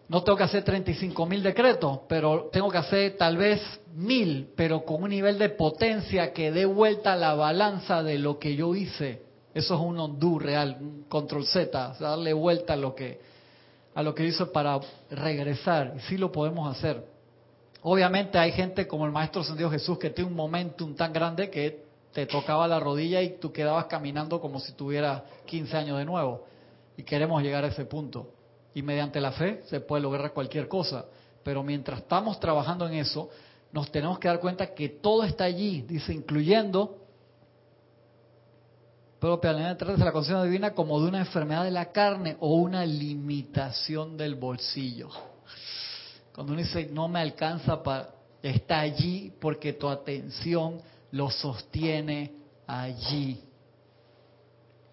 no 0.08 0.22
tengo 0.22 0.36
que 0.36 0.44
hacer 0.44 0.64
35 0.64 1.26
mil 1.26 1.42
decretos, 1.42 2.00
pero 2.08 2.48
tengo 2.52 2.70
que 2.70 2.78
hacer 2.78 3.16
tal 3.16 3.36
vez 3.36 3.60
mil, 3.94 4.48
pero 4.56 4.84
con 4.84 5.02
un 5.02 5.10
nivel 5.10 5.38
de 5.38 5.48
potencia 5.50 6.32
que 6.32 6.52
dé 6.52 6.64
vuelta 6.64 7.16
la 7.16 7.34
balanza 7.34 8.02
de 8.02 8.18
lo 8.18 8.38
que 8.38 8.54
yo 8.56 8.74
hice. 8.74 9.22
Eso 9.54 9.74
es 9.74 9.80
un 9.80 9.98
undo 9.98 10.38
real, 10.38 10.76
un 10.80 11.04
control 11.08 11.46
Z, 11.46 11.96
darle 11.98 12.32
vuelta 12.32 12.74
a 12.74 12.76
lo 12.76 12.94
que 12.94 13.20
a 13.96 14.02
lo 14.02 14.14
que 14.14 14.26
hizo 14.26 14.52
para 14.52 14.78
regresar. 15.10 15.94
Y 15.96 16.00
sí 16.00 16.18
lo 16.18 16.30
podemos 16.30 16.70
hacer. 16.70 17.02
Obviamente 17.80 18.36
hay 18.36 18.52
gente 18.52 18.86
como 18.86 19.06
el 19.06 19.10
Maestro 19.10 19.40
Ascendido 19.40 19.70
Jesús 19.70 19.98
que 19.98 20.10
tiene 20.10 20.28
un 20.28 20.36
momentum 20.36 20.94
tan 20.94 21.14
grande 21.14 21.48
que 21.48 21.82
te 22.12 22.26
tocaba 22.26 22.68
la 22.68 22.78
rodilla 22.78 23.22
y 23.22 23.38
tú 23.38 23.50
quedabas 23.50 23.86
caminando 23.86 24.38
como 24.38 24.60
si 24.60 24.72
tuvieras 24.72 25.22
15 25.46 25.76
años 25.78 25.98
de 25.98 26.04
nuevo. 26.04 26.44
Y 26.98 27.04
queremos 27.04 27.42
llegar 27.42 27.64
a 27.64 27.68
ese 27.68 27.86
punto. 27.86 28.28
Y 28.74 28.82
mediante 28.82 29.18
la 29.18 29.32
fe 29.32 29.62
se 29.66 29.80
puede 29.80 30.02
lograr 30.02 30.34
cualquier 30.34 30.68
cosa. 30.68 31.06
Pero 31.42 31.62
mientras 31.62 32.00
estamos 32.00 32.38
trabajando 32.38 32.86
en 32.86 32.94
eso, 32.94 33.30
nos 33.72 33.90
tenemos 33.90 34.18
que 34.18 34.28
dar 34.28 34.40
cuenta 34.40 34.74
que 34.74 34.90
todo 34.90 35.24
está 35.24 35.44
allí, 35.44 35.80
dice, 35.88 36.12
incluyendo 36.12 36.98
propia 39.20 39.52
de 39.52 39.96
la 39.98 40.12
conciencia 40.12 40.42
divina 40.44 40.74
como 40.74 41.00
de 41.00 41.08
una 41.08 41.20
enfermedad 41.20 41.64
de 41.64 41.70
la 41.70 41.92
carne 41.92 42.36
o 42.40 42.54
una 42.54 42.84
limitación 42.84 44.16
del 44.16 44.34
bolsillo. 44.34 45.08
Cuando 46.34 46.52
uno 46.52 46.62
dice 46.62 46.88
no 46.92 47.08
me 47.08 47.20
alcanza 47.20 47.82
para 47.82 48.10
está 48.42 48.80
allí 48.80 49.32
porque 49.40 49.72
tu 49.72 49.88
atención 49.88 50.80
lo 51.12 51.30
sostiene 51.30 52.32
allí. 52.66 53.40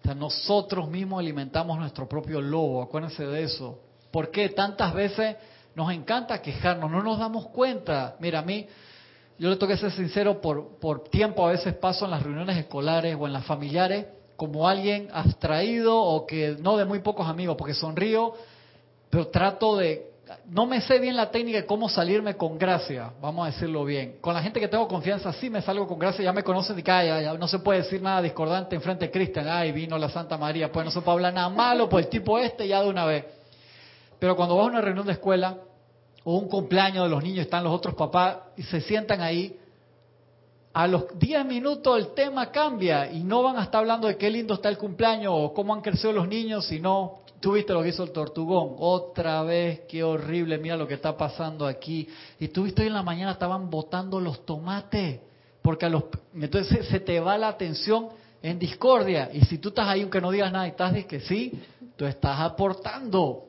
O 0.00 0.04
sea, 0.04 0.14
nosotros 0.14 0.88
mismos 0.88 1.20
alimentamos 1.20 1.78
nuestro 1.78 2.08
propio 2.08 2.40
lobo, 2.40 2.82
acuérdense 2.82 3.24
de 3.26 3.44
eso. 3.44 3.78
¿Por 4.10 4.30
qué 4.30 4.48
tantas 4.50 4.92
veces 4.94 5.36
nos 5.74 5.92
encanta 5.92 6.42
quejarnos? 6.42 6.90
No 6.90 7.02
nos 7.02 7.18
damos 7.18 7.46
cuenta. 7.48 8.16
Mira, 8.20 8.40
a 8.40 8.42
mí, 8.42 8.66
yo 9.38 9.48
le 9.50 9.56
tengo 9.56 9.72
que 9.72 9.78
ser 9.78 9.92
sincero, 9.92 10.40
por 10.40 11.04
tiempo 11.04 11.46
a 11.46 11.52
veces 11.52 11.74
paso 11.74 12.04
en 12.04 12.10
las 12.10 12.22
reuniones 12.22 12.56
escolares 12.56 13.16
o 13.18 13.26
en 13.26 13.32
las 13.32 13.44
familiares 13.44 14.06
como 14.36 14.68
alguien 14.68 15.08
abstraído 15.12 16.00
o 16.00 16.26
que 16.26 16.56
no 16.60 16.76
de 16.76 16.84
muy 16.84 17.00
pocos 17.00 17.26
amigos, 17.26 17.56
porque 17.56 17.74
sonrío, 17.74 18.34
pero 19.10 19.28
trato 19.28 19.76
de 19.76 20.14
no 20.46 20.66
me 20.66 20.80
sé 20.80 20.98
bien 20.98 21.16
la 21.16 21.30
técnica 21.30 21.58
de 21.58 21.66
cómo 21.66 21.88
salirme 21.88 22.36
con 22.36 22.58
gracia, 22.58 23.12
vamos 23.20 23.46
a 23.46 23.50
decirlo 23.50 23.84
bien. 23.84 24.16
Con 24.20 24.34
la 24.34 24.42
gente 24.42 24.60
que 24.60 24.68
tengo 24.68 24.88
confianza 24.88 25.32
sí 25.34 25.50
me 25.50 25.60
salgo 25.62 25.86
con 25.86 25.98
gracia, 25.98 26.24
ya 26.24 26.32
me 26.32 26.42
conocen 26.42 26.78
y 26.78 26.82
ya, 26.82 27.20
ya, 27.20 27.34
no 27.34 27.48
se 27.48 27.58
puede 27.58 27.82
decir 27.82 28.00
nada 28.00 28.22
discordante 28.22 28.74
en 28.74 28.82
frente 28.82 29.06
de 29.06 29.10
Cristian, 29.10 29.46
ay, 29.48 29.72
vino 29.72 29.98
la 29.98 30.08
Santa 30.08 30.38
María, 30.38 30.72
pues 30.72 30.84
no 30.86 30.90
se 30.90 31.00
puede 31.00 31.16
hablar 31.16 31.34
nada 31.34 31.48
malo, 31.48 31.88
pues 31.88 32.06
el 32.06 32.10
tipo 32.10 32.38
este 32.38 32.66
ya 32.66 32.82
de 32.82 32.88
una 32.88 33.04
vez. 33.04 33.24
Pero 34.18 34.36
cuando 34.36 34.56
vas 34.56 34.66
a 34.66 34.70
una 34.70 34.80
reunión 34.80 35.06
de 35.06 35.12
escuela 35.12 35.58
o 36.24 36.36
un 36.38 36.48
cumpleaños 36.48 37.04
de 37.04 37.10
los 37.10 37.22
niños, 37.22 37.44
están 37.44 37.64
los 37.64 37.72
otros 37.72 37.94
papás 37.94 38.38
y 38.56 38.62
se 38.62 38.80
sientan 38.80 39.20
ahí, 39.20 39.58
a 40.74 40.88
los 40.88 41.16
10 41.16 41.46
minutos 41.46 41.96
el 41.96 42.14
tema 42.14 42.50
cambia 42.50 43.10
y 43.10 43.22
no 43.22 43.44
van 43.44 43.56
a 43.56 43.62
estar 43.62 43.78
hablando 43.78 44.08
de 44.08 44.16
qué 44.16 44.28
lindo 44.28 44.54
está 44.54 44.68
el 44.68 44.76
cumpleaños 44.76 45.32
o 45.34 45.54
cómo 45.54 45.72
han 45.72 45.80
crecido 45.80 46.12
los 46.12 46.26
niños, 46.26 46.66
sino 46.66 47.20
tú 47.38 47.52
viste 47.52 47.72
lo 47.72 47.80
que 47.80 47.90
hizo 47.90 48.02
el 48.02 48.10
tortugón, 48.10 48.74
otra 48.78 49.42
vez, 49.44 49.82
qué 49.88 50.02
horrible, 50.02 50.58
mira 50.58 50.76
lo 50.76 50.88
que 50.88 50.94
está 50.94 51.16
pasando 51.16 51.64
aquí. 51.64 52.08
Y 52.40 52.48
tú 52.48 52.64
viste 52.64 52.82
hoy 52.82 52.88
en 52.88 52.94
la 52.94 53.04
mañana 53.04 53.32
estaban 53.32 53.70
botando 53.70 54.18
los 54.18 54.44
tomates, 54.44 55.20
porque 55.62 55.86
a 55.86 55.90
los, 55.90 56.04
entonces 56.34 56.88
se 56.88 56.98
te 56.98 57.20
va 57.20 57.38
la 57.38 57.48
atención 57.48 58.08
en 58.42 58.58
discordia. 58.58 59.30
Y 59.32 59.42
si 59.42 59.58
tú 59.58 59.68
estás 59.68 59.86
ahí 59.86 60.02
aunque 60.02 60.20
no 60.20 60.32
digas 60.32 60.50
nada 60.50 60.66
y 60.66 60.70
estás 60.70 60.92
de 60.92 61.06
que 61.06 61.20
sí, 61.20 61.52
tú 61.96 62.04
estás 62.04 62.40
aportando. 62.40 63.44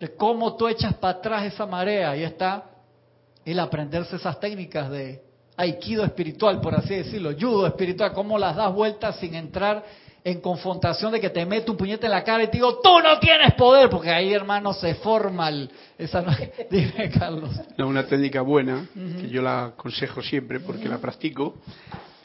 De 0.00 0.14
cómo 0.14 0.56
tú 0.56 0.68
echas 0.68 0.94
para 0.94 1.18
atrás 1.18 1.44
esa 1.44 1.66
marea, 1.66 2.12
ahí 2.12 2.22
está 2.22 2.64
el 3.44 3.58
aprenderse 3.58 4.16
esas 4.16 4.40
técnicas 4.40 4.90
de 4.90 5.23
aikido 5.56 6.04
espiritual, 6.04 6.60
por 6.60 6.74
así 6.74 6.94
decirlo, 6.94 7.32
judo 7.38 7.66
espiritual, 7.66 8.12
cómo 8.12 8.38
las 8.38 8.56
das 8.56 8.72
vueltas 8.72 9.16
sin 9.18 9.34
entrar 9.34 9.84
en 10.24 10.40
confrontación 10.40 11.12
de 11.12 11.20
que 11.20 11.28
te 11.28 11.44
meto 11.44 11.72
un 11.72 11.78
puñete 11.78 12.06
en 12.06 12.12
la 12.12 12.24
cara 12.24 12.42
y 12.42 12.46
te 12.46 12.52
digo, 12.54 12.80
tú 12.82 12.98
no 13.00 13.18
tienes 13.20 13.52
poder, 13.54 13.90
porque 13.90 14.10
ahí, 14.10 14.32
hermano, 14.32 14.72
se 14.72 14.94
forma 14.94 15.50
el, 15.50 15.70
esa... 15.98 16.24
Dime, 16.70 17.10
Carlos. 17.10 17.50
una 17.78 18.06
técnica 18.06 18.40
buena, 18.40 18.86
que 18.94 19.28
yo 19.28 19.42
la 19.42 19.66
aconsejo 19.66 20.22
siempre 20.22 20.60
porque 20.60 20.88
la 20.88 20.98
practico, 20.98 21.56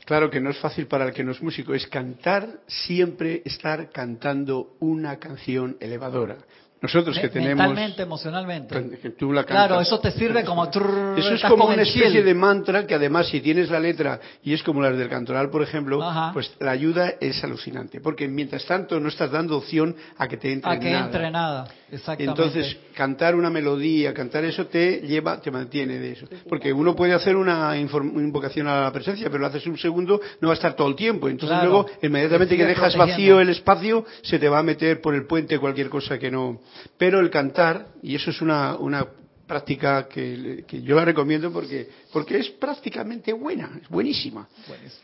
claro 0.05 0.29
que 0.29 0.39
no 0.39 0.49
es 0.49 0.57
fácil 0.59 0.87
para 0.87 1.07
el 1.07 1.13
que 1.13 1.25
no 1.25 1.33
es 1.33 1.41
músico, 1.41 1.73
es 1.73 1.87
cantar, 1.87 2.61
siempre 2.67 3.41
estar 3.43 3.89
cantando 3.91 4.77
una 4.79 5.19
canción 5.19 5.75
elevadora. 5.81 6.37
Nosotros 6.81 7.19
que 7.19 7.27
tenemos 7.27 7.57
mentalmente, 7.57 8.03
emocionalmente. 8.03 9.09
tú 9.17 9.33
la 9.33 9.43
claro, 9.43 9.81
eso 9.81 9.99
te 9.99 10.11
sirve 10.11 10.45
como 10.45 10.65
eso 11.17 11.33
es 11.33 11.41
como 11.43 11.65
una 11.65 11.81
especie 11.81 12.23
de 12.23 12.33
mantra 12.33 12.87
que 12.87 12.95
además 12.95 13.27
si 13.27 13.41
tienes 13.41 13.69
la 13.69 13.79
letra 13.79 14.19
y 14.43 14.53
es 14.53 14.63
como 14.63 14.81
las 14.81 14.97
del 14.97 15.09
cantoral, 15.09 15.49
por 15.49 15.61
ejemplo, 15.61 15.99
pues 16.33 16.53
la 16.59 16.71
ayuda 16.71 17.15
es 17.19 17.43
alucinante, 17.43 17.99
porque 17.99 18.29
mientras 18.29 18.65
tanto 18.65 18.97
no 18.99 19.09
estás 19.09 19.31
dando 19.31 19.57
opción 19.57 19.93
a 20.17 20.27
que 20.27 20.37
te 20.37 20.53
entre 20.53 20.71
a 20.71 20.79
que 20.79 20.91
nada. 20.91 21.05
entre 21.05 21.31
nada, 21.31 21.67
exactamente. 21.91 22.23
Entonces 22.23 22.77
cantar 22.93 23.35
una 23.35 23.49
melodía, 23.49 24.13
cantar 24.13 24.45
eso 24.45 24.67
te 24.67 25.01
lleva, 25.01 25.41
te 25.41 25.51
mantiene 25.51 25.97
de 25.97 26.13
eso, 26.13 26.27
porque 26.47 26.71
uno 26.71 26.95
puede 26.95 27.13
hacer 27.13 27.35
una 27.35 27.77
invocación 27.77 28.67
a 28.67 28.83
la 28.83 28.91
presencia, 28.93 29.27
pero 29.27 29.39
lo 29.39 29.47
haces 29.47 29.67
un 29.67 29.77
segundo, 29.77 30.21
no 30.39 30.47
va 30.47 30.53
a 30.53 30.55
estar 30.55 30.75
todo 30.75 30.87
el 30.87 30.95
tiempo, 30.95 31.27
entonces 31.27 31.57
luego 31.61 31.87
inmediatamente 32.01 32.55
que 32.55 32.65
dejas 32.65 32.95
vacío 32.95 33.41
el 33.41 33.49
espacio 33.49 34.05
se 34.21 34.39
te 34.39 34.47
va 34.47 34.59
a 34.59 34.63
meter 34.63 35.01
por 35.01 35.13
el 35.13 35.27
puente 35.27 35.59
cualquier 35.59 35.89
cosa 35.89 36.17
que 36.17 36.31
no 36.31 36.61
pero 36.97 37.19
el 37.19 37.29
cantar, 37.29 37.87
y 38.01 38.15
eso 38.15 38.31
es 38.31 38.41
una, 38.41 38.75
una 38.75 39.07
práctica 39.49 40.07
que, 40.07 40.63
yo 40.83 40.95
la 40.95 41.03
recomiendo 41.03 41.51
porque, 41.51 41.89
porque 42.13 42.37
es 42.37 42.51
prácticamente 42.51 43.33
buena, 43.33 43.79
es 43.81 43.89
buenísima. 43.89 44.47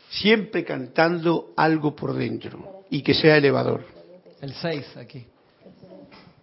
Siempre 0.08 0.64
cantando 0.64 1.52
algo 1.56 1.96
por 1.96 2.14
dentro 2.14 2.84
y 2.88 3.02
que 3.02 3.12
sea 3.12 3.36
elevador. 3.36 3.84
El 4.40 4.54
6 4.54 4.96
aquí. 4.98 5.26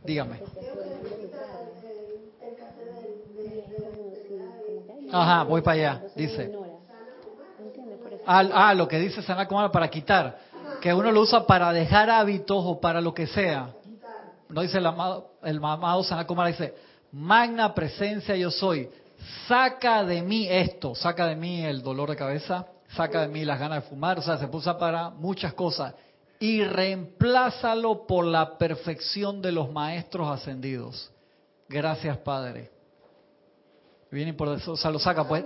Dígame. 0.04 0.42
Ajá, 5.10 5.44
voy 5.44 5.62
para 5.62 5.76
allá, 5.78 6.04
dice. 6.16 6.52
Ah, 8.26 8.50
ah 8.54 8.74
lo 8.74 8.88
que 8.88 9.00
dice 9.00 9.22
Sana 9.22 9.48
para 9.48 9.90
quitar, 9.90 10.40
que 10.82 10.94
uno 10.94 11.10
lo 11.10 11.22
usa 11.22 11.48
para 11.48 11.72
dejar 11.72 12.10
hábitos 12.10 12.62
o 12.66 12.82
para 12.82 13.00
lo 13.00 13.14
que 13.14 13.28
sea 13.28 13.74
no 14.50 14.62
dice 14.62 14.78
el 14.78 14.86
amado, 14.86 15.32
el 15.44 15.58
amado 15.58 16.04
dice, 16.48 16.76
magna 17.12 17.74
presencia 17.74 18.36
yo 18.36 18.52
soy, 18.52 18.90
saca 19.48 20.04
de 20.04 20.22
mí 20.22 20.48
esto, 20.50 20.96
saca 20.96 21.28
de 21.28 21.36
mí 21.36 21.64
el 21.64 21.82
dolor 21.82 22.10
de 22.10 22.16
cabeza, 22.16 22.68
saca 22.90 23.22
de 23.22 23.28
mí 23.28 23.46
las 23.46 23.60
ganas 23.60 23.84
de 23.84 23.90
fumar, 23.90 24.20
o 24.20 24.22
sea, 24.22 24.38
se 24.38 24.48
puso 24.48 24.78
para 24.78 25.10
muchas 25.10 25.54
cosas, 25.54 25.94
y 26.40 26.64
reemplázalo 26.64 28.06
por 28.06 28.26
la 28.26 28.58
perfección 28.58 29.42
de 29.42 29.52
los 29.52 29.72
maestros 29.72 30.28
ascendidos. 30.28 31.12
Gracias, 31.70 32.18
Padre. 32.18 32.70
Viene 34.12 34.34
por 34.34 34.50
eso, 34.50 34.74
o 34.74 34.78
sea, 34.78 34.92
lo 34.92 35.00
saca, 35.00 35.28
pues. 35.28 35.46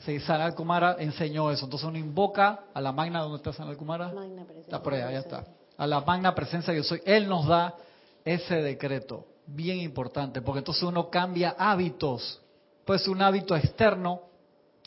Sí, 0.00 0.20
Sanal 0.20 0.54
Kumara 0.54 0.96
enseñó 1.00 1.50
eso. 1.50 1.64
Entonces 1.64 1.88
uno 1.88 1.98
invoca 1.98 2.60
a 2.72 2.80
la 2.80 2.92
magna, 2.92 3.20
¿dónde 3.20 3.38
está 3.38 3.52
Sanal 3.52 3.76
Kumara? 3.76 4.12
Magna 4.12 4.44
presencia. 4.44 4.60
Está 4.60 4.82
por 4.82 4.94
allá, 4.94 5.10
ya 5.10 5.18
está. 5.18 5.44
A 5.76 5.86
la 5.86 6.00
magna 6.02 6.34
presencia 6.34 6.72
yo 6.72 6.84
soy. 6.84 7.02
Él 7.04 7.28
nos 7.28 7.46
da 7.46 7.74
ese 8.28 8.56
decreto, 8.62 9.26
bien 9.46 9.78
importante, 9.78 10.42
porque 10.42 10.58
entonces 10.58 10.82
uno 10.82 11.10
cambia 11.10 11.54
hábitos. 11.58 12.40
Puede 12.84 13.00
ser 13.00 13.10
un 13.10 13.22
hábito 13.22 13.56
externo, 13.56 14.22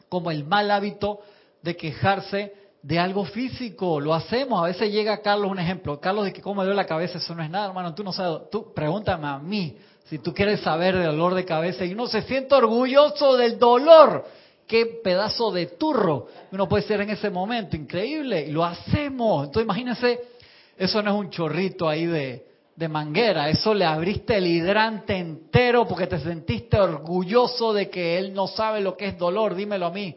como 0.09 0.31
el 0.31 0.43
mal 0.43 0.69
hábito 0.71 1.19
de 1.61 1.75
quejarse 1.75 2.53
de 2.81 2.99
algo 2.99 3.25
físico. 3.25 3.99
Lo 3.99 4.13
hacemos. 4.13 4.61
A 4.61 4.67
veces 4.67 4.91
llega 4.91 5.21
Carlos, 5.21 5.51
un 5.51 5.59
ejemplo. 5.59 5.99
Carlos, 5.99 6.25
de 6.25 6.33
que 6.33 6.41
cómo 6.41 6.61
me 6.61 6.63
duele 6.65 6.75
la 6.75 6.85
cabeza, 6.85 7.17
eso 7.17 7.35
no 7.35 7.43
es 7.43 7.49
nada, 7.49 7.67
hermano. 7.67 7.93
Tú 7.93 8.03
no 8.03 8.11
sabes. 8.11 8.49
Tú 8.49 8.73
pregúntame 8.73 9.27
a 9.27 9.37
mí 9.37 9.77
si 10.05 10.19
tú 10.19 10.33
quieres 10.33 10.59
saber 10.61 10.95
de 10.97 11.05
dolor 11.05 11.35
de 11.35 11.45
cabeza 11.45 11.85
y 11.85 11.93
uno 11.93 12.07
se 12.07 12.23
siente 12.23 12.55
orgulloso 12.55 13.37
del 13.37 13.57
dolor. 13.57 14.25
Qué 14.67 14.85
pedazo 15.03 15.51
de 15.51 15.65
turro 15.65 16.27
uno 16.51 16.67
puede 16.67 16.83
ser 16.83 17.01
en 17.01 17.09
ese 17.09 17.29
momento. 17.29 17.75
Increíble. 17.75 18.45
Y 18.47 18.51
lo 18.51 18.63
hacemos. 18.63 19.45
Entonces 19.45 19.63
imagínense, 19.63 20.19
eso 20.77 21.01
no 21.01 21.11
es 21.11 21.17
un 21.17 21.29
chorrito 21.29 21.87
ahí 21.87 22.05
de, 22.05 22.50
de 22.75 22.87
manguera, 22.87 23.49
eso 23.49 23.73
le 23.73 23.85
abriste 23.85 24.37
el 24.37 24.47
hidrante 24.47 25.17
entero 25.17 25.87
porque 25.87 26.07
te 26.07 26.19
sentiste 26.19 26.79
orgulloso 26.79 27.73
de 27.73 27.89
que 27.89 28.17
él 28.17 28.33
no 28.33 28.47
sabe 28.47 28.81
lo 28.81 28.95
que 28.95 29.07
es 29.07 29.17
dolor, 29.17 29.55
dímelo 29.55 29.87
a 29.87 29.91
mí. 29.91 30.15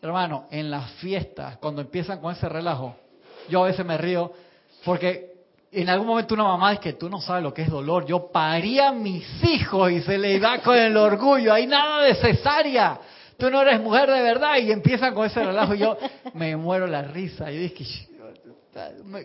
Hermano, 0.00 0.46
en 0.50 0.70
las 0.70 0.90
fiestas, 0.92 1.58
cuando 1.58 1.80
empiezan 1.80 2.20
con 2.20 2.32
ese 2.32 2.48
relajo, 2.48 2.96
yo 3.48 3.62
a 3.62 3.68
veces 3.68 3.84
me 3.86 3.96
río 3.98 4.32
porque 4.84 5.32
en 5.70 5.88
algún 5.88 6.06
momento 6.06 6.34
una 6.34 6.44
mamá 6.44 6.74
es 6.74 6.80
que 6.80 6.94
tú 6.94 7.08
no 7.08 7.20
sabes 7.20 7.42
lo 7.42 7.54
que 7.54 7.62
es 7.62 7.70
dolor, 7.70 8.04
yo 8.04 8.30
paría 8.30 8.88
a 8.88 8.92
mis 8.92 9.24
hijos 9.44 9.90
y 9.90 10.00
se 10.02 10.18
le 10.18 10.38
da 10.38 10.60
con 10.60 10.76
el 10.76 10.96
orgullo, 10.96 11.52
hay 11.52 11.66
nada 11.66 12.02
de 12.02 12.14
cesárea, 12.14 12.98
tú 13.38 13.50
no 13.50 13.62
eres 13.62 13.80
mujer 13.80 14.10
de 14.10 14.22
verdad 14.22 14.58
y 14.58 14.70
empiezan 14.70 15.14
con 15.14 15.26
ese 15.26 15.42
relajo. 15.42 15.74
Y 15.74 15.78
yo 15.78 15.96
me 16.34 16.56
muero 16.56 16.86
la 16.86 17.02
risa, 17.02 17.50
yo 17.50 17.60
dije, 17.60 17.84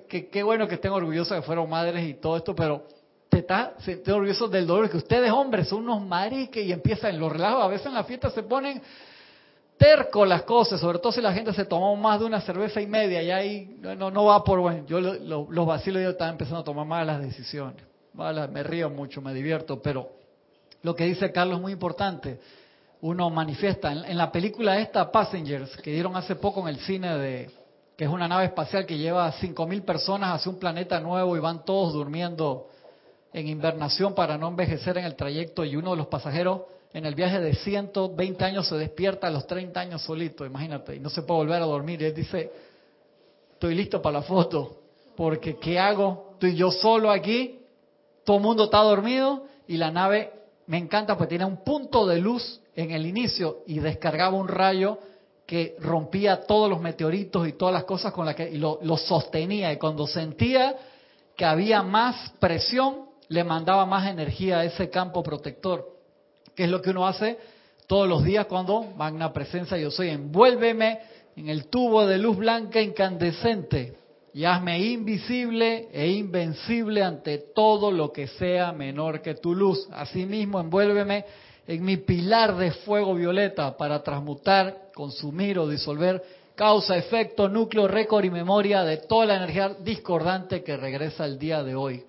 qué 0.08 0.44
bueno 0.44 0.68
que 0.68 0.76
estén 0.76 0.92
orgullosos 0.92 1.30
de 1.30 1.36
que 1.38 1.46
fueron 1.46 1.70
madres 1.70 2.06
y 2.08 2.16
todo 2.16 2.38
esto, 2.38 2.56
pero 2.56 2.84
te 3.30 3.40
está 3.40 3.76
te 3.78 4.12
orgulloso 4.12 4.48
del 4.48 4.68
dolor 4.68 4.90
que 4.90 4.98
ustedes 4.98 5.32
hombres 5.32 5.70
son 5.70 5.84
unos 5.84 6.06
mariques 6.06 6.66
y 6.66 6.72
empiezan 6.72 7.18
los 7.20 7.32
relajos, 7.32 7.64
a 7.64 7.68
veces 7.68 7.88
en 7.88 7.94
la 7.94 8.04
fiesta 8.04 8.30
se 8.30 8.44
ponen 8.44 8.82
terco 9.78 10.26
las 10.26 10.44
cosas, 10.44 10.82
sobre 10.82 11.00
todo 11.00 11.12
si 11.12 11.22
la 11.22 11.32
gente 11.32 11.54
se 11.54 11.66
tomó 11.66 11.96
más 11.96 12.20
de 12.20 12.26
una 12.26 12.42
cerveza 12.42 12.82
y 12.82 12.88
media 12.88 13.22
y 13.22 13.32
ahí 13.32 13.78
no, 13.80 14.12
no 14.12 14.26
va 14.26 14.44
por 14.44 14.60
bueno, 14.60 14.86
yo 14.86 15.00
los 15.00 15.66
vacilos 15.66 16.02
yo 16.02 16.10
estaba 16.10 16.32
empezando 16.32 16.60
a 16.60 16.64
tomar 16.64 16.86
malas 16.86 17.22
decisiones, 17.22 17.84
malas, 18.14 18.52
me 18.52 18.64
río 18.64 18.90
mucho, 18.90 19.22
me 19.22 19.34
divierto, 19.34 19.82
pero 19.82 20.10
lo 20.82 20.94
que 20.96 21.06
dice 21.06 21.32
Carlos 21.32 21.58
es 21.58 21.62
muy 21.62 21.72
importante, 21.72 22.40
uno 23.02 23.30
manifiesta, 23.30 23.92
en, 23.92 24.04
en 24.06 24.18
la 24.18 24.32
película 24.32 24.80
esta 24.80 25.10
Passengers 25.12 25.78
que 25.78 25.92
dieron 25.92 26.16
hace 26.16 26.36
poco 26.36 26.62
en 26.62 26.70
el 26.70 26.80
cine 26.80 27.18
de 27.18 27.67
que 27.98 28.06
es 28.06 28.12
una 28.12 28.28
nave 28.28 28.46
espacial 28.46 28.86
que 28.86 28.98
lleva 28.98 29.26
a 29.26 29.34
5.000 29.34 29.84
personas 29.84 30.36
hacia 30.36 30.52
un 30.52 30.60
planeta 30.60 31.00
nuevo 31.00 31.36
y 31.36 31.40
van 31.40 31.66
todos 31.66 31.94
durmiendo 31.94 32.68
en 33.34 33.48
invernación 33.48 34.14
para 34.14 34.38
no 34.38 34.48
envejecer 34.50 35.00
en 35.00 35.06
el 35.06 35.16
trayecto 35.16 35.66
y 35.66 35.76
uno 35.76 35.92
de 35.92 35.98
los 35.98 36.08
pasajeros 36.08 36.62
en 36.94 37.08
el 37.08 37.16
viaje 37.16 37.40
de 37.40 37.56
120 37.56 38.46
años 38.46 38.68
se 38.68 38.76
despierta 38.76 39.28
a 39.28 39.32
los 39.32 39.48
30 39.48 39.80
años 39.80 40.04
solito, 40.04 40.46
imagínate, 40.46 40.96
y 40.96 41.00
no 41.00 41.10
se 41.10 41.24
puede 41.24 41.40
volver 41.40 41.62
a 41.62 41.66
dormir. 41.66 42.04
Él 42.04 42.14
dice, 42.14 42.52
estoy 43.54 43.74
listo 43.74 44.00
para 44.00 44.20
la 44.20 44.24
foto, 44.24 44.78
porque 45.16 45.58
¿qué 45.58 45.80
hago? 45.80 46.30
Estoy 46.34 46.56
yo 46.56 46.70
solo 46.70 47.10
aquí, 47.10 47.60
todo 48.24 48.38
el 48.38 48.44
mundo 48.44 48.66
está 48.66 48.78
dormido 48.78 49.46
y 49.68 49.78
la 49.78 49.90
nave 49.90 50.32
me 50.68 50.78
encanta 50.78 51.18
porque 51.18 51.30
tiene 51.30 51.46
un 51.46 51.64
punto 51.64 52.06
de 52.06 52.20
luz 52.20 52.62
en 52.76 52.92
el 52.92 53.08
inicio 53.08 53.64
y 53.66 53.80
descargaba 53.80 54.38
un 54.38 54.48
rayo 54.48 55.00
que 55.48 55.78
rompía 55.80 56.42
todos 56.42 56.70
los 56.70 56.82
meteoritos 56.82 57.48
y 57.48 57.54
todas 57.54 57.74
las 57.74 57.86
cosas 57.86 58.12
con 58.12 58.26
las 58.26 58.36
que 58.36 58.50
y 58.52 58.58
lo, 58.58 58.80
sostenía. 58.98 59.72
Y 59.72 59.78
cuando 59.78 60.06
sentía 60.06 60.76
que 61.38 61.46
había 61.46 61.82
más 61.82 62.34
presión 62.38 63.08
le 63.30 63.46
mandaba 63.46 63.86
más 63.86 64.08
energía 64.08 64.60
a 64.60 64.66
ese 64.66 64.90
campo 64.90 65.24
protector. 65.24 65.88
Que 66.54 66.66
es 66.66 66.70
lo 66.70 66.82
que 66.82 66.90
uno 66.90 67.08
hace 67.08 67.40
todos 67.88 68.10
los 68.10 68.26
días 68.26 68.46
cuando 68.48 68.84
magna 68.98 69.32
presencia 69.32 69.78
yo 69.78 69.90
soy 69.90 70.10
envuélveme 70.10 71.00
en 71.38 71.48
el 71.48 71.68
tubo 71.68 72.06
de 72.06 72.18
luz 72.18 72.36
blanca 72.36 72.82
incandescente 72.82 73.96
y 74.34 74.44
hazme 74.44 74.80
invisible 74.80 75.88
e 75.94 76.10
invencible 76.10 77.04
ante 77.04 77.38
todo 77.56 77.90
lo 77.90 78.12
que 78.12 78.28
sea 78.28 78.74
menor 78.74 79.22
que 79.22 79.36
tu 79.36 79.56
luz. 79.56 79.88
Asimismo 79.94 80.60
envuélveme 80.60 81.24
en 81.68 81.84
mi 81.84 81.98
pilar 81.98 82.56
de 82.56 82.72
fuego 82.72 83.14
violeta 83.14 83.76
para 83.76 84.02
transmutar, 84.02 84.90
consumir 84.96 85.60
o 85.60 85.68
disolver 85.68 86.24
causa, 86.56 86.98
efecto, 86.98 87.48
núcleo, 87.48 87.88
récord 87.88 88.26
y 88.26 88.32
memoria 88.32 88.84
de 88.84 88.98
toda 88.98 89.28
la 89.28 89.36
energía 89.36 89.76
discordante 89.80 90.64
que 90.64 90.76
regresa 90.76 91.26
el 91.26 91.38
día 91.38 91.62
de 91.62 91.76
hoy. 91.76 92.04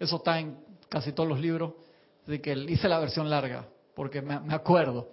Eso 0.00 0.16
está 0.16 0.40
en 0.40 0.56
casi 0.88 1.12
todos 1.12 1.28
los 1.28 1.38
libros, 1.38 1.74
de 2.26 2.40
que 2.40 2.52
hice 2.52 2.88
la 2.88 2.98
versión 2.98 3.30
larga, 3.30 3.66
porque 3.94 4.20
me, 4.20 4.40
me 4.40 4.54
acuerdo. 4.54 5.08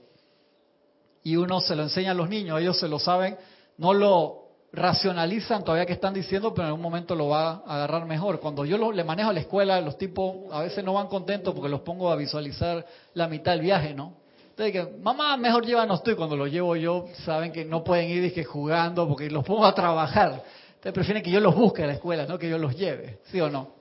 Y 1.24 1.36
uno 1.36 1.60
se 1.62 1.76
lo 1.76 1.84
enseña 1.84 2.12
a 2.12 2.16
los 2.16 2.30
niños, 2.30 2.60
ellos 2.60 2.80
se 2.80 2.88
lo 2.88 3.00
saben, 3.00 3.38
no 3.78 3.94
lo 3.94 4.49
racionalizan 4.72 5.64
todavía 5.64 5.86
que 5.86 5.94
están 5.94 6.14
diciendo, 6.14 6.54
pero 6.54 6.64
en 6.64 6.68
algún 6.68 6.82
momento 6.82 7.16
lo 7.16 7.30
va 7.30 7.64
a 7.66 7.76
agarrar 7.76 8.06
mejor. 8.06 8.40
Cuando 8.40 8.66
yo 8.66 8.78
lo, 8.78 8.92
le 8.92 9.04
manejo 9.04 9.30
a 9.30 9.34
la 9.34 9.40
escuela, 9.40 9.82
los 9.82 9.98
tipos 9.98 10.36
a 10.52 10.62
veces 10.62 10.84
no 10.84 10.94
van 10.94 11.08
contentos 11.08 11.54
porque 11.54 11.70
los 11.70 11.82
pongo 11.82 12.12
a 12.12 12.16
visualizar 12.16 12.86
la 13.14 13.28
mitad 13.28 13.54
del 13.54 13.62
viaje, 13.62 13.94
¿no? 13.94 14.14
Entonces, 14.52 14.74
que, 14.74 15.02
mamá, 15.02 15.38
mejor 15.38 15.66
llévanos 15.66 16.04
tú. 16.04 16.12
Y 16.12 16.16
cuando 16.16 16.36
los 16.36 16.52
llevo 16.52 16.76
yo, 16.76 17.06
saben 17.26 17.52
que 17.52 17.66
no 17.66 17.84
pueden 17.84 18.10
ir 18.10 18.34
que 18.34 18.44
jugando 18.44 19.08
porque 19.08 19.30
los 19.30 19.44
pongo 19.46 19.66
a 19.66 19.74
trabajar. 19.74 20.44
Ustedes 20.76 20.94
prefieren 20.94 21.24
que 21.24 21.32
yo 21.32 21.40
los 21.40 21.56
busque 21.56 21.84
a 21.84 21.88
la 21.88 21.94
escuela, 21.94 22.26
no 22.26 22.38
que 22.38 22.50
yo 22.50 22.58
los 22.58 22.76
lleve, 22.76 23.20
¿sí 23.26 23.42
o 23.42 23.50
no? 23.50 23.80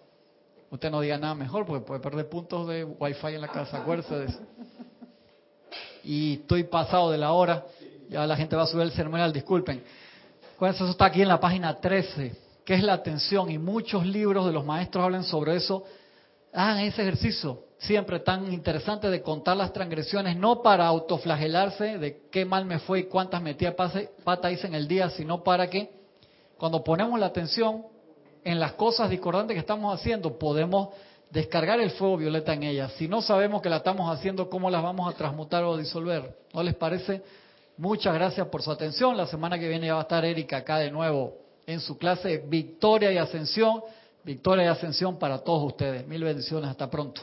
Usted 0.70 0.90
no 0.90 1.00
diga 1.00 1.16
nada 1.16 1.34
mejor 1.34 1.64
porque 1.64 1.84
puede 1.84 2.00
perder 2.00 2.28
puntos 2.28 2.68
de 2.68 2.84
wifi 2.84 3.28
en 3.28 3.40
la 3.40 3.48
casa, 3.48 3.78
acuérdese. 3.78 4.38
Y 6.04 6.34
estoy 6.40 6.64
pasado 6.64 7.10
de 7.10 7.18
la 7.18 7.32
hora, 7.32 7.64
ya 8.08 8.26
la 8.26 8.36
gente 8.36 8.56
va 8.56 8.62
a 8.62 8.66
subir 8.66 8.84
el 8.84 8.92
ceremonial, 8.92 9.32
disculpen. 9.32 9.82
Eso 10.60 10.90
está 10.90 11.06
aquí 11.06 11.22
en 11.22 11.28
la 11.28 11.38
página 11.38 11.78
13, 11.80 12.34
que 12.64 12.74
es 12.74 12.82
la 12.82 12.94
atención, 12.94 13.50
y 13.50 13.58
muchos 13.58 14.04
libros 14.04 14.44
de 14.46 14.52
los 14.52 14.64
maestros 14.64 15.04
hablan 15.04 15.22
sobre 15.22 15.54
eso. 15.54 15.84
Hagan 16.52 16.80
ese 16.80 17.02
ejercicio, 17.02 17.62
siempre 17.78 18.18
tan 18.20 18.52
interesante 18.52 19.08
de 19.08 19.22
contar 19.22 19.56
las 19.56 19.72
transgresiones, 19.72 20.36
no 20.36 20.60
para 20.60 20.86
autoflagelarse 20.86 21.98
de 21.98 22.22
qué 22.30 22.44
mal 22.44 22.64
me 22.64 22.80
fue 22.80 23.00
y 23.00 23.04
cuántas 23.04 23.40
metí 23.40 23.66
a 23.66 23.76
pata 23.76 24.50
hice 24.50 24.66
en 24.66 24.74
el 24.74 24.88
día, 24.88 25.10
sino 25.10 25.44
para 25.44 25.70
que 25.70 25.90
cuando 26.56 26.82
ponemos 26.82 27.20
la 27.20 27.26
atención 27.26 27.84
en 28.42 28.58
las 28.58 28.72
cosas 28.72 29.10
discordantes 29.10 29.54
que 29.54 29.60
estamos 29.60 29.94
haciendo, 29.94 30.38
podemos 30.38 30.88
descargar 31.30 31.78
el 31.78 31.90
fuego 31.92 32.16
violeta 32.16 32.52
en 32.52 32.64
ellas. 32.64 32.92
Si 32.96 33.06
no 33.06 33.22
sabemos 33.22 33.62
que 33.62 33.68
la 33.68 33.76
estamos 33.76 34.10
haciendo, 34.10 34.50
¿cómo 34.50 34.70
las 34.70 34.82
vamos 34.82 35.12
a 35.12 35.16
transmutar 35.16 35.62
o 35.62 35.76
disolver? 35.76 36.36
¿No 36.52 36.62
les 36.64 36.74
parece? 36.74 37.22
Muchas 37.78 38.12
gracias 38.12 38.44
por 38.48 38.60
su 38.60 38.72
atención. 38.72 39.16
La 39.16 39.28
semana 39.28 39.56
que 39.56 39.68
viene 39.68 39.92
va 39.92 40.00
a 40.00 40.02
estar 40.02 40.24
Erika 40.24 40.58
acá 40.58 40.78
de 40.78 40.90
nuevo 40.90 41.36
en 41.64 41.78
su 41.78 41.96
clase 41.96 42.42
Victoria 42.48 43.12
y 43.12 43.18
Ascensión. 43.18 43.82
Victoria 44.24 44.64
y 44.64 44.66
Ascensión 44.66 45.16
para 45.16 45.38
todos 45.38 45.62
ustedes. 45.62 46.04
Mil 46.08 46.24
bendiciones. 46.24 46.68
Hasta 46.68 46.90
pronto. 46.90 47.22